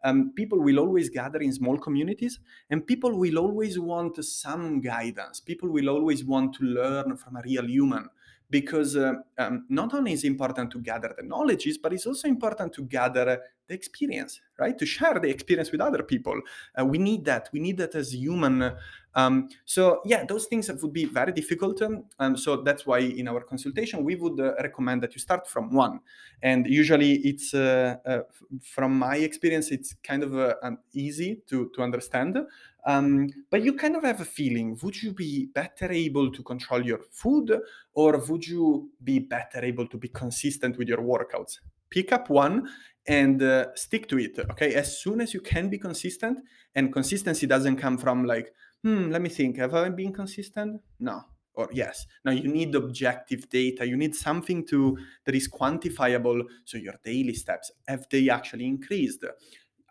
um, 0.03 0.31
people 0.35 0.59
will 0.59 0.79
always 0.79 1.09
gather 1.09 1.39
in 1.39 1.53
small 1.53 1.77
communities 1.77 2.39
and 2.69 2.85
people 2.85 3.17
will 3.17 3.37
always 3.37 3.79
want 3.79 4.23
some 4.23 4.81
guidance. 4.81 5.39
People 5.39 5.69
will 5.69 5.89
always 5.89 6.23
want 6.23 6.53
to 6.55 6.63
learn 6.63 7.15
from 7.17 7.35
a 7.35 7.41
real 7.43 7.67
human 7.67 8.09
because 8.49 8.97
uh, 8.97 9.13
um, 9.37 9.65
not 9.69 9.93
only 9.93 10.11
is 10.13 10.23
important 10.23 10.69
to 10.71 10.79
gather 10.79 11.13
the 11.17 11.23
knowledges 11.23 11.77
but 11.77 11.93
it's 11.93 12.05
also 12.05 12.27
important 12.27 12.73
to 12.73 12.83
gather 12.83 13.41
the 13.67 13.73
experience 13.73 14.41
right? 14.61 14.77
To 14.77 14.85
share 14.85 15.19
the 15.19 15.27
experience 15.27 15.71
with 15.71 15.81
other 15.81 16.03
people. 16.03 16.39
Uh, 16.79 16.85
we 16.85 16.99
need 16.99 17.25
that. 17.25 17.49
We 17.51 17.59
need 17.59 17.77
that 17.77 17.95
as 17.95 18.13
human 18.13 18.73
um, 19.13 19.49
so 19.65 20.01
yeah 20.05 20.23
those 20.23 20.45
things 20.45 20.71
would 20.71 20.93
be 20.93 21.03
very 21.03 21.33
difficult 21.33 21.81
um, 22.19 22.37
so 22.37 22.61
that's 22.61 22.85
why 22.85 22.99
in 22.99 23.27
our 23.27 23.41
consultation 23.41 24.05
we 24.05 24.15
would 24.15 24.39
uh, 24.39 24.53
recommend 24.63 25.03
that 25.03 25.13
you 25.13 25.19
start 25.19 25.47
from 25.47 25.69
one. 25.73 25.99
And 26.41 26.65
usually 26.65 27.15
it's 27.15 27.53
uh, 27.53 27.97
uh, 28.05 28.19
from 28.61 28.97
my 28.97 29.17
experience 29.17 29.69
it's 29.69 29.95
kind 30.01 30.23
of 30.23 30.37
uh, 30.37 30.55
um, 30.63 30.77
easy 30.93 31.41
to, 31.49 31.69
to 31.75 31.81
understand 31.81 32.37
um, 32.85 33.27
but 33.49 33.63
you 33.63 33.73
kind 33.73 33.95
of 33.95 34.03
have 34.03 34.21
a 34.21 34.25
feeling. 34.25 34.79
Would 34.81 35.03
you 35.03 35.13
be 35.13 35.49
better 35.53 35.91
able 35.91 36.31
to 36.31 36.41
control 36.41 36.83
your 36.83 36.99
food 37.11 37.59
or 37.93 38.17
would 38.17 38.47
you 38.47 38.89
be 39.03 39.19
better 39.19 39.63
able 39.63 39.87
to 39.87 39.97
be 39.97 40.07
consistent 40.07 40.77
with 40.77 40.87
your 40.87 40.99
workouts 40.99 41.59
pick 41.91 42.11
up 42.11 42.29
one 42.29 42.67
and 43.05 43.43
uh, 43.43 43.67
stick 43.75 44.07
to 44.07 44.17
it 44.17 44.39
okay? 44.51 44.73
As 44.73 44.99
soon 45.01 45.21
as 45.21 45.33
you 45.33 45.41
can 45.41 45.69
be 45.69 45.77
consistent 45.77 46.39
and 46.73 46.91
consistency 46.91 47.45
doesn't 47.45 47.75
come 47.77 47.97
from 47.97 48.25
like 48.25 48.51
hmm 48.83 49.11
let 49.11 49.21
me 49.21 49.29
think 49.29 49.57
have 49.57 49.75
i 49.75 49.89
been 49.89 50.13
consistent? 50.13 50.81
No. 50.99 51.21
Or 51.53 51.69
yes. 51.73 52.07
Now 52.23 52.31
you 52.31 52.47
need 52.47 52.73
objective 52.75 53.49
data. 53.49 53.85
You 53.85 53.97
need 53.97 54.15
something 54.15 54.65
to 54.67 54.97
that 55.25 55.35
is 55.35 55.49
quantifiable. 55.49 56.43
So 56.63 56.77
your 56.77 56.95
daily 57.03 57.33
steps 57.33 57.71
have 57.87 58.05
they 58.09 58.29
actually 58.29 58.67
increased? 58.67 59.25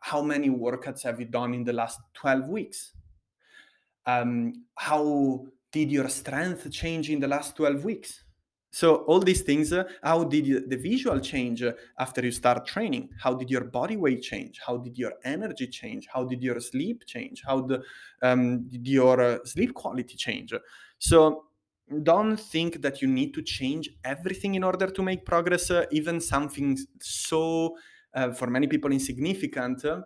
How 0.00 0.22
many 0.22 0.48
workouts 0.48 1.02
have 1.02 1.20
you 1.20 1.26
done 1.26 1.52
in 1.52 1.64
the 1.64 1.74
last 1.74 2.00
12 2.14 2.48
weeks? 2.48 2.94
Um, 4.06 4.64
how 4.74 5.44
did 5.70 5.92
your 5.92 6.08
strength 6.08 6.70
change 6.72 7.10
in 7.10 7.20
the 7.20 7.28
last 7.28 7.56
12 7.56 7.84
weeks 7.84 8.24
so 8.70 8.96
all 9.06 9.20
these 9.20 9.42
things, 9.42 9.72
uh, 9.72 9.84
how 10.02 10.24
did 10.24 10.46
you, 10.46 10.66
the 10.66 10.76
visual 10.76 11.18
change 11.18 11.62
uh, 11.62 11.72
after 11.98 12.24
you 12.24 12.30
start 12.30 12.66
training? 12.66 13.10
How 13.18 13.34
did 13.34 13.50
your 13.50 13.64
body 13.64 13.96
weight 13.96 14.22
change? 14.22 14.60
How 14.64 14.76
did 14.76 14.96
your 14.96 15.14
energy 15.24 15.66
change? 15.66 16.06
How 16.12 16.24
did 16.24 16.42
your 16.42 16.60
sleep 16.60 17.04
change? 17.06 17.42
How 17.44 17.62
the, 17.62 17.82
um, 18.22 18.68
did 18.68 18.86
your 18.86 19.20
uh, 19.20 19.38
sleep 19.44 19.74
quality 19.74 20.16
change? 20.16 20.54
So 20.98 21.46
don't 22.04 22.36
think 22.36 22.80
that 22.82 23.02
you 23.02 23.08
need 23.08 23.34
to 23.34 23.42
change 23.42 23.90
everything 24.04 24.54
in 24.54 24.62
order 24.62 24.86
to 24.86 25.02
make 25.02 25.24
progress. 25.24 25.70
Uh, 25.70 25.86
even 25.90 26.20
something 26.20 26.78
so, 27.00 27.76
uh, 28.14 28.32
for 28.32 28.46
many 28.46 28.68
people, 28.68 28.92
insignificant 28.92 29.84
uh, 29.84 30.02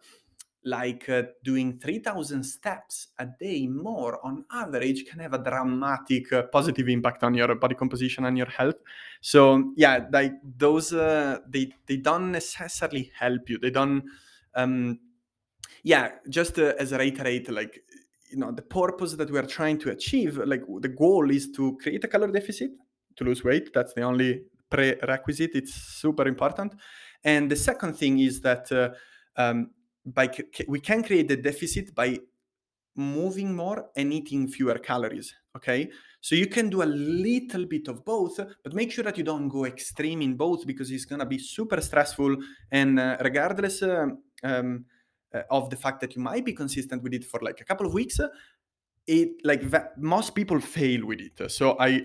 like 0.64 1.08
uh, 1.08 1.22
doing 1.42 1.78
3000 1.78 2.42
steps 2.42 3.08
a 3.18 3.26
day 3.38 3.66
more 3.66 4.24
on 4.24 4.44
average 4.50 5.04
can 5.04 5.18
have 5.18 5.34
a 5.34 5.38
dramatic 5.38 6.32
uh, 6.32 6.42
positive 6.44 6.88
impact 6.88 7.22
on 7.22 7.34
your 7.34 7.54
body 7.54 7.74
composition 7.74 8.24
and 8.24 8.36
your 8.36 8.46
health. 8.46 8.76
So 9.20 9.72
yeah 9.76 10.06
like 10.10 10.32
those 10.56 10.92
uh, 10.92 11.38
they 11.48 11.72
they 11.86 11.98
don't 11.98 12.32
necessarily 12.32 13.10
help 13.18 13.48
you. 13.48 13.58
They 13.58 13.70
don't 13.70 14.04
um 14.54 14.98
yeah 15.82 16.12
just 16.28 16.58
uh, 16.58 16.74
as 16.78 16.92
a 16.92 16.98
reiterate 16.98 17.50
like 17.50 17.82
you 18.30 18.38
know 18.38 18.50
the 18.50 18.62
purpose 18.62 19.12
that 19.14 19.30
we 19.30 19.38
are 19.38 19.46
trying 19.46 19.78
to 19.78 19.90
achieve 19.90 20.38
like 20.38 20.62
the 20.80 20.88
goal 20.88 21.30
is 21.30 21.50
to 21.52 21.76
create 21.78 22.04
a 22.04 22.08
calorie 22.08 22.32
deficit 22.32 22.70
to 23.16 23.24
lose 23.24 23.44
weight. 23.44 23.70
That's 23.72 23.94
the 23.94 24.02
only 24.02 24.42
prerequisite. 24.70 25.52
It's 25.54 25.74
super 25.74 26.26
important. 26.26 26.74
And 27.22 27.50
the 27.50 27.56
second 27.56 27.94
thing 27.94 28.18
is 28.18 28.40
that 28.40 28.70
uh, 28.72 28.90
um, 29.36 29.70
by 30.04 30.28
we 30.68 30.80
can 30.80 31.02
create 31.02 31.28
the 31.28 31.36
deficit 31.36 31.94
by 31.94 32.18
moving 32.96 33.54
more 33.54 33.90
and 33.96 34.12
eating 34.12 34.46
fewer 34.46 34.78
calories 34.78 35.34
okay? 35.56 35.88
So 36.20 36.34
you 36.34 36.46
can 36.46 36.68
do 36.68 36.82
a 36.82 36.84
little 36.84 37.66
bit 37.66 37.88
of 37.88 38.04
both 38.04 38.36
but 38.36 38.72
make 38.72 38.92
sure 38.92 39.04
that 39.04 39.18
you 39.18 39.24
don't 39.24 39.48
go 39.48 39.64
extreme 39.64 40.22
in 40.22 40.34
both 40.34 40.66
because 40.66 40.90
it's 40.90 41.04
going 41.04 41.20
to 41.20 41.26
be 41.26 41.38
super 41.38 41.80
stressful 41.80 42.36
and 42.70 42.98
uh, 42.98 43.16
regardless 43.20 43.82
uh, 43.82 44.06
um, 44.42 44.84
uh, 45.34 45.42
of 45.50 45.70
the 45.70 45.76
fact 45.76 46.00
that 46.00 46.14
you 46.14 46.22
might 46.22 46.44
be 46.44 46.52
consistent 46.52 47.02
with 47.02 47.14
it 47.14 47.24
for 47.24 47.40
like 47.40 47.60
a 47.60 47.64
couple 47.64 47.86
of 47.86 47.94
weeks 47.94 48.20
it 49.06 49.32
like 49.44 49.62
most 49.98 50.34
people 50.34 50.60
fail 50.60 51.04
with 51.06 51.20
it. 51.20 51.50
So 51.50 51.76
i 51.78 52.00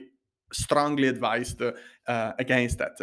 strongly 0.52 1.08
advised 1.08 1.62
uh, 1.62 2.34
against 2.38 2.78
that 2.78 3.00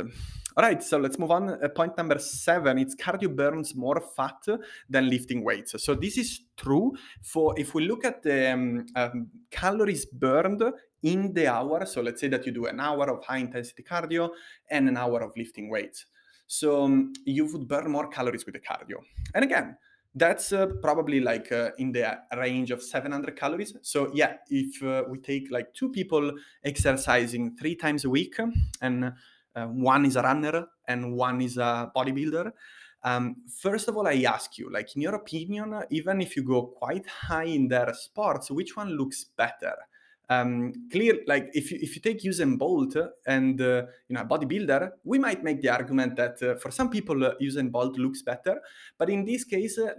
all 0.59 0.63
right, 0.65 0.83
so 0.83 0.97
let's 0.97 1.19
move 1.19 1.31
on. 1.31 1.51
Uh, 1.51 1.69
point 1.69 1.99
number 1.99 2.19
seven, 2.19 2.79
it's 2.79 2.95
cardio 2.95 3.37
burns 3.37 3.75
more 3.75 4.01
fat 4.01 4.43
than 4.89 5.11
lifting 5.11 5.45
weights. 5.45 5.75
So 5.85 5.95
this 5.95 6.17
is 6.17 6.41
true 6.57 6.95
for 7.21 7.53
if 7.61 7.75
we 7.75 7.87
look 7.87 8.07
at 8.07 8.23
the 8.23 8.55
um, 8.55 8.87
um, 8.97 9.29
calories 9.51 10.07
burned 10.07 10.63
in 11.03 11.35
the 11.35 11.49
hour. 11.49 11.85
So 11.85 12.01
let's 12.01 12.23
say 12.23 12.29
that 12.29 12.47
you 12.47 12.53
do 12.53 12.65
an 12.67 12.81
hour 12.81 13.11
of 13.11 13.23
high 13.23 13.37
intensity 13.37 13.83
cardio 13.83 14.31
and 14.71 14.89
an 14.89 14.97
hour 14.97 15.21
of 15.21 15.33
lifting 15.37 15.69
weights. 15.69 16.07
So 16.47 16.85
um, 16.85 17.13
you 17.27 17.53
would 17.53 17.69
burn 17.69 17.91
more 17.91 18.09
calories 18.09 18.47
with 18.47 18.55
the 18.55 18.61
cardio. 18.61 19.03
And 19.35 19.45
again, 19.45 19.77
that's 20.17 20.51
uh, 20.53 20.67
probably 20.81 21.21
like 21.21 21.53
uh, 21.53 21.71
in 21.79 21.93
the 21.93 22.19
range 22.37 22.71
of 22.71 22.83
700 22.83 23.37
calories. 23.37 23.77
So 23.83 24.11
yeah, 24.15 24.39
if 24.49 24.83
uh, 24.83 25.05
we 25.09 25.19
take 25.19 25.51
like 25.51 25.75
two 25.75 25.91
people 25.91 26.33
exercising 26.65 27.55
three 27.57 27.77
times 27.77 28.07
a 28.07 28.11
week 28.11 28.37
and 28.81 29.13
uh, 29.55 29.67
one 29.67 30.07
is 30.07 30.17
a 30.17 30.23
runner 30.23 30.67
and 30.89 31.13
one 31.15 31.43
is 31.43 31.59
a 31.59 31.93
bodybuilder. 31.95 32.51
Um, 33.03 33.37
first 33.61 33.89
of 33.89 33.97
all, 33.97 34.09
I 34.09 34.23
ask 34.23 34.57
you, 34.57 34.71
like 34.71 34.97
in 34.97 35.03
your 35.03 35.15
opinion, 35.15 35.83
even 35.91 36.23
if 36.23 36.35
you 36.35 36.43
go 36.43 36.63
quite 36.63 37.07
high 37.07 37.45
in 37.45 37.69
their 37.69 37.93
sports, 37.93 38.51
which 38.51 38.75
one 38.75 38.97
looks 38.97 39.25
better? 39.25 39.77
Um, 40.29 40.73
clear, 40.91 41.21
like 41.27 41.51
if 41.53 41.71
you, 41.71 41.79
if 41.81 41.95
you 41.95 42.03
take 42.03 42.23
Usain 42.23 42.59
Bolt 42.59 42.97
and 43.27 43.61
uh, 43.61 43.87
you 44.09 44.15
know 44.15 44.23
a 44.23 44.25
bodybuilder, 44.25 44.91
we 45.05 45.19
might 45.19 45.45
make 45.45 45.63
the 45.63 45.69
argument 45.69 46.17
that 46.17 46.43
uh, 46.43 46.57
for 46.57 46.71
some 46.71 46.91
people 46.91 47.25
uh, 47.25 47.35
Usain 47.41 47.71
Bolt 47.71 47.97
looks 47.97 48.23
better, 48.23 48.61
but 48.99 49.09
in 49.09 49.25
this 49.25 49.45
case, 49.45 49.79
uh, 49.79 49.95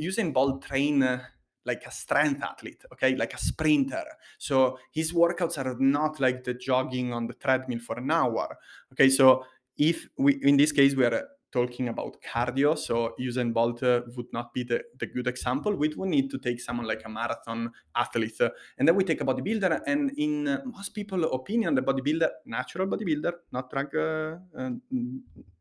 Usain 0.00 0.32
Bolt 0.32 0.62
train 0.62 1.02
uh, 1.02 1.22
like 1.66 1.84
a 1.86 1.90
strength 1.90 2.42
athlete, 2.42 2.82
okay, 2.92 3.14
like 3.14 3.34
a 3.34 3.38
sprinter. 3.38 4.04
So 4.38 4.78
his 4.90 5.12
workouts 5.12 5.58
are 5.58 5.76
not 5.78 6.18
like 6.18 6.44
the 6.44 6.54
jogging 6.54 7.12
on 7.12 7.26
the 7.26 7.34
treadmill 7.34 7.80
for 7.80 7.98
an 7.98 8.10
hour. 8.10 8.56
Okay, 8.92 9.10
so 9.10 9.44
if 9.76 10.08
we 10.16 10.40
in 10.42 10.56
this 10.56 10.72
case 10.72 10.94
we 10.94 11.04
are 11.04 11.28
talking 11.50 11.88
about 11.88 12.16
cardio, 12.22 12.76
so 12.76 13.14
Usain 13.18 13.52
Bolt 13.52 13.82
uh, 13.82 14.02
would 14.16 14.26
not 14.32 14.52
be 14.52 14.64
the, 14.64 14.82
the 14.98 15.06
good 15.06 15.26
example. 15.26 15.74
We 15.74 15.88
would 15.88 16.08
need 16.08 16.30
to 16.30 16.38
take 16.38 16.60
someone 16.60 16.86
like 16.86 17.02
a 17.04 17.08
marathon 17.08 17.70
athlete, 17.96 18.40
and 18.78 18.86
then 18.86 18.94
we 18.94 19.04
take 19.04 19.20
a 19.20 19.24
bodybuilder. 19.24 19.80
And 19.86 20.12
in 20.18 20.46
uh, 20.46 20.62
most 20.66 20.94
people's 20.94 21.26
opinion, 21.32 21.74
the 21.74 21.82
bodybuilder, 21.82 22.28
natural 22.46 22.86
bodybuilder, 22.86 23.32
not 23.52 23.70
drug, 23.70 23.94
uh, 23.94 24.36
uh, 24.58 24.70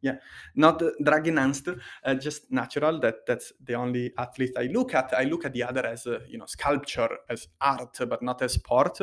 yeah, 0.02 0.16
not 0.56 0.82
drug 1.04 1.28
enhanced, 1.28 1.70
uh, 2.04 2.16
just 2.16 2.52
natural. 2.52 3.00
That 3.00 3.26
that's 3.26 3.54
the 3.64 3.76
only 3.76 4.12
athlete 4.18 4.54
I 4.58 4.64
look 4.64 4.94
at. 4.94 5.14
I 5.14 5.24
look 5.24 5.46
at 5.46 5.54
the 5.54 5.64
other 5.64 5.86
as 5.86 6.06
you 6.28 6.38
know 6.38 6.46
sculpture, 6.48 7.18
as 7.30 7.48
art, 7.62 7.98
but 8.10 8.22
not 8.22 8.42
as 8.42 8.54
sport. 8.54 9.00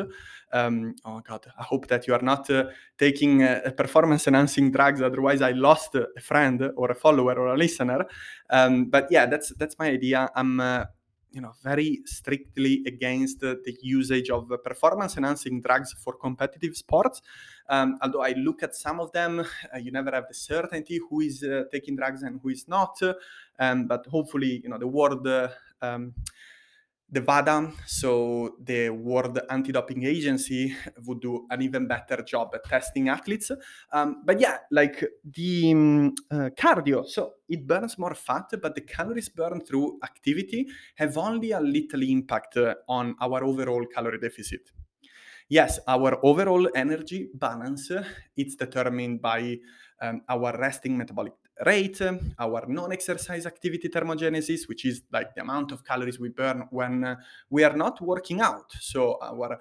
Um, 0.53 0.95
oh 1.03 1.19
God, 1.19 1.47
I 1.59 1.63
hope 1.63 1.87
that 1.87 2.07
you 2.07 2.13
are 2.13 2.21
not 2.21 2.49
taking 2.97 3.39
performance 3.75 4.27
enhancing 4.27 4.71
drugs. 4.71 5.01
Otherwise, 5.01 5.41
I 5.41 5.51
lost 5.51 5.95
a 5.95 6.07
friend 6.21 6.71
or 6.75 6.91
a 6.91 6.95
follower 6.95 7.33
or 7.33 7.47
a 7.47 7.57
listener. 7.57 8.05
Um, 8.49 8.85
but 8.85 9.07
yeah, 9.09 9.25
that's 9.25 9.49
that's 9.57 9.77
my 9.79 9.87
idea. 9.87 10.29
I'm 10.35 10.59
uh, 10.59 10.85
you 11.31 11.41
know 11.41 11.51
very 11.63 12.01
strictly 12.05 12.83
against 12.87 13.43
uh, 13.43 13.55
the 13.65 13.77
usage 13.81 14.29
of 14.29 14.51
uh, 14.51 14.57
performance 14.57 15.17
enhancing 15.17 15.61
drugs 15.61 15.93
for 15.93 16.13
competitive 16.13 16.75
sports. 16.77 17.21
Um, 17.67 17.97
although 18.01 18.21
I 18.21 18.33
look 18.33 18.63
at 18.63 18.75
some 18.75 18.99
of 18.99 19.11
them, 19.11 19.39
uh, 19.39 19.77
you 19.77 19.91
never 19.91 20.11
have 20.11 20.27
the 20.27 20.33
certainty 20.33 20.99
who 21.09 21.21
is 21.21 21.43
uh, 21.43 21.63
taking 21.71 21.95
drugs 21.95 22.23
and 22.23 22.39
who 22.41 22.49
is 22.49 22.67
not. 22.67 22.97
Um, 23.59 23.87
but 23.87 24.05
hopefully, 24.07 24.61
you 24.63 24.69
know 24.69 24.77
the 24.77 24.87
world. 24.87 25.27
Um, 25.81 26.13
the 27.15 27.21
WADA, 27.21 27.71
so 27.85 28.55
the 28.61 28.89
World 28.89 29.39
Anti-Doping 29.49 30.03
Agency, 30.03 30.75
would 31.05 31.21
do 31.21 31.47
an 31.49 31.61
even 31.61 31.87
better 31.87 32.21
job 32.21 32.51
at 32.53 32.65
testing 32.65 33.07
athletes. 33.07 33.51
Um, 33.93 34.21
but 34.25 34.37
yeah, 34.37 34.57
like 34.69 35.01
the 35.23 35.71
um, 35.71 36.13
uh, 36.29 36.49
cardio, 36.59 37.07
so 37.07 37.35
it 37.47 37.65
burns 37.65 37.97
more 37.97 38.13
fat, 38.13 38.47
but 38.61 38.75
the 38.75 38.81
calories 38.81 39.29
burned 39.29 39.65
through 39.65 39.97
activity 40.03 40.67
have 40.95 41.17
only 41.17 41.51
a 41.51 41.59
little 41.61 42.03
impact 42.03 42.57
uh, 42.57 42.75
on 42.89 43.15
our 43.21 43.45
overall 43.45 43.85
calorie 43.85 44.19
deficit. 44.19 44.71
Yes, 45.47 45.79
our 45.87 46.19
overall 46.21 46.67
energy 46.75 47.29
balance, 47.33 47.91
uh, 47.91 48.03
it's 48.35 48.55
determined 48.55 49.21
by 49.21 49.59
um, 50.01 50.21
our 50.27 50.57
resting 50.57 50.97
metabolic 50.97 51.33
rate, 51.65 52.01
our 52.39 52.65
non-exercise 52.67 53.45
activity 53.45 53.87
thermogenesis, 53.89 54.67
which 54.67 54.85
is 54.85 55.03
like 55.11 55.35
the 55.35 55.41
amount 55.41 55.71
of 55.71 55.85
calories 55.85 56.19
we 56.19 56.29
burn 56.29 56.67
when 56.71 57.03
uh, 57.03 57.15
we 57.49 57.63
are 57.63 57.75
not 57.75 58.01
working 58.01 58.41
out. 58.41 58.73
So 58.79 59.17
our 59.21 59.59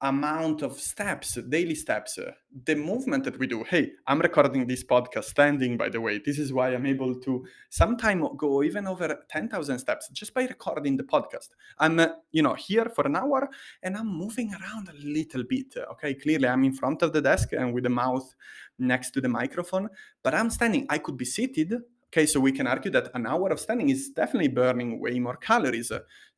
amount 0.00 0.62
of 0.62 0.78
steps, 0.78 1.38
daily 1.48 1.74
steps, 1.74 2.18
the 2.64 2.74
movement 2.74 3.24
that 3.24 3.38
we 3.38 3.46
do. 3.46 3.64
Hey, 3.64 3.92
I'm 4.06 4.20
recording 4.20 4.66
this 4.66 4.84
podcast 4.84 5.24
standing, 5.24 5.76
by 5.76 5.88
the 5.88 6.00
way. 6.00 6.18
This 6.18 6.38
is 6.38 6.52
why 6.52 6.74
I'm 6.74 6.86
able 6.86 7.14
to 7.20 7.46
sometimes 7.70 8.28
go 8.36 8.62
even 8.62 8.86
over 8.86 9.24
10,000 9.30 9.78
steps 9.78 10.08
just 10.10 10.34
by 10.34 10.42
recording 10.42 10.96
the 10.96 11.04
podcast. 11.04 11.48
I'm, 11.78 11.98
uh, 11.98 12.08
you 12.32 12.42
know, 12.42 12.54
here 12.54 12.86
for 12.94 13.06
an 13.06 13.16
hour 13.16 13.48
and 13.82 13.96
I'm 13.96 14.08
moving 14.08 14.52
around 14.52 14.88
a 14.88 15.04
little 15.04 15.44
bit. 15.44 15.74
Okay, 15.92 16.14
clearly 16.14 16.48
I'm 16.48 16.64
in 16.64 16.74
front 16.74 17.02
of 17.02 17.12
the 17.12 17.22
desk 17.22 17.52
and 17.52 17.72
with 17.72 17.84
the 17.84 17.90
mouth 17.90 18.34
next 18.78 19.10
to 19.12 19.20
the 19.20 19.28
microphone, 19.28 19.88
but 20.22 20.34
I'm 20.34 20.50
standing. 20.50 20.86
I 20.90 20.98
could 20.98 21.16
be 21.16 21.24
seated. 21.24 21.74
Okay, 22.08 22.26
so 22.26 22.40
we 22.40 22.52
can 22.52 22.66
argue 22.66 22.90
that 22.92 23.10
an 23.14 23.26
hour 23.26 23.50
of 23.50 23.58
standing 23.58 23.88
is 23.88 24.10
definitely 24.10 24.48
burning 24.48 25.00
way 25.00 25.18
more 25.18 25.36
calories. 25.36 25.90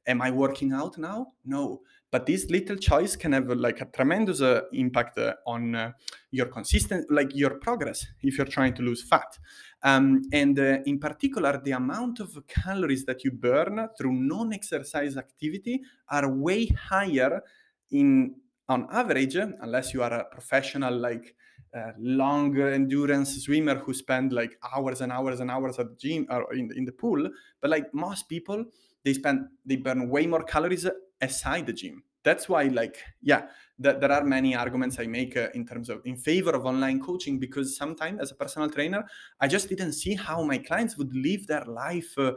Am 0.06 0.22
I 0.22 0.30
working 0.30 0.72
out 0.72 0.96
now? 0.98 1.32
No 1.44 1.82
but 2.16 2.24
this 2.24 2.48
little 2.48 2.76
choice 2.76 3.14
can 3.14 3.32
have 3.32 3.46
like 3.48 3.82
a 3.82 3.84
tremendous 3.84 4.40
uh, 4.40 4.62
impact 4.72 5.18
uh, 5.18 5.34
on 5.46 5.74
uh, 5.74 5.92
your 6.30 6.46
consistent 6.46 7.04
like 7.10 7.30
your 7.34 7.56
progress 7.66 8.06
if 8.22 8.38
you're 8.38 8.46
trying 8.46 8.72
to 8.72 8.80
lose 8.80 9.02
fat. 9.02 9.36
Um, 9.82 10.22
and 10.32 10.58
uh, 10.58 10.78
in 10.86 10.98
particular 10.98 11.60
the 11.62 11.72
amount 11.72 12.20
of 12.20 12.30
calories 12.48 13.04
that 13.04 13.22
you 13.22 13.32
burn 13.32 13.86
through 13.98 14.14
non-exercise 14.14 15.18
activity 15.18 15.82
are 16.08 16.26
way 16.32 16.68
higher 16.88 17.42
in 17.90 18.34
on 18.66 18.88
average 18.90 19.36
unless 19.36 19.92
you 19.92 20.02
are 20.02 20.14
a 20.14 20.24
professional 20.24 20.96
like 20.96 21.34
uh, 21.76 21.92
long 21.98 22.58
endurance 22.58 23.44
swimmer 23.44 23.74
who 23.74 23.92
spend 23.92 24.32
like 24.32 24.56
hours 24.74 25.02
and 25.02 25.12
hours 25.12 25.40
and 25.40 25.50
hours 25.50 25.78
at 25.78 25.86
the 25.90 25.96
gym 25.96 26.26
or 26.30 26.54
in, 26.54 26.70
in 26.74 26.86
the 26.86 26.92
pool 26.92 27.28
but 27.60 27.70
like 27.70 27.92
most 27.92 28.26
people 28.26 28.64
they 29.04 29.12
spend 29.12 29.40
they 29.66 29.76
burn 29.76 30.08
way 30.08 30.26
more 30.26 30.44
calories 30.44 30.86
aside 31.20 31.66
the 31.66 31.72
gym 31.72 32.02
that's 32.26 32.48
why 32.52 32.64
like 32.80 32.96
yeah 33.22 33.42
th- 33.82 33.98
there 34.00 34.12
are 34.16 34.24
many 34.24 34.54
arguments 34.62 34.98
i 34.98 35.06
make 35.06 35.36
uh, 35.36 35.48
in 35.54 35.64
terms 35.64 35.88
of 35.88 36.02
in 36.04 36.16
favor 36.16 36.52
of 36.58 36.66
online 36.66 37.00
coaching 37.00 37.38
because 37.38 37.76
sometimes 37.82 38.20
as 38.20 38.32
a 38.32 38.34
personal 38.42 38.68
trainer 38.68 39.02
i 39.40 39.46
just 39.46 39.68
didn't 39.68 39.92
see 40.02 40.14
how 40.14 40.42
my 40.42 40.58
clients 40.58 40.98
would 40.98 41.12
live 41.14 41.46
their 41.46 41.64
life 41.84 42.12
uh, 42.18 42.32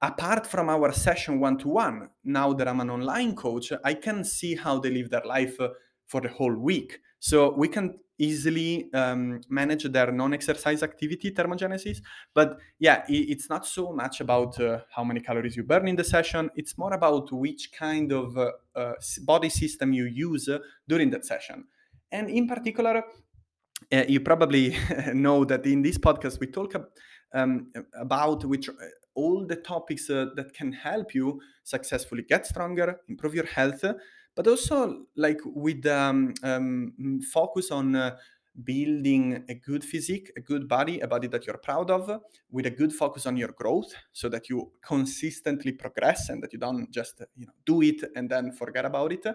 apart 0.00 0.46
from 0.46 0.68
our 0.68 0.92
session 0.92 1.40
one 1.40 1.58
to 1.58 1.68
one 1.68 2.08
now 2.24 2.52
that 2.52 2.68
i'm 2.68 2.80
an 2.80 2.90
online 2.90 3.34
coach 3.34 3.72
i 3.84 3.92
can 3.92 4.24
see 4.24 4.54
how 4.54 4.78
they 4.78 4.90
live 4.90 5.10
their 5.10 5.26
life 5.36 5.60
uh, 5.60 5.68
for 6.12 6.20
the 6.20 6.28
whole 6.28 6.54
week. 6.54 7.00
So 7.20 7.54
we 7.56 7.68
can 7.68 7.98
easily 8.22 8.88
um, 8.94 9.40
manage 9.48 9.84
their 9.84 10.12
non-exercise 10.12 10.82
activity 10.82 11.32
thermogenesis. 11.32 11.98
But 12.32 12.58
yeah, 12.78 13.02
it's 13.08 13.50
not 13.50 13.66
so 13.66 13.92
much 13.92 14.20
about 14.20 14.60
uh, 14.60 14.80
how 14.94 15.02
many 15.02 15.20
calories 15.20 15.56
you 15.56 15.64
burn 15.64 15.88
in 15.88 15.96
the 15.96 16.04
session. 16.04 16.48
It's 16.54 16.78
more 16.78 16.92
about 16.94 17.32
which 17.32 17.72
kind 17.72 18.12
of 18.12 18.38
uh, 18.38 18.52
uh, 18.76 18.92
body 19.22 19.48
system 19.48 19.92
you 19.92 20.04
use 20.04 20.48
during 20.88 21.10
that 21.10 21.24
session. 21.24 21.64
And 22.12 22.30
in 22.30 22.46
particular, 22.46 23.02
uh, 23.92 24.04
you 24.08 24.20
probably 24.20 24.76
know 25.14 25.44
that 25.44 25.66
in 25.66 25.82
this 25.82 25.98
podcast 25.98 26.38
we 26.38 26.46
talk 26.46 26.74
um, 27.34 27.72
about 27.98 28.44
which 28.44 28.68
uh, 28.68 28.72
all 29.14 29.44
the 29.46 29.56
topics 29.56 30.08
uh, 30.10 30.26
that 30.36 30.54
can 30.54 30.72
help 30.72 31.14
you 31.14 31.40
successfully 31.64 32.22
get 32.22 32.46
stronger, 32.46 33.00
improve 33.08 33.34
your 33.34 33.46
health, 33.46 33.84
but 34.34 34.46
also 34.46 35.06
like 35.16 35.40
with 35.44 35.86
um, 35.86 36.34
um, 36.42 37.20
focus 37.32 37.70
on 37.70 37.94
uh, 37.94 38.16
building 38.64 39.44
a 39.48 39.54
good 39.54 39.84
physique, 39.84 40.30
a 40.36 40.40
good 40.40 40.68
body, 40.68 41.00
a 41.00 41.06
body 41.06 41.26
that 41.28 41.46
you're 41.46 41.58
proud 41.58 41.90
of, 41.90 42.20
with 42.50 42.66
a 42.66 42.70
good 42.70 42.92
focus 42.92 43.26
on 43.26 43.36
your 43.36 43.52
growth, 43.52 43.92
so 44.12 44.28
that 44.28 44.48
you 44.48 44.72
consistently 44.82 45.72
progress 45.72 46.28
and 46.28 46.42
that 46.42 46.52
you 46.52 46.58
don't 46.58 46.90
just 46.90 47.22
you 47.36 47.46
know 47.46 47.52
do 47.64 47.82
it 47.82 48.02
and 48.14 48.30
then 48.30 48.52
forget 48.52 48.84
about 48.84 49.12
it, 49.12 49.26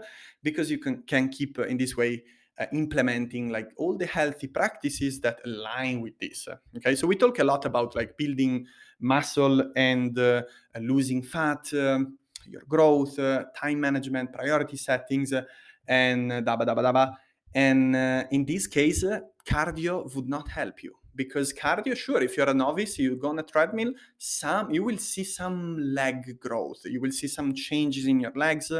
because 0.43 0.69
you 0.69 0.77
can 0.77 1.03
can 1.03 1.29
keep 1.29 1.57
uh, 1.59 1.63
in 1.63 1.77
this 1.77 1.95
way. 1.95 2.23
Uh, 2.59 2.65
implementing 2.73 3.49
like 3.49 3.69
all 3.77 3.95
the 3.95 4.05
healthy 4.07 4.47
practices 4.47 5.21
that 5.21 5.39
align 5.45 6.01
with 6.01 6.17
this 6.17 6.47
okay 6.75 6.95
so 6.95 7.05
we 7.05 7.15
talk 7.15 7.37
a 7.37 7.43
lot 7.43 7.63
about 7.65 7.95
like 7.95 8.17
building 8.17 8.65
muscle 8.99 9.71
and 9.75 10.17
uh, 10.17 10.41
losing 10.79 11.21
fat 11.21 11.71
um, 11.75 12.17
your 12.47 12.63
growth, 12.67 13.17
uh, 13.19 13.45
time 13.55 13.79
management, 13.79 14.33
priority 14.33 14.77
settings, 14.77 15.33
uh, 15.33 15.43
and 15.87 16.31
uh, 16.31 16.41
daba 16.41 16.65
daba 16.65 16.83
daba. 16.83 17.15
And 17.53 17.95
in 18.31 18.45
this 18.45 18.67
case, 18.67 19.03
cardio 19.47 20.13
would 20.15 20.27
not 20.27 20.47
help 20.49 20.83
you 20.83 20.93
because 21.15 21.51
cardio 21.53 21.95
sure 21.95 22.21
if 22.21 22.37
you're 22.37 22.49
a 22.49 22.53
novice 22.53 22.99
you 22.99 23.15
go 23.15 23.29
on 23.29 23.39
a 23.39 23.43
treadmill 23.43 23.91
some 24.17 24.69
you 24.69 24.83
will 24.83 24.97
see 24.97 25.23
some 25.23 25.77
leg 25.79 26.39
growth 26.39 26.81
you 26.85 27.01
will 27.01 27.11
see 27.11 27.27
some 27.27 27.55
changes 27.55 28.05
in 28.05 28.19
your 28.19 28.33
legs 28.35 28.71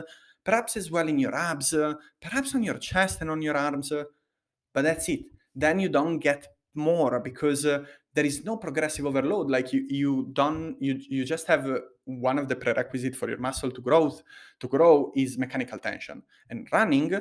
perhaps 0.43 0.77
as 0.77 0.91
well 0.91 1.07
in 1.07 1.17
your 1.17 1.33
abs 1.33 1.73
perhaps 2.21 2.53
on 2.53 2.61
your 2.61 2.77
chest 2.77 3.21
and 3.21 3.31
on 3.31 3.41
your 3.41 3.57
arms 3.57 3.91
but 4.73 4.83
that's 4.83 5.09
it 5.09 5.21
then 5.55 5.79
you 5.79 5.89
don't 5.89 6.19
get 6.19 6.47
more 6.75 7.19
because 7.19 7.65
uh, 7.65 7.83
there 8.17 8.25
is 8.25 8.43
no 8.43 8.57
progressive 8.57 9.05
overload. 9.05 9.47
Like 9.47 9.71
you 9.73 9.81
you 10.01 10.11
don't 10.33 10.75
you 10.79 10.93
you 11.15 11.23
just 11.23 11.45
have 11.45 11.69
uh, 11.69 11.81
one 12.05 12.39
of 12.39 12.47
the 12.49 12.55
prerequisites 12.55 13.15
for 13.15 13.29
your 13.29 13.37
muscle 13.37 13.69
to 13.69 13.81
growth 13.89 14.23
to 14.61 14.67
grow 14.67 15.11
is 15.15 15.37
mechanical 15.37 15.77
tension. 15.77 16.23
And 16.49 16.67
running 16.71 17.11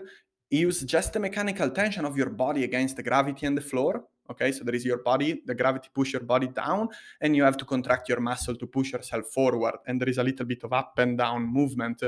use 0.48 0.80
just 0.94 1.12
the 1.12 1.20
mechanical 1.20 1.68
tension 1.68 2.06
of 2.06 2.16
your 2.16 2.30
body 2.30 2.64
against 2.64 2.96
the 2.96 3.02
gravity 3.02 3.44
and 3.44 3.56
the 3.58 3.66
floor 3.72 4.04
okay? 4.30 4.52
So 4.52 4.64
there 4.64 4.74
is 4.74 4.84
your 4.86 4.98
body 4.98 5.42
the 5.44 5.54
gravity 5.54 5.88
push 5.92 6.14
your 6.14 6.22
body 6.22 6.48
down 6.48 6.88
and 7.20 7.36
you 7.36 7.44
have 7.44 7.58
to 7.58 7.66
contract 7.66 8.08
your 8.08 8.20
muscle 8.20 8.56
to 8.56 8.66
push 8.66 8.92
yourself 8.92 9.26
forward. 9.26 9.76
And 9.86 10.00
there 10.00 10.08
is 10.08 10.18
a 10.18 10.24
little 10.24 10.46
bit 10.46 10.64
of 10.64 10.72
up 10.72 10.98
and 10.98 11.18
down 11.18 11.42
movement 11.46 12.02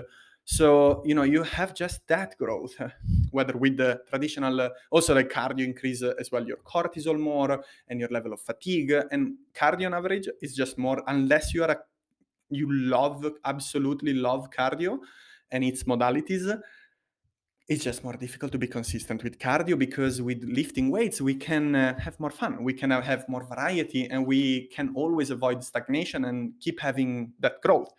so 0.51 1.03
you 1.05 1.15
know 1.15 1.25
you 1.25 1.43
have 1.43 1.75
just 1.75 2.09
that 2.09 2.39
growth, 2.39 2.75
whether 3.33 3.55
with 3.55 3.77
the 3.77 4.01
traditional, 4.09 4.63
uh, 4.63 4.71
also 4.91 5.15
like 5.15 5.29
cardio 5.29 5.63
increase 5.63 6.03
uh, 6.03 6.15
as 6.19 6.33
well 6.33 6.43
your 6.43 6.57
cortisol 6.65 7.21
more 7.21 7.63
and 7.89 8.01
your 8.01 8.09
level 8.09 8.33
of 8.33 8.41
fatigue. 8.41 8.93
And 9.11 9.35
cardio 9.55 9.85
on 9.85 9.93
average 9.93 10.27
is 10.41 10.57
just 10.57 10.79
more 10.79 11.03
unless 11.07 11.53
you 11.53 11.65
are 11.65 11.73
a 11.73 11.79
you 12.49 12.73
love 12.73 13.27
absolutely 13.45 14.15
love 14.15 14.49
cardio 14.49 15.01
and 15.51 15.63
its 15.63 15.83
modalities 15.83 16.59
it's 17.69 17.85
just 17.85 18.03
more 18.03 18.14
difficult 18.14 18.51
to 18.53 18.59
be 18.59 18.66
consistent 18.66 19.23
with 19.23 19.39
cardio 19.39 19.79
because 19.79 20.23
with 20.23 20.43
lifting 20.43 20.91
weights 20.91 21.21
we 21.21 21.35
can 21.35 21.75
uh, 21.75 21.99
have 21.99 22.19
more 22.19 22.31
fun. 22.31 22.64
We 22.64 22.73
can 22.73 22.91
have 22.91 23.29
more 23.29 23.45
variety 23.45 24.07
and 24.07 24.27
we 24.27 24.69
can 24.69 24.93
always 24.95 25.31
avoid 25.31 25.62
stagnation 25.62 26.25
and 26.25 26.55
keep 26.61 26.81
having 26.81 27.35
that 27.41 27.61
growth. 27.61 27.93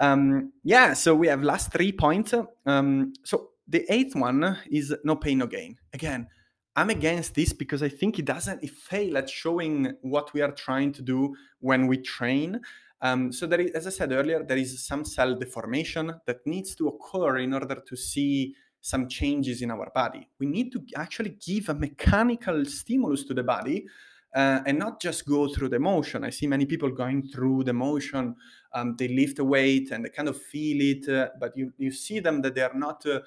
Um, 0.00 0.52
yeah 0.64 0.94
so 0.94 1.14
we 1.14 1.28
have 1.28 1.42
last 1.42 1.72
three 1.72 1.92
points. 1.92 2.32
Um, 2.64 3.12
so 3.22 3.50
the 3.68 3.84
eighth 3.92 4.16
one 4.16 4.58
is 4.70 4.94
no 5.04 5.16
pain 5.16 5.38
no 5.38 5.46
gain. 5.46 5.76
Again 5.92 6.28
i'm 6.74 6.88
against 6.88 7.34
this 7.34 7.52
because 7.52 7.82
i 7.82 7.88
think 7.90 8.18
it 8.18 8.24
doesn't 8.24 8.64
it 8.64 8.70
fail 8.70 9.18
at 9.18 9.28
showing 9.28 9.92
what 10.00 10.32
we 10.32 10.40
are 10.40 10.52
trying 10.52 10.90
to 10.90 11.02
do 11.02 11.34
when 11.60 11.86
we 11.86 11.98
train. 11.98 12.58
Um, 13.02 13.30
so 13.30 13.46
there 13.46 13.60
is, 13.60 13.72
as 13.72 13.86
i 13.86 13.90
said 13.90 14.10
earlier 14.10 14.42
there 14.42 14.56
is 14.56 14.82
some 14.82 15.04
cell 15.04 15.34
deformation 15.34 16.14
that 16.24 16.46
needs 16.46 16.74
to 16.76 16.88
occur 16.88 17.36
in 17.38 17.52
order 17.52 17.82
to 17.86 17.94
see 17.94 18.54
some 18.82 19.08
changes 19.08 19.62
in 19.62 19.70
our 19.70 19.90
body. 19.94 20.28
We 20.38 20.46
need 20.46 20.72
to 20.72 20.84
actually 20.96 21.38
give 21.44 21.70
a 21.70 21.74
mechanical 21.74 22.64
stimulus 22.66 23.24
to 23.24 23.34
the 23.34 23.44
body 23.44 23.86
uh, 24.34 24.60
and 24.66 24.78
not 24.78 25.00
just 25.00 25.26
go 25.26 25.48
through 25.48 25.68
the 25.70 25.78
motion. 25.78 26.24
I 26.24 26.30
see 26.30 26.46
many 26.46 26.66
people 26.66 26.90
going 26.90 27.22
through 27.28 27.64
the 27.64 27.72
motion. 27.72 28.36
Um, 28.74 28.96
they 28.98 29.08
lift 29.08 29.38
a 29.38 29.44
weight 29.44 29.92
and 29.92 30.04
they 30.04 30.10
kind 30.10 30.28
of 30.28 30.36
feel 30.36 30.78
it, 30.80 31.08
uh, 31.08 31.28
but 31.38 31.56
you, 31.56 31.72
you 31.78 31.92
see 31.92 32.20
them 32.20 32.42
that 32.42 32.54
they 32.54 32.62
are 32.62 32.74
not 32.74 33.06
uh, 33.06 33.20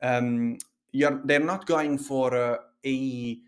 um, 0.00 0.56
you're, 0.92 1.20
they're 1.24 1.40
not 1.40 1.66
going 1.66 1.98
for 1.98 2.34
uh, 2.34 2.56
a 2.84 3.38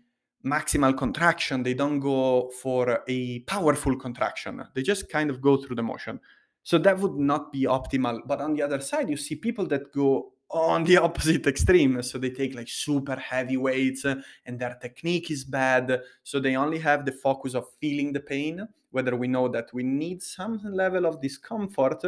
maximal 0.45 0.97
contraction. 0.97 1.63
They 1.63 1.73
don't 1.73 1.99
go 1.99 2.51
for 2.61 3.03
a 3.07 3.39
powerful 3.39 3.97
contraction. 3.97 4.63
They 4.73 4.81
just 4.81 5.09
kind 5.09 5.29
of 5.29 5.41
go 5.41 5.57
through 5.57 5.77
the 5.77 5.83
motion. 5.83 6.19
So 6.63 6.77
that 6.79 6.99
would 6.99 7.15
not 7.15 7.51
be 7.51 7.63
optimal. 7.63 8.21
But 8.25 8.41
on 8.41 8.53
the 8.53 8.61
other 8.61 8.79
side, 8.79 9.09
you 9.09 9.17
see 9.17 9.35
people 9.35 9.65
that 9.67 9.91
go 9.91 10.33
on 10.53 10.83
the 10.83 10.97
opposite 11.01 11.45
extreme. 11.47 12.01
So 12.03 12.17
they 12.17 12.29
take 12.29 12.55
like 12.55 12.69
super 12.69 13.15
heavy 13.15 13.57
weights 13.57 14.05
and 14.05 14.23
their 14.59 14.77
technique 14.79 15.31
is 15.31 15.43
bad. 15.43 16.01
So 16.23 16.39
they 16.39 16.55
only 16.55 16.79
have 16.79 17.05
the 17.05 17.11
focus 17.11 17.55
of 17.55 17.65
feeling 17.81 18.13
the 18.13 18.21
pain, 18.21 18.65
whether 18.91 19.15
we 19.15 19.27
know 19.27 19.49
that 19.49 19.73
we 19.73 19.83
need 19.83 20.21
some 20.21 20.61
level 20.63 21.05
of 21.05 21.21
discomfort. 21.21 22.03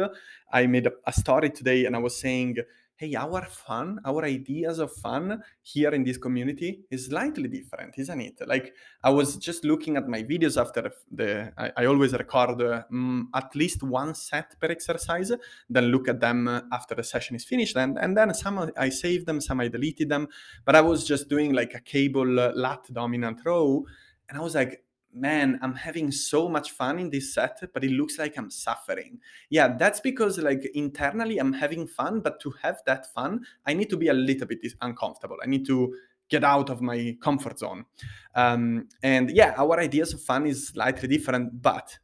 I 0.52 0.66
made 0.66 0.88
a 1.06 1.12
story 1.12 1.50
today 1.50 1.84
and 1.84 1.96
I 1.96 1.98
was 1.98 2.18
saying, 2.18 2.56
hey, 2.96 3.14
our 3.14 3.44
fun, 3.44 4.00
our 4.04 4.24
ideas 4.24 4.78
of 4.78 4.90
fun 4.90 5.42
here 5.62 5.90
in 5.90 6.02
this 6.02 6.16
community 6.16 6.80
is 6.90 7.06
slightly 7.06 7.46
different, 7.46 7.94
isn't 7.98 8.20
it? 8.20 8.40
Like 8.46 8.74
I 9.04 9.10
was 9.10 9.36
just 9.36 9.64
looking 9.64 9.98
at 9.98 10.08
my 10.08 10.22
videos 10.22 10.58
after 10.58 10.90
the, 11.10 11.52
I, 11.58 11.72
I 11.76 11.86
always 11.86 12.14
record 12.14 12.62
um, 12.62 13.28
at 13.34 13.54
least 13.54 13.82
one 13.82 14.14
set 14.14 14.58
per 14.58 14.68
exercise, 14.68 15.30
then 15.68 15.84
look 15.86 16.08
at 16.08 16.20
them 16.20 16.48
after 16.72 16.94
the 16.94 17.04
session 17.04 17.36
is 17.36 17.44
finished, 17.44 17.76
and 17.76 17.98
and 17.98 18.16
then 18.16 18.32
some 18.32 18.70
I 18.76 18.88
saved 18.88 19.26
them, 19.26 19.40
some 19.40 19.60
I 19.60 19.68
deleted 19.68 20.08
them, 20.08 20.28
but 20.64 20.74
I 20.74 20.80
was 20.80 21.06
just 21.06 21.28
doing 21.28 21.52
like 21.52 21.74
a 21.74 21.80
cable 21.80 22.26
lat 22.26 22.86
dominant 22.92 23.40
row, 23.44 23.84
and 24.28 24.38
I 24.38 24.40
was 24.40 24.54
like, 24.54 24.82
man, 25.16 25.58
I'm 25.62 25.74
having 25.74 26.12
so 26.12 26.48
much 26.48 26.70
fun 26.70 26.98
in 26.98 27.10
this 27.10 27.34
set, 27.34 27.60
but 27.72 27.82
it 27.82 27.90
looks 27.90 28.18
like 28.18 28.36
I'm 28.36 28.50
suffering. 28.50 29.18
Yeah, 29.50 29.76
that's 29.76 30.00
because 30.00 30.38
like 30.38 30.70
internally 30.74 31.38
I'm 31.38 31.54
having 31.54 31.86
fun, 31.86 32.20
but 32.20 32.40
to 32.40 32.54
have 32.62 32.78
that 32.86 33.12
fun, 33.14 33.46
I 33.66 33.74
need 33.74 33.90
to 33.90 33.96
be 33.96 34.08
a 34.08 34.14
little 34.14 34.46
bit 34.46 34.60
uncomfortable. 34.80 35.38
I 35.42 35.46
need 35.46 35.66
to 35.66 35.94
get 36.28 36.44
out 36.44 36.70
of 36.70 36.82
my 36.82 37.16
comfort 37.20 37.58
zone. 37.58 37.86
Um, 38.34 38.88
and 39.02 39.30
yeah, 39.30 39.54
our 39.56 39.80
ideas 39.80 40.12
of 40.12 40.20
fun 40.20 40.46
is 40.46 40.68
slightly 40.68 41.08
different, 41.08 41.62
but 41.62 41.98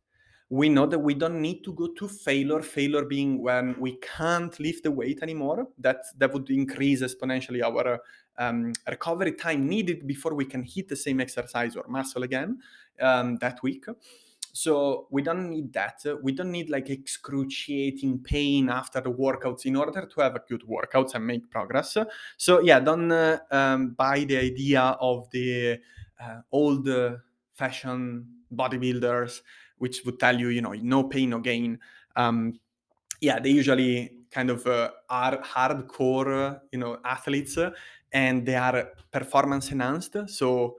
we 0.53 0.69
know 0.69 0.85
that 0.85 0.99
we 0.99 1.15
don't 1.15 1.41
need 1.41 1.65
to 1.65 1.73
go 1.73 1.89
to 1.95 2.07
failure 2.07 2.61
failure 2.61 3.07
being 3.07 3.43
when 3.43 3.75
we 3.81 3.97
can't 4.17 4.61
lift 4.61 4.83
the 4.83 4.91
weight 4.91 5.21
anymore 5.23 5.67
that 5.79 5.97
that 6.19 6.31
would 6.31 6.51
increase 6.51 7.01
exponentially 7.01 7.63
our 7.63 7.99
um, 8.37 8.71
recovery 8.87 9.33
time 9.33 9.67
needed 9.67 10.07
before 10.07 10.35
we 10.35 10.45
can 10.45 10.63
hit 10.63 10.89
the 10.89 10.97
same 10.97 11.21
exercise 11.21 11.75
or 11.75 11.85
muscle 11.89 12.23
again 12.23 12.59
um, 13.01 13.36
that 13.38 13.62
week. 13.62 13.86
So 14.55 15.07
we 15.11 15.22
don't 15.22 15.49
need 15.49 15.72
that. 15.72 16.05
We 16.22 16.32
don't 16.32 16.51
need 16.51 16.68
like 16.68 16.90
excruciating 16.90 18.18
pain 18.18 18.68
after 18.68 19.01
the 19.01 19.11
workouts 19.11 19.64
in 19.64 19.76
order 19.76 20.07
to 20.07 20.20
have 20.20 20.36
a 20.36 20.43
good 20.47 20.62
workouts 20.68 21.14
and 21.14 21.26
make 21.26 21.51
progress. 21.51 21.97
So 22.36 22.61
yeah, 22.61 22.78
don't 22.80 23.11
uh, 23.11 23.38
um, 23.51 23.90
buy 23.90 24.24
the 24.24 24.36
idea 24.36 24.82
of 25.01 25.30
the 25.30 25.78
uh, 26.20 26.40
old 26.51 26.86
uh, 26.86 27.16
bodybuilders, 28.55 29.40
which 29.78 30.03
would 30.05 30.20
tell 30.20 30.38
you, 30.38 30.49
you 30.49 30.61
know, 30.61 30.72
no 30.72 31.05
pain, 31.05 31.30
no 31.30 31.38
gain. 31.38 31.78
Um, 32.14 32.61
yeah, 33.20 33.38
they 33.38 33.51
usually 33.51 34.11
kind 34.30 34.51
of 34.51 34.66
uh, 34.66 34.90
are 35.09 35.38
hardcore, 35.43 36.61
you 36.72 36.78
know, 36.78 36.99
athletes, 37.05 37.57
and 38.12 38.45
they 38.45 38.57
are 38.57 38.90
performance 39.11 39.70
enhanced. 39.70 40.16
So 40.26 40.76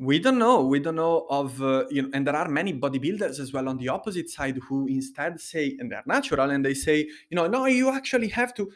we 0.00 0.18
don't 0.18 0.38
know. 0.38 0.64
We 0.64 0.80
don't 0.80 0.94
know 0.94 1.26
of, 1.28 1.60
uh, 1.62 1.84
you 1.90 2.02
know, 2.02 2.10
and 2.14 2.26
there 2.26 2.34
are 2.34 2.48
many 2.48 2.72
bodybuilders 2.72 3.38
as 3.38 3.52
well 3.52 3.68
on 3.68 3.76
the 3.76 3.88
opposite 3.88 4.30
side 4.30 4.58
who 4.66 4.86
instead 4.86 5.38
say, 5.38 5.76
and 5.78 5.92
they're 5.92 6.02
natural, 6.06 6.50
and 6.50 6.64
they 6.64 6.72
say, 6.72 7.06
you 7.28 7.36
know, 7.36 7.46
no, 7.46 7.66
you 7.66 7.90
actually 7.90 8.28
have 8.28 8.54
to 8.54 8.72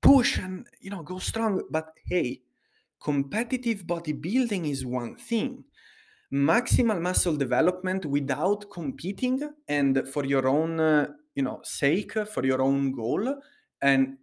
push 0.00 0.38
and, 0.38 0.66
you 0.80 0.88
know, 0.88 1.02
go 1.02 1.18
strong. 1.18 1.62
But 1.70 1.92
hey, 2.06 2.40
competitive 3.02 3.84
bodybuilding 3.84 4.66
is 4.68 4.86
one 4.86 5.16
thing. 5.16 5.64
Maximal 6.32 7.00
muscle 7.00 7.36
development 7.36 8.06
without 8.06 8.70
competing 8.70 9.42
and 9.68 10.08
for 10.08 10.24
your 10.24 10.48
own, 10.48 10.80
uh, 10.80 11.08
you 11.34 11.42
know, 11.42 11.60
sake, 11.64 12.12
for 12.26 12.46
your 12.46 12.62
own 12.62 12.92
goal, 12.92 13.34
and 13.82 14.16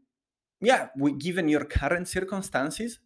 yeah, 0.61 0.87
we, 0.97 1.11
given 1.11 1.47
your 1.47 1.65
current 1.65 2.07
circumstances, 2.07 2.99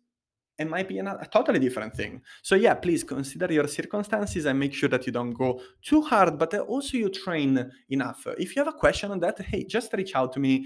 it 0.61 0.69
might 0.69 0.87
be 0.87 0.99
a, 0.99 1.27
totally 1.31 1.59
different 1.59 1.95
thing. 1.95 2.21
So 2.41 2.55
yeah, 2.55 2.73
please 2.75 3.03
consider 3.03 3.51
your 3.51 3.67
circumstances 3.67 4.45
and 4.45 4.59
make 4.59 4.73
sure 4.73 4.89
that 4.89 5.05
you 5.05 5.11
don't 5.11 5.33
go 5.33 5.61
too 5.81 6.01
hard, 6.01 6.37
but 6.37 6.53
uh, 6.53 6.59
also 6.59 6.97
you 6.97 7.09
train 7.09 7.71
enough. 7.89 8.25
If 8.37 8.55
you 8.55 8.61
have 8.63 8.73
a 8.73 8.77
question 8.77 9.11
on 9.11 9.19
that, 9.19 9.39
hey, 9.41 9.63
just 9.63 9.93
reach 9.93 10.15
out 10.15 10.33
to 10.33 10.39
me. 10.39 10.65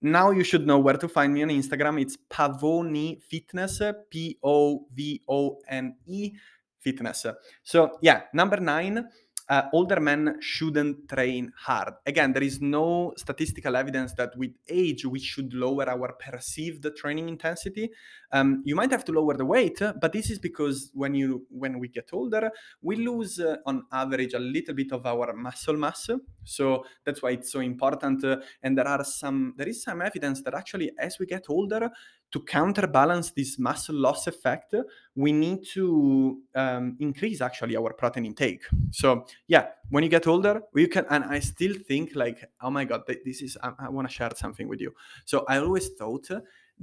Now 0.00 0.30
you 0.30 0.44
should 0.44 0.66
know 0.66 0.78
where 0.78 0.96
to 0.96 1.08
find 1.08 1.32
me 1.32 1.42
on 1.42 1.48
Instagram. 1.48 2.00
It's 2.00 2.16
Pavone 2.30 3.22
Fitness, 3.22 3.80
P 4.10 4.38
O 4.42 4.86
V 4.92 5.22
O 5.28 5.58
N 5.68 5.96
E 6.06 6.32
Fitness. 6.78 7.26
So 7.62 7.98
yeah, 8.02 8.22
number 8.34 8.58
nine 8.58 9.08
uh, 9.48 9.62
older 9.72 10.00
men 10.00 10.36
shouldn't 10.40 11.08
train 11.08 11.52
hard. 11.56 11.94
Again, 12.06 12.32
there 12.32 12.42
is 12.42 12.60
no 12.60 13.12
statistical 13.16 13.76
evidence 13.76 14.14
that 14.14 14.36
with 14.36 14.52
age 14.68 15.04
we 15.04 15.20
should 15.20 15.52
lower 15.52 15.88
our 15.88 16.12
perceived 16.14 16.86
training 16.96 17.28
intensity. 17.28 17.90
Um, 18.32 18.62
you 18.64 18.74
might 18.74 18.90
have 18.90 19.04
to 19.04 19.12
lower 19.12 19.36
the 19.36 19.44
weight, 19.44 19.80
but 20.00 20.12
this 20.12 20.30
is 20.30 20.38
because 20.38 20.90
when 20.94 21.14
you 21.14 21.46
when 21.50 21.78
we 21.78 21.88
get 21.88 22.10
older, 22.12 22.50
we 22.82 22.96
lose 22.96 23.38
uh, 23.38 23.56
on 23.66 23.84
average 23.92 24.34
a 24.34 24.38
little 24.38 24.74
bit 24.74 24.92
of 24.92 25.06
our 25.06 25.32
muscle 25.34 25.76
mass. 25.76 26.08
So 26.44 26.84
that's 27.04 27.22
why 27.22 27.30
it's 27.32 27.52
so 27.52 27.60
important. 27.60 28.24
Uh, 28.24 28.36
and 28.62 28.76
there 28.76 28.88
are 28.88 29.04
some 29.04 29.54
there 29.56 29.68
is 29.68 29.82
some 29.82 30.02
evidence 30.02 30.42
that 30.42 30.54
actually 30.54 30.90
as 30.98 31.18
we 31.18 31.26
get 31.26 31.44
older, 31.48 31.90
to 32.34 32.40
counterbalance 32.40 33.30
this 33.30 33.60
muscle 33.60 33.94
loss 33.94 34.26
effect, 34.26 34.74
we 35.14 35.30
need 35.30 35.64
to 35.72 36.40
um, 36.56 36.96
increase 36.98 37.40
actually 37.40 37.76
our 37.76 37.92
protein 37.92 38.26
intake. 38.26 38.64
So 38.90 39.24
yeah, 39.46 39.68
when 39.88 40.02
you 40.02 40.08
get 40.08 40.26
older, 40.26 40.60
you 40.74 40.88
can, 40.88 41.06
and 41.10 41.22
I 41.22 41.38
still 41.38 41.74
think 41.86 42.16
like, 42.16 42.44
oh 42.60 42.70
my 42.70 42.84
God, 42.86 43.02
this 43.24 43.40
is, 43.40 43.56
I, 43.62 43.70
I 43.78 43.88
want 43.88 44.08
to 44.08 44.12
share 44.12 44.32
something 44.34 44.66
with 44.66 44.80
you. 44.80 44.92
So 45.24 45.44
I 45.48 45.58
always 45.58 45.90
thought 45.90 46.28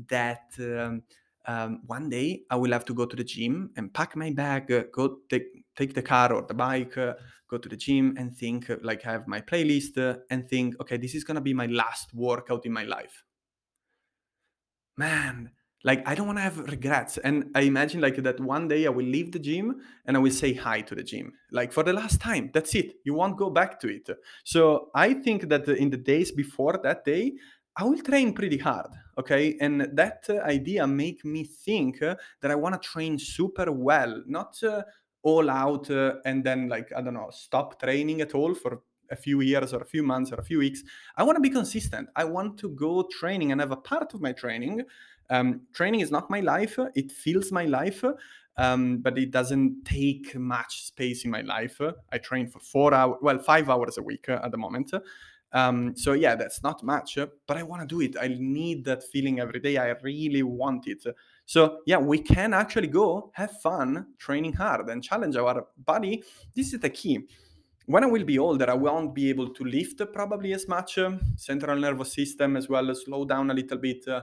that 0.08 0.44
um, 0.58 1.04
um, 1.46 1.82
one 1.86 2.08
day 2.08 2.44
I 2.50 2.56
will 2.56 2.72
have 2.72 2.86
to 2.86 2.94
go 2.94 3.06
to 3.06 3.16
the 3.18 3.26
gym 3.26 3.72
and 3.76 3.94
pack 3.94 4.16
my 4.16 4.32
bag, 4.32 4.72
uh, 4.72 4.84
go 4.94 5.18
take, 5.30 5.66
take 5.76 5.94
the 5.94 6.02
car 6.02 6.32
or 6.32 6.44
the 6.44 6.54
bike, 6.54 6.98
uh, 6.98 7.16
go 7.50 7.58
to 7.58 7.68
the 7.68 7.76
gym 7.76 8.16
and 8.18 8.34
think 8.34 8.72
like 8.84 9.06
I 9.06 9.12
have 9.12 9.28
my 9.28 9.42
playlist 9.42 9.98
and 10.30 10.48
think, 10.48 10.80
okay, 10.80 10.96
this 10.96 11.14
is 11.14 11.26
going 11.26 11.36
to 11.36 11.42
be 11.42 11.54
my 11.54 11.66
last 11.66 12.14
workout 12.14 12.66
in 12.66 12.72
my 12.72 12.86
life 12.86 13.26
man, 14.98 15.52
like 15.84 16.08
I 16.08 16.16
don't 16.16 16.28
want 16.28 16.38
to 16.38 16.44
have 16.44 16.60
regrets. 16.60 17.18
And 17.18 17.52
I 17.56 17.62
imagine 17.62 18.02
like 18.02 18.18
that 18.18 18.40
one 18.40 18.68
day 18.68 18.86
I 18.86 18.90
will 18.90 19.06
leave 19.06 19.32
the 19.32 19.40
gym 19.40 19.82
and 20.06 20.16
I 20.16 20.20
will 20.20 20.32
say 20.32 20.54
hi 20.54 20.82
to 20.82 20.96
the 20.96 21.04
gym, 21.04 21.34
like 21.52 21.72
for 21.72 21.84
the 21.84 21.94
last 21.94 22.22
time. 22.22 22.52
That's 22.54 22.76
it. 22.76 22.96
You 23.04 23.14
won't 23.14 23.38
go 23.38 23.50
back 23.50 23.80
to 23.82 23.88
it. 23.88 24.10
So 24.44 24.90
I 24.94 25.14
think 25.14 25.50
that 25.50 25.68
in 25.68 25.90
the 25.90 25.98
days 25.98 26.32
before 26.32 26.80
that 26.84 27.06
day, 27.06 27.34
I 27.76 27.86
will 27.86 28.02
train 28.02 28.34
pretty 28.34 28.58
hard, 28.58 28.92
okay? 29.18 29.58
And 29.62 29.90
that 29.94 30.26
uh, 30.30 30.40
idea 30.40 30.86
make 30.86 31.24
me 31.24 31.46
think 31.46 32.02
uh, 32.02 32.16
that 32.42 32.52
I 32.52 32.56
want 32.56 32.80
to 32.80 32.88
train 32.88 33.18
super 33.18 33.72
well, 33.72 34.22
not 34.28 34.62
uh, 34.62 34.84
all 35.24 35.50
out 35.50 35.90
uh, 35.90 36.16
and 36.26 36.44
then 36.44 36.68
like 36.68 36.92
I 36.96 37.02
don't 37.02 37.14
know, 37.14 37.30
stop 37.32 37.80
training 37.80 38.22
at 38.22 38.36
all 38.36 38.54
for 38.56 38.82
a 39.12 39.16
few 39.16 39.42
years 39.42 39.74
or 39.74 39.82
a 39.82 39.86
few 39.86 40.04
months 40.04 40.32
or 40.32 40.36
a 40.36 40.44
few 40.44 40.60
weeks. 40.60 40.84
I 41.18 41.24
want 41.24 41.36
to 41.36 41.42
be 41.42 41.50
consistent. 41.50 42.10
I 42.16 42.24
want 42.24 42.58
to 42.60 42.70
go 42.70 43.08
training 43.20 43.52
and 43.52 43.62
have 43.62 43.72
a 43.72 43.78
part 43.78 44.14
of 44.14 44.22
my 44.22 44.32
training. 44.32 44.84
Um, 45.30 45.62
training 45.74 46.02
is 46.02 46.12
not 46.12 46.30
my 46.30 46.40
life. 46.40 46.78
It 46.96 47.12
fills 47.12 47.52
my 47.52 47.66
life, 47.66 48.04
um, 48.58 48.98
but 48.98 49.18
it 49.18 49.32
doesn't 49.32 49.86
take 49.86 50.36
much 50.36 50.84
space 50.86 51.24
in 51.26 51.32
my 51.32 51.42
life. 51.42 51.80
I 52.12 52.18
train 52.18 52.48
for 52.48 52.60
four 52.60 52.94
hours, 52.94 53.18
well, 53.22 53.40
five 53.40 53.70
hours 53.70 53.98
a 53.98 54.02
week 54.02 54.28
at 54.28 54.52
the 54.52 54.58
moment. 54.58 54.92
Um, 55.54 55.96
so 55.96 56.14
yeah, 56.14 56.36
that's 56.36 56.64
not 56.64 56.82
much, 56.84 57.18
but 57.48 57.58
I 57.58 57.64
want 57.64 57.82
to 57.82 57.88
do 57.88 58.02
it. 58.02 58.16
I 58.20 58.36
need 58.40 58.86
that 58.86 59.04
feeling 59.04 59.40
every 59.40 59.60
day. 59.60 59.78
I 59.78 59.90
really 60.02 60.44
want 60.44 60.88
it. 60.88 61.04
So 61.46 61.80
yeah, 61.86 61.98
we 61.98 62.20
can 62.20 62.54
actually 62.54 62.88
go 62.88 63.32
have 63.34 63.52
fun 63.62 64.08
training 64.18 64.54
hard 64.54 64.88
and 64.90 65.04
challenge 65.04 65.36
our 65.36 65.68
body. 65.78 66.24
This 66.56 66.74
is 66.74 66.80
the 66.80 66.90
key 66.90 67.28
when 67.92 68.04
I 68.04 68.08
will 68.08 68.24
be 68.24 68.40
older, 68.40 68.70
I 68.70 68.74
won't 68.74 69.14
be 69.14 69.30
able 69.30 69.50
to 69.54 69.64
lift 69.64 70.02
probably 70.14 70.54
as 70.54 70.68
much. 70.68 70.98
Uh, 70.98 71.18
central 71.36 71.78
nervous 71.78 72.14
system 72.14 72.58
as 72.58 72.70
well, 72.70 72.94
slow 72.96 73.26
down 73.26 73.52
a 73.52 73.54
little 73.54 73.78
bit. 73.78 74.08
Uh, 74.08 74.22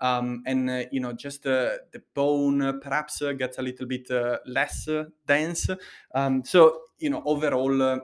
um, 0.00 0.42
and 0.46 0.68
uh, 0.68 0.84
you 0.92 1.00
know 1.00 1.12
just 1.12 1.46
uh, 1.46 1.70
the 1.92 2.02
bone 2.14 2.80
perhaps 2.80 3.22
uh, 3.22 3.32
gets 3.32 3.58
a 3.58 3.62
little 3.62 3.86
bit 3.86 4.10
uh, 4.10 4.38
less 4.44 4.88
dense 5.26 5.70
um, 6.14 6.44
so 6.44 6.82
you 6.98 7.08
know 7.08 7.22
overall 7.24 8.00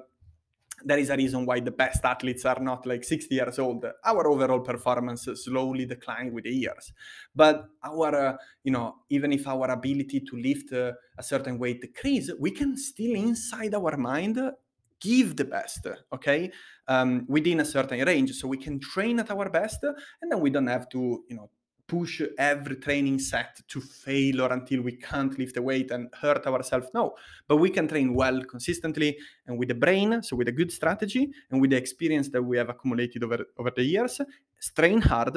there 0.84 0.98
is 0.98 1.10
a 1.10 1.16
reason 1.16 1.44
why 1.46 1.60
the 1.60 1.70
best 1.70 2.04
athletes 2.04 2.44
are 2.44 2.58
not 2.60 2.86
like 2.86 3.04
60 3.04 3.34
years 3.34 3.58
old 3.58 3.84
our 4.04 4.26
overall 4.26 4.60
performance 4.60 5.28
slowly 5.34 5.84
decline 5.84 6.32
with 6.32 6.44
the 6.44 6.50
years 6.50 6.92
but 7.34 7.68
our 7.84 8.38
you 8.64 8.72
know 8.72 8.96
even 9.10 9.32
if 9.32 9.46
our 9.46 9.70
ability 9.70 10.20
to 10.20 10.36
lift 10.36 10.72
a 10.72 10.96
certain 11.20 11.58
weight 11.58 11.82
decrease 11.82 12.30
we 12.40 12.50
can 12.50 12.74
still 12.76 13.14
inside 13.14 13.74
our 13.74 13.98
mind 13.98 14.40
give 15.02 15.36
the 15.36 15.44
best, 15.44 15.86
okay, 16.12 16.50
um, 16.86 17.24
within 17.28 17.60
a 17.60 17.64
certain 17.64 18.00
range. 18.06 18.32
So 18.32 18.48
we 18.48 18.56
can 18.56 18.78
train 18.78 19.18
at 19.18 19.30
our 19.30 19.48
best, 19.50 19.82
and 20.20 20.30
then 20.30 20.40
we 20.40 20.50
don't 20.50 20.68
have 20.68 20.88
to, 20.90 21.24
you 21.28 21.36
know, 21.36 21.50
push 21.88 22.22
every 22.38 22.76
training 22.76 23.18
set 23.18 23.60
to 23.68 23.80
fail 23.80 24.40
or 24.42 24.52
until 24.52 24.80
we 24.80 24.92
can't 24.92 25.38
lift 25.38 25.54
the 25.56 25.60
weight 25.60 25.90
and 25.90 26.08
hurt 26.14 26.46
ourselves. 26.46 26.88
No, 26.94 27.14
but 27.46 27.56
we 27.56 27.70
can 27.70 27.86
train 27.86 28.14
well 28.14 28.42
consistently 28.44 29.18
and 29.46 29.58
with 29.58 29.68
the 29.68 29.74
brain, 29.74 30.22
so 30.22 30.36
with 30.36 30.48
a 30.48 30.52
good 30.52 30.72
strategy 30.72 31.30
and 31.50 31.60
with 31.60 31.70
the 31.70 31.76
experience 31.76 32.30
that 32.30 32.42
we 32.42 32.56
have 32.56 32.70
accumulated 32.70 33.24
over, 33.24 33.44
over 33.58 33.72
the 33.76 33.84
years, 33.84 34.20
train 34.74 35.02
hard 35.02 35.36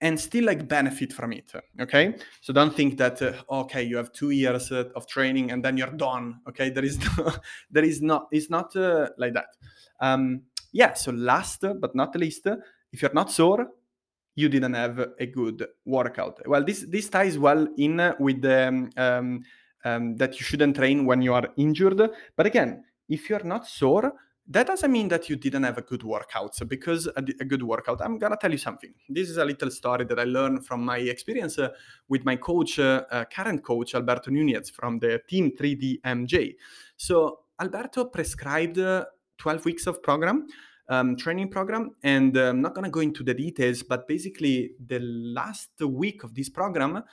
and 0.00 0.18
still 0.18 0.44
like 0.44 0.68
benefit 0.68 1.12
from 1.12 1.32
it 1.32 1.52
okay? 1.80 2.14
So 2.40 2.52
don't 2.52 2.74
think 2.74 2.98
that 2.98 3.20
uh, 3.20 3.32
okay 3.50 3.82
you 3.82 3.96
have 3.96 4.12
two 4.12 4.30
years 4.30 4.70
uh, 4.70 4.84
of 4.94 5.06
training 5.06 5.50
and 5.50 5.64
then 5.64 5.76
you're 5.76 5.90
done 5.90 6.40
okay? 6.48 6.70
There 6.70 6.84
is 6.84 6.98
no, 7.18 7.32
there 7.70 7.84
is 7.84 8.00
not 8.02 8.28
it's 8.30 8.50
not 8.50 8.74
uh, 8.76 9.08
like 9.18 9.34
that. 9.34 9.48
Um, 10.00 10.42
yeah 10.72 10.94
so 10.94 11.12
last 11.12 11.64
but 11.80 11.94
not 11.94 12.14
least 12.16 12.46
if 12.92 13.02
you're 13.02 13.14
not 13.14 13.30
sore 13.30 13.66
you 14.34 14.48
didn't 14.48 14.74
have 14.74 15.04
a 15.18 15.26
good 15.26 15.66
workout. 15.84 16.40
Well 16.46 16.64
this 16.64 16.84
this 16.88 17.08
ties 17.08 17.38
well 17.38 17.66
in 17.76 18.14
with 18.20 18.40
the 18.42 18.68
um, 18.68 18.90
um, 18.96 19.42
um 19.84 20.16
that 20.16 20.38
you 20.38 20.44
shouldn't 20.44 20.76
train 20.76 21.06
when 21.06 21.22
you 21.22 21.34
are 21.34 21.48
injured. 21.56 22.00
But 22.36 22.46
again 22.46 22.84
if 23.08 23.28
you're 23.28 23.44
not 23.44 23.66
sore 23.66 24.12
that 24.50 24.66
doesn't 24.66 24.90
mean 24.90 25.08
that 25.08 25.28
you 25.28 25.36
didn't 25.36 25.64
have 25.64 25.76
a 25.76 25.82
good 25.82 26.02
workout. 26.02 26.54
So 26.54 26.64
because 26.64 27.06
a, 27.06 27.18
a, 27.18 27.44
good 27.44 27.62
workout, 27.62 28.00
I'm 28.00 28.18
gonna 28.18 28.36
tell 28.40 28.50
you 28.50 28.58
something. 28.58 28.92
This 29.08 29.28
is 29.28 29.36
a 29.36 29.44
little 29.44 29.70
story 29.70 30.06
that 30.06 30.18
I 30.18 30.24
learned 30.24 30.66
from 30.66 30.84
my 30.84 30.98
experience 30.98 31.58
uh, 31.58 31.68
with 32.08 32.24
my 32.24 32.36
coach, 32.36 32.78
uh, 32.78 33.04
uh, 33.10 33.24
current 33.26 33.62
coach 33.62 33.94
Alberto 33.94 34.30
Nunez 34.30 34.70
from 34.70 34.98
the 34.98 35.20
Team 35.28 35.50
3D 35.50 36.00
MJ. 36.00 36.54
So 36.96 37.40
Alberto 37.60 38.06
prescribed 38.06 38.78
uh, 38.78 39.04
12 39.36 39.64
weeks 39.66 39.86
of 39.86 40.02
program. 40.02 40.46
Um, 40.90 41.16
training 41.16 41.50
program 41.50 41.90
and 42.02 42.34
I'm 42.34 42.62
not 42.62 42.74
going 42.74 42.86
to 42.86 42.90
go 42.90 43.00
into 43.00 43.22
the 43.22 43.34
details 43.34 43.82
but 43.82 44.08
basically 44.08 44.70
the 44.86 45.00
last 45.00 45.68
week 45.82 46.24
of 46.24 46.34
this 46.34 46.48
program 46.48 47.04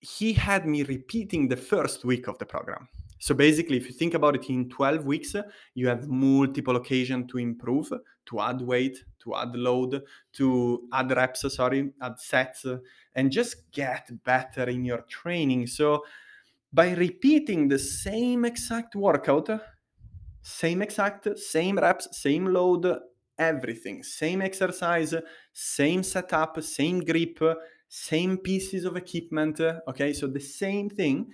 he 0.00 0.34
had 0.34 0.66
me 0.66 0.82
repeating 0.82 1.48
the 1.48 1.56
first 1.56 2.04
week 2.04 2.28
of 2.28 2.36
the 2.36 2.44
program 2.44 2.86
so 3.26 3.34
basically, 3.34 3.76
if 3.76 3.86
you 3.86 3.92
think 3.92 4.14
about 4.14 4.36
it 4.36 4.48
in 4.48 4.68
12 4.68 5.04
weeks, 5.04 5.34
you 5.74 5.88
have 5.88 6.06
multiple 6.06 6.76
occasions 6.76 7.28
to 7.32 7.38
improve, 7.38 7.92
to 8.26 8.40
add 8.40 8.62
weight, 8.62 9.02
to 9.24 9.34
add 9.34 9.56
load, 9.56 10.00
to 10.34 10.86
add 10.92 11.10
reps, 11.10 11.52
sorry, 11.52 11.90
add 12.00 12.20
sets, 12.20 12.64
and 13.16 13.32
just 13.32 13.68
get 13.72 14.08
better 14.22 14.70
in 14.70 14.84
your 14.84 15.00
training. 15.08 15.66
So 15.66 16.04
by 16.72 16.92
repeating 16.92 17.66
the 17.66 17.80
same 17.80 18.44
exact 18.44 18.94
workout, 18.94 19.50
same 20.40 20.82
exact, 20.82 21.36
same 21.36 21.78
reps, 21.78 22.06
same 22.16 22.46
load, 22.46 22.96
everything, 23.36 24.04
same 24.04 24.40
exercise, 24.40 25.16
same 25.52 26.04
setup, 26.04 26.62
same 26.62 27.00
grip, 27.00 27.42
same 27.88 28.38
pieces 28.38 28.84
of 28.84 28.96
equipment, 28.96 29.60
okay? 29.88 30.12
So 30.12 30.28
the 30.28 30.38
same 30.38 30.88
thing 30.88 31.32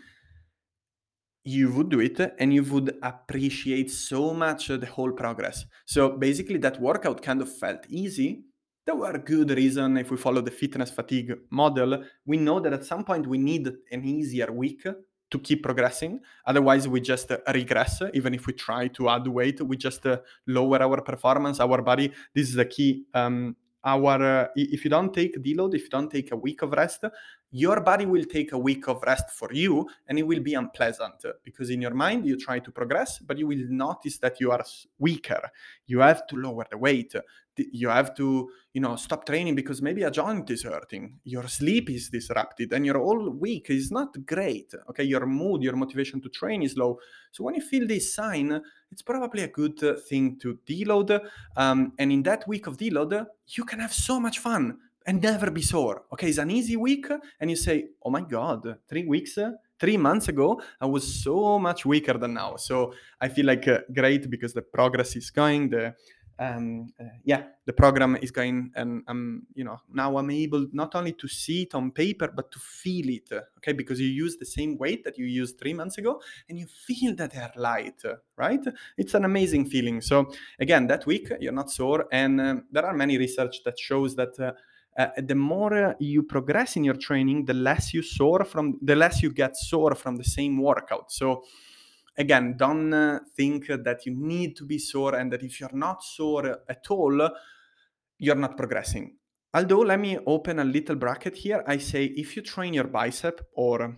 you 1.45 1.73
would 1.73 1.89
do 1.89 2.01
it 2.01 2.21
and 2.39 2.55
you 2.55 2.63
would 2.65 2.97
appreciate 3.03 3.91
so 3.91 4.33
much 4.33 4.69
the 4.69 4.87
whole 4.87 5.13
progress. 5.13 5.65
So 5.85 6.11
basically, 6.11 6.59
that 6.59 6.81
workout 6.81 7.23
kind 7.23 7.41
of 7.43 7.53
felt 7.53 7.85
easy. 7.89 8.45
There 8.85 8.97
were 8.97 9.17
good 9.19 9.51
reason 9.51 9.97
if 9.97 10.11
we 10.11 10.17
follow 10.17 10.41
the 10.41 10.51
fitness 10.51 10.91
fatigue 10.91 11.33
model. 11.51 12.05
We 12.27 12.37
know 12.37 12.61
that 12.61 12.73
at 12.73 12.85
some 12.85 13.05
point 13.05 13.27
we 13.27 13.39
need 13.39 13.73
an 13.91 14.05
easier 14.05 14.51
week 14.51 14.85
to 15.33 15.39
keep 15.39 15.63
progressing. 15.63 16.21
Otherwise, 16.47 16.87
we 16.87 17.01
just 17.01 17.31
uh, 17.33 17.39
regress. 17.53 18.03
Even 18.13 18.35
if 18.35 18.47
we 18.47 18.53
try 18.53 18.89
to 18.89 19.09
add 19.09 19.27
weight, 19.27 19.61
we 19.63 19.77
just 19.77 20.05
uh, 20.07 20.19
lower 20.47 20.83
our 20.83 21.01
performance, 21.01 21.59
our 21.59 21.81
body. 21.81 22.13
This 22.35 22.49
is 22.51 22.55
the 22.55 22.67
key. 22.67 23.05
Um, 23.15 23.57
our 23.85 24.43
uh, 24.43 24.49
if 24.55 24.85
you 24.85 24.91
don't 24.91 25.13
take 25.13 25.43
deload, 25.43 25.75
if 25.75 25.83
you 25.83 25.89
don't 25.89 26.11
take 26.11 26.31
a 26.31 26.37
week 26.37 26.63
of 26.63 26.71
rest, 26.73 27.05
your 27.53 27.81
body 27.83 28.07
will 28.07 28.25
take 28.25 28.53
a 28.53 28.59
week 28.59 28.89
of 28.89 29.03
rest 29.03 29.31
for 29.31 29.53
you 29.53 29.87
and 30.09 30.19
it 30.19 30.27
will 30.27 30.41
be 30.41 30.55
unpleasant 30.55 31.25
uh, 31.27 31.33
because 31.45 31.69
in 31.69 31.83
your 31.83 31.93
mind 31.93 32.27
you 32.27 32.37
try 32.37 32.59
to 32.59 32.73
progress 32.73 33.19
but 33.19 33.39
you 33.39 33.47
will 33.47 33.65
notice 33.69 34.19
that 34.19 34.41
you 34.41 34.51
are 34.51 34.65
weaker. 34.99 35.51
You 35.87 36.01
have 36.01 36.27
to 36.29 36.37
lower 36.37 36.67
the 36.71 36.79
weight 36.79 37.15
uh, 37.15 37.21
you 37.57 37.91
have 37.91 38.15
to 38.15 38.49
you 38.73 38.81
know 38.81 38.97
stop 38.97 39.27
training 39.27 39.55
because 39.55 39.83
maybe 39.83 40.03
a 40.03 40.11
joint 40.11 40.51
is 40.51 40.63
hurting 40.63 41.19
your 41.25 41.47
sleep 41.49 41.91
is 41.91 42.09
disrupted 42.09 42.73
and 42.73 42.87
your 42.87 42.99
whole 42.99 43.29
week 43.29 43.67
is 43.69 43.91
not 43.91 44.25
great 44.25 44.73
okay? 44.89 45.05
Your 45.05 45.27
mood 45.27 45.63
your 45.63 45.77
motivation 45.77 46.23
to 46.23 46.31
train 46.31 46.63
is 46.63 46.77
low. 46.77 46.99
So 47.31 47.45
when 47.45 47.55
you 47.55 47.61
feel 47.61 47.87
this 47.87 48.15
sign 48.15 48.63
it's 48.91 49.03
probably 49.03 49.43
a 49.43 49.49
good 49.49 49.83
uh, 49.85 49.95
thing 50.09 50.39
to 50.39 50.59
deload 50.67 51.21
um, 51.57 51.93
and 51.99 52.11
in 52.11 52.23
that 52.23 52.49
week 52.49 52.67
of 52.67 52.79
deload 52.79 53.27
you 53.49 53.65
can 53.65 53.81
have 53.81 53.93
so 53.93 54.19
much 54.19 54.39
fun 54.39 54.79
and 55.07 55.23
never 55.23 55.51
be 55.51 55.63
sore. 55.63 56.05
Okay, 56.13 56.29
it's 56.29 56.39
an 56.39 56.51
easy 56.51 56.77
week, 56.77 57.07
and 57.41 57.51
you 57.51 57.57
say, 57.57 57.89
"Oh 58.03 58.11
my 58.11 58.23
God, 58.23 58.79
three 58.89 59.05
weeks, 59.05 59.39
three 59.79 59.97
months 59.97 60.29
ago, 60.29 60.61
I 60.81 60.87
was 60.87 61.23
so 61.23 61.59
much 61.59 61.85
weaker 61.85 62.19
than 62.19 62.35
now." 62.35 62.57
So 62.57 62.95
I 63.21 63.29
feel 63.29 63.47
like 63.47 63.67
uh, 63.69 63.81
great 63.93 64.31
because 64.31 64.53
the 64.53 64.63
progress 64.63 65.17
is 65.17 65.31
going. 65.31 65.71
The 65.71 65.95
um, 66.39 66.93
uh, 67.01 67.05
yeah, 67.25 67.45
the 67.67 67.73
program 67.73 68.17
is 68.21 68.31
going, 68.31 68.73
and 68.75 69.03
um, 69.07 69.47
you 69.55 69.65
know 69.65 69.79
now 69.93 70.17
I'm 70.17 70.31
able 70.31 70.67
not 70.73 70.95
only 70.95 71.13
to 71.13 71.29
see 71.29 71.63
it 71.63 71.75
on 71.75 71.93
paper 71.93 72.33
but 72.35 72.51
to 72.53 72.59
feel 72.59 73.09
it. 73.11 73.31
Okay, 73.59 73.73
because 73.73 74.01
you 74.01 74.09
use 74.09 74.37
the 74.39 74.47
same 74.47 74.77
weight 74.79 75.05
that 75.05 75.19
you 75.19 75.27
used 75.27 75.59
three 75.59 75.75
months 75.75 75.99
ago, 75.99 76.21
and 76.49 76.59
you 76.59 76.67
feel 76.67 77.15
that 77.17 77.33
they're 77.33 77.53
light. 77.57 78.03
Right? 78.37 78.65
It's 78.97 79.15
an 79.15 79.25
amazing 79.25 79.67
feeling. 79.67 80.01
So 80.01 80.33
again, 80.59 80.87
that 80.89 81.07
week 81.07 81.31
you're 81.41 81.53
not 81.53 81.71
sore, 81.71 82.07
and 82.11 82.41
uh, 82.41 82.57
there 82.71 82.87
are 82.87 82.95
many 82.95 83.19
research 83.19 83.63
that 83.65 83.79
shows 83.79 84.17
that 84.17 84.39
uh, 84.99 85.07
uh, 85.17 85.23
the 85.23 85.35
more 85.35 85.97
you 85.99 86.23
progress 86.23 86.77
in 86.77 86.85
your 86.85 86.97
training, 86.97 87.45
the 87.47 87.55
less 87.55 87.95
you 87.95 88.03
sore 88.03 88.45
from, 88.45 88.79
the 88.83 88.95
less 88.95 89.23
you 89.23 89.33
get 89.33 89.57
sore 89.57 89.95
from 89.95 90.17
the 90.17 90.25
same 90.25 90.61
workout. 90.61 91.11
So 91.11 91.45
again, 92.17 92.57
don't 92.59 92.93
uh, 92.93 93.21
think 93.37 93.69
that 93.69 94.05
you 94.05 94.15
need 94.15 94.57
to 94.57 94.67
be 94.67 94.79
sore 94.79 95.15
and 95.15 95.33
that 95.33 95.43
if 95.43 95.61
you're 95.61 95.73
not 95.73 96.03
sore 96.03 96.59
at 96.69 96.85
all, 96.91 97.31
you're 98.19 98.37
not 98.37 98.57
progressing. 98.57 99.17
Although, 99.55 99.81
let 99.81 100.01
me 100.01 100.19
open 100.27 100.59
a 100.59 100.65
little 100.65 100.97
bracket 100.97 101.37
here. 101.37 101.63
I 101.67 101.79
say 101.79 102.05
if 102.05 102.37
you 102.37 102.43
train 102.43 102.73
your 102.75 102.89
bicep 102.89 103.41
or 103.55 103.97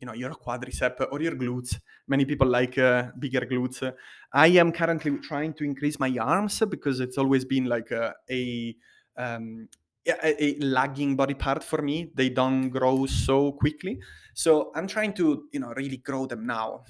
you 0.00 0.06
know 0.06 0.14
your 0.14 0.30
quadricep 0.30 1.06
or 1.12 1.22
your 1.22 1.36
glutes 1.36 1.78
many 2.08 2.24
people 2.24 2.48
like 2.48 2.76
uh, 2.76 3.04
bigger 3.20 3.42
glutes 3.42 3.92
i 4.32 4.48
am 4.48 4.72
currently 4.72 5.16
trying 5.18 5.54
to 5.54 5.62
increase 5.62 6.00
my 6.00 6.12
arms 6.18 6.60
because 6.68 6.98
it's 6.98 7.16
always 7.16 7.44
been 7.44 7.66
like 7.66 7.92
a, 7.92 8.12
a 8.28 8.74
um, 9.16 9.68
a, 10.06 10.44
a, 10.44 10.58
lagging 10.60 11.16
body 11.16 11.34
part 11.34 11.62
for 11.62 11.82
me. 11.82 12.10
They 12.14 12.28
don't 12.28 12.68
grow 12.70 13.06
so 13.06 13.52
quickly. 13.52 14.00
So 14.34 14.72
I'm 14.74 14.86
trying 14.86 15.12
to, 15.14 15.44
you 15.52 15.60
know, 15.60 15.72
really 15.76 15.98
grow 15.98 16.26
them 16.26 16.46
now. 16.46 16.84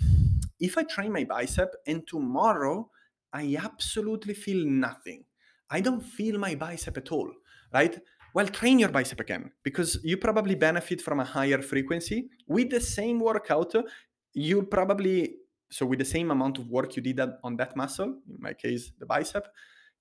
If 0.59 0.79
I 0.79 0.85
train 0.85 1.13
my 1.13 1.25
bicep 1.25 1.75
and 1.87 2.07
tomorrow 2.07 2.91
I 3.33 3.57
absolutely 3.63 4.35
feel 4.35 4.67
nothing, 4.67 5.25
I 5.71 5.81
don't 5.81 6.03
feel 6.03 6.39
my 6.39 6.55
bicep 6.55 6.97
at 6.97 7.11
all, 7.11 7.31
right? 7.73 7.99
Well, 8.35 8.47
train 8.47 8.79
your 8.79 8.89
bicep 8.89 9.21
again 9.21 9.51
because 9.63 9.99
you 10.03 10.17
probably 10.17 10.55
benefit 10.55 11.03
from 11.03 11.21
a 11.21 11.25
higher 11.25 11.61
frequency. 11.61 12.31
With 12.47 12.71
the 12.71 12.81
same 12.81 13.21
workout, 13.21 13.75
you 14.33 14.63
probably, 14.63 15.35
so 15.71 15.85
with 15.85 15.99
the 15.99 16.05
same 16.05 16.31
amount 16.31 16.59
of 16.59 16.69
work 16.69 16.97
you 16.97 17.03
did 17.03 17.21
on 17.45 17.57
that 17.57 17.77
muscle, 17.77 18.07
in 18.29 18.37
my 18.39 18.55
case, 18.55 18.93
the 18.99 19.07
bicep, 19.07 19.47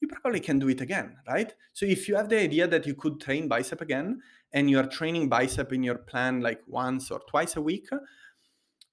you 0.01 0.07
probably 0.07 0.39
can 0.39 0.59
do 0.59 0.67
it 0.67 0.81
again, 0.81 1.15
right? 1.27 1.53
So 1.73 1.85
if 1.85 2.07
you 2.09 2.15
have 2.15 2.27
the 2.27 2.39
idea 2.39 2.67
that 2.67 2.85
you 2.85 2.95
could 2.95 3.21
train 3.21 3.47
bicep 3.47 3.81
again 3.81 4.21
and 4.51 4.69
you 4.69 4.79
are 4.79 4.87
training 4.87 5.29
bicep 5.29 5.71
in 5.71 5.83
your 5.83 5.99
plan 5.99 6.41
like 6.41 6.61
once 6.67 7.11
or 7.11 7.21
twice 7.29 7.55
a 7.55 7.61
week, 7.61 7.87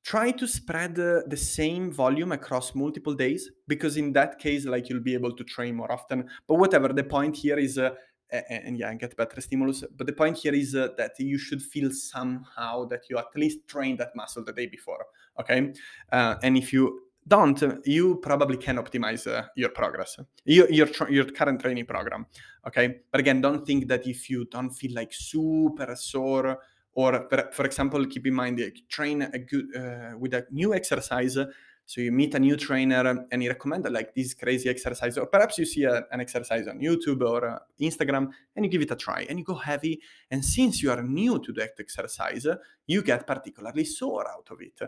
try 0.04 0.30
to 0.30 0.46
spread 0.46 0.98
uh, 0.98 1.22
the 1.26 1.36
same 1.36 1.90
volume 1.90 2.32
across 2.32 2.74
multiple 2.74 3.14
days 3.14 3.50
because 3.66 3.96
in 3.96 4.12
that 4.12 4.38
case 4.38 4.64
like 4.66 4.88
you'll 4.88 5.00
be 5.00 5.14
able 5.14 5.34
to 5.34 5.44
train 5.44 5.74
more 5.74 5.90
often. 5.90 6.28
But 6.46 6.56
whatever, 6.56 6.88
the 6.88 7.04
point 7.04 7.36
here 7.36 7.58
is 7.58 7.78
uh, 7.78 7.90
and 8.30 8.78
yeah, 8.78 8.92
get 8.94 9.16
better 9.16 9.40
stimulus. 9.40 9.84
But 9.96 10.06
the 10.06 10.12
point 10.12 10.36
here 10.36 10.54
is 10.54 10.74
uh, 10.74 10.88
that 10.98 11.12
you 11.18 11.38
should 11.38 11.62
feel 11.62 11.90
somehow 11.90 12.84
that 12.86 13.04
you 13.08 13.16
at 13.18 13.34
least 13.34 13.66
trained 13.66 13.98
that 13.98 14.14
muscle 14.14 14.44
the 14.44 14.52
day 14.52 14.66
before. 14.66 15.06
Okay, 15.40 15.72
uh, 16.12 16.34
and 16.42 16.58
if 16.58 16.72
you 16.72 17.07
don't, 17.28 17.62
you 17.84 18.16
probably 18.16 18.56
can 18.56 18.76
optimize 18.76 19.26
uh, 19.26 19.44
your 19.54 19.68
progress, 19.68 20.18
your, 20.44 20.70
your, 20.70 20.88
your 21.10 21.24
current 21.26 21.60
training 21.60 21.86
program. 21.86 22.26
Okay. 22.66 23.00
But 23.10 23.20
again, 23.20 23.40
don't 23.40 23.66
think 23.66 23.86
that 23.88 24.06
if 24.06 24.28
you 24.30 24.46
don't 24.46 24.70
feel 24.70 24.94
like 24.94 25.12
super 25.12 25.94
sore, 25.94 26.58
or 26.94 27.28
for 27.52 27.64
example, 27.64 28.04
keep 28.06 28.26
in 28.26 28.34
mind, 28.34 28.60
train 28.88 29.22
a 29.22 29.38
good, 29.38 29.66
uh, 29.76 30.18
with 30.18 30.34
a 30.34 30.46
new 30.50 30.74
exercise. 30.74 31.38
So 31.86 32.00
you 32.02 32.12
meet 32.12 32.34
a 32.34 32.38
new 32.38 32.56
trainer 32.56 33.26
and 33.30 33.40
he 33.40 33.48
recommended 33.48 33.92
like 33.92 34.14
this 34.14 34.34
crazy 34.34 34.68
exercise, 34.68 35.16
or 35.16 35.26
perhaps 35.26 35.56
you 35.56 35.64
see 35.64 35.84
a, 35.84 36.04
an 36.10 36.20
exercise 36.20 36.66
on 36.66 36.80
YouTube 36.80 37.22
or 37.22 37.48
uh, 37.48 37.58
Instagram 37.80 38.28
and 38.54 38.64
you 38.64 38.70
give 38.70 38.82
it 38.82 38.90
a 38.90 38.96
try 38.96 39.26
and 39.28 39.38
you 39.38 39.44
go 39.44 39.54
heavy. 39.54 40.00
And 40.30 40.44
since 40.44 40.82
you 40.82 40.90
are 40.90 41.02
new 41.02 41.38
to 41.38 41.52
that 41.52 41.70
exercise, 41.78 42.46
you 42.86 43.02
get 43.02 43.26
particularly 43.26 43.84
sore 43.84 44.28
out 44.28 44.48
of 44.50 44.60
it. 44.60 44.78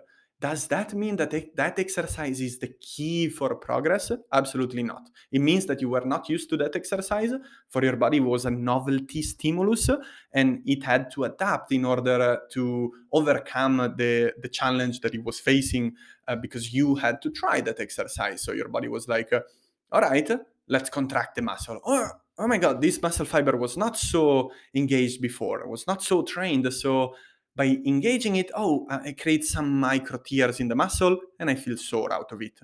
Does 0.41 0.69
that 0.69 0.95
mean 0.95 1.17
that 1.17 1.35
that 1.57 1.79
exercise 1.79 2.41
is 2.41 2.59
the 2.59 2.69
key 2.81 3.29
for 3.29 3.55
progress? 3.57 4.11
Absolutely 4.33 4.83
not. 4.83 5.11
It 5.31 5.41
means 5.41 5.67
that 5.67 5.83
you 5.83 5.91
were 5.91 6.07
not 6.07 6.31
used 6.31 6.49
to 6.49 6.57
that 6.57 6.75
exercise. 6.75 7.33
For 7.69 7.85
your 7.85 7.97
body 7.97 8.21
was 8.21 8.47
a 8.47 8.51
novelty 8.51 9.21
stimulus, 9.21 9.91
and 10.33 10.63
it 10.65 10.83
had 10.83 11.11
to 11.13 11.25
adapt 11.25 11.73
in 11.73 11.85
order 11.85 12.41
to 12.53 12.93
overcome 13.13 13.77
the, 13.99 14.33
the 14.41 14.49
challenge 14.49 15.01
that 15.01 15.15
it 15.15 15.23
was 15.23 15.39
facing 15.39 15.95
uh, 16.27 16.37
because 16.37 16.73
you 16.73 16.95
had 16.95 17.21
to 17.21 17.31
try 17.31 17.61
that 17.61 17.79
exercise. 17.79 18.43
So 18.43 18.53
your 18.53 18.69
body 18.69 18.89
was 18.89 19.09
like, 19.09 19.35
uh, 19.35 19.41
all 19.93 20.01
right, 20.01 20.31
let's 20.69 20.89
contract 20.89 21.35
the 21.35 21.43
muscle. 21.43 21.81
Or 21.85 22.19
oh 22.41 22.49
my 22.49 22.57
god 22.57 22.81
this 22.81 23.01
muscle 23.03 23.27
fiber 23.27 23.55
was 23.55 23.77
not 23.77 23.99
so 23.99 24.51
engaged 24.75 25.21
before 25.21 25.69
was 25.69 25.87
not 25.87 26.03
so 26.03 26.23
trained 26.23 26.73
so 26.73 27.15
by 27.61 27.69
engaging 27.95 28.37
it 28.43 28.51
oh 28.55 28.87
it 29.11 29.17
creates 29.23 29.51
some 29.57 29.69
micro 29.89 30.19
tears 30.29 30.61
in 30.61 30.69
the 30.69 30.79
muscle 30.85 31.17
and 31.39 31.51
i 31.51 31.57
feel 31.65 31.77
sore 31.77 32.13
out 32.19 32.31
of 32.33 32.41
it 32.49 32.57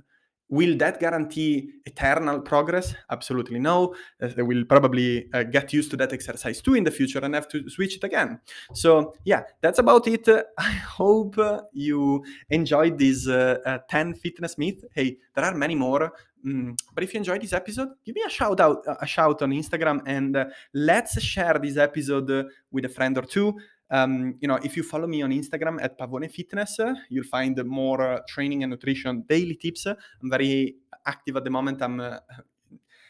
Will 0.49 0.77
that 0.77 1.01
guarantee 1.01 1.73
eternal 1.85 2.41
progress? 2.41 2.95
Absolutely 3.11 3.59
no. 3.59 3.97
Uh, 4.23 4.29
they 4.29 4.43
will 4.43 4.65
probably 4.65 5.29
uh, 5.35 5.43
get 5.43 5.73
used 5.73 5.91
to 5.91 5.97
that 5.97 6.13
exercise 6.13 6.61
too 6.61 6.75
in 6.75 6.85
the 6.85 6.91
future 6.91 7.19
and 7.19 7.35
have 7.35 7.49
to 7.49 7.69
switch 7.69 7.97
it 7.97 8.05
again. 8.05 8.39
So, 8.73 9.15
yeah, 9.25 9.43
that's 9.61 9.81
about 9.81 10.07
it. 10.07 10.29
I 10.59 10.71
hope 10.71 11.37
you 11.73 12.25
enjoyed 12.49 12.97
this 12.97 13.27
uh, 13.27 13.59
uh, 13.67 13.79
10 13.91 14.15
fitness 14.15 14.57
myth. 14.57 14.85
Hey, 14.95 15.19
there 15.35 15.45
are 15.45 15.55
many 15.55 15.75
more. 15.75 16.13
Mm, 16.47 16.79
but 16.95 17.03
if 17.03 17.13
you 17.13 17.19
enjoyed 17.19 17.43
this 17.43 17.53
episode, 17.53 17.89
give 18.05 18.15
me 18.15 18.23
a 18.25 18.31
shout 18.31 18.61
out, 18.61 18.85
a 19.01 19.07
shout 19.07 19.43
on 19.43 19.51
Instagram, 19.51 20.01
and 20.07 20.37
let's 20.73 21.21
share 21.21 21.59
this 21.61 21.77
episode 21.77 22.47
with 22.71 22.85
a 22.85 22.89
friend 22.89 23.19
or 23.19 23.23
two. 23.23 23.59
Um, 23.91 24.37
you 24.41 24.49
know, 24.49 24.57
if 24.57 24.77
you 24.77 24.83
follow 24.83 25.07
me 25.07 25.23
on 25.23 25.31
Instagram 25.31 25.83
at 25.83 25.99
Pavone 25.99 26.31
Fitness, 26.31 26.81
uh, 26.81 26.95
you'll 27.09 27.25
find 27.25 27.63
more 27.65 28.01
uh, 28.01 28.21
training 28.29 28.63
and 28.63 28.71
nutrition 28.71 29.25
daily 29.29 29.55
tips. 29.55 29.87
I'm 29.87 30.31
very 30.31 30.77
active 31.07 31.37
at 31.37 31.45
the 31.45 31.51
moment. 31.51 31.83
I'm 31.83 32.01
uh, 32.01 32.19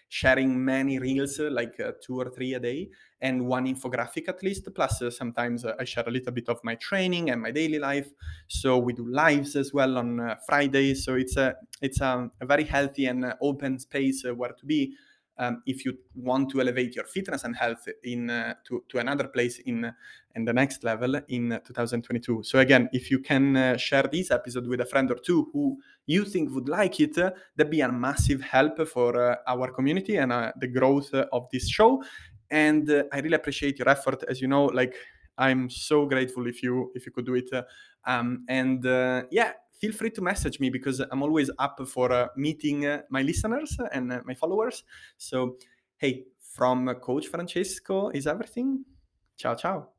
sharing 0.08 0.62
many 0.62 0.98
reels, 0.98 1.38
like 1.38 1.80
uh, 1.80 1.92
two 2.02 2.20
or 2.20 2.30
three 2.30 2.54
a 2.54 2.60
day, 2.60 2.90
and 3.20 3.46
one 3.46 3.66
infographic 3.66 4.28
at 4.28 4.42
least. 4.42 4.68
Plus, 4.74 5.00
uh, 5.00 5.10
sometimes 5.10 5.64
uh, 5.64 5.74
I 5.80 5.84
share 5.84 6.04
a 6.06 6.10
little 6.10 6.32
bit 6.32 6.48
of 6.48 6.60
my 6.62 6.74
training 6.74 7.30
and 7.30 7.40
my 7.40 7.50
daily 7.50 7.78
life. 7.78 8.08
So 8.46 8.76
we 8.78 8.92
do 8.92 9.08
lives 9.08 9.56
as 9.56 9.72
well 9.72 9.96
on 9.96 10.36
Fridays. 10.46 11.04
So 11.04 11.14
it's 11.14 11.36
a 11.36 11.56
it's 11.80 12.00
a, 12.00 12.30
a 12.40 12.46
very 12.46 12.64
healthy 12.64 13.06
and 13.06 13.34
open 13.40 13.78
space 13.78 14.24
where 14.24 14.52
to 14.52 14.66
be 14.66 14.94
um, 15.38 15.62
if 15.66 15.84
you 15.84 15.98
want 16.14 16.50
to 16.50 16.60
elevate 16.60 16.94
your 16.94 17.04
fitness 17.04 17.44
and 17.44 17.56
health 17.56 17.88
in 18.04 18.30
uh, 18.30 18.54
to, 18.64 18.82
to 18.88 18.98
another 18.98 19.28
place 19.28 19.58
in 19.60 19.92
in 20.34 20.44
the 20.44 20.52
next 20.52 20.84
level 20.84 21.16
in 21.28 21.58
2022 21.64 22.42
so 22.42 22.58
again 22.58 22.88
if 22.92 23.10
you 23.10 23.18
can 23.18 23.56
uh, 23.56 23.76
share 23.76 24.04
this 24.04 24.30
episode 24.30 24.66
with 24.66 24.80
a 24.80 24.84
friend 24.84 25.10
or 25.10 25.16
two 25.16 25.48
who 25.52 25.78
you 26.06 26.24
think 26.24 26.54
would 26.54 26.68
like 26.68 27.00
it 27.00 27.16
uh, 27.18 27.30
that'd 27.56 27.70
be 27.70 27.80
a 27.80 27.90
massive 27.90 28.40
help 28.42 28.86
for 28.88 29.32
uh, 29.32 29.36
our 29.46 29.70
community 29.72 30.16
and 30.16 30.32
uh, 30.32 30.52
the 30.60 30.68
growth 30.68 31.12
of 31.14 31.46
this 31.52 31.68
show. 31.68 32.02
And 32.50 32.88
uh, 32.90 33.04
i 33.12 33.18
really 33.20 33.34
appreciate 33.34 33.78
your 33.78 33.88
effort. 33.88 34.22
As 34.28 34.40
you 34.40 34.48
know 34.48 34.66
like 34.66 34.94
i'm 35.38 35.68
so 35.68 36.06
grateful 36.06 36.46
if 36.46 36.62
you 36.62 36.90
if 36.94 37.04
you 37.04 37.12
could 37.12 37.26
do 37.26 37.34
it 37.34 37.50
um, 38.06 38.44
and 38.48 38.84
yeah 39.30 39.52
feel 39.80 39.92
free 39.92 40.10
to 40.10 40.22
message 40.22 40.60
me 40.60 40.70
because 40.70 41.00
I'm 41.00 41.22
always 41.22 41.50
up 41.58 41.80
for 41.86 42.12
uh, 42.12 42.28
meeting 42.36 42.86
uh, 42.86 43.02
my 43.10 43.22
listeners 43.22 43.76
and 43.92 44.12
uh, 44.12 44.20
my 44.24 44.34
followers. 44.34 44.84
So, 45.16 45.56
hey, 45.98 46.26
from 46.38 46.92
Coach 47.02 47.28
Francesco 47.28 48.10
is 48.10 48.26
everything. 48.26 48.84
Ciao, 49.36 49.54
ciao. 49.54 49.95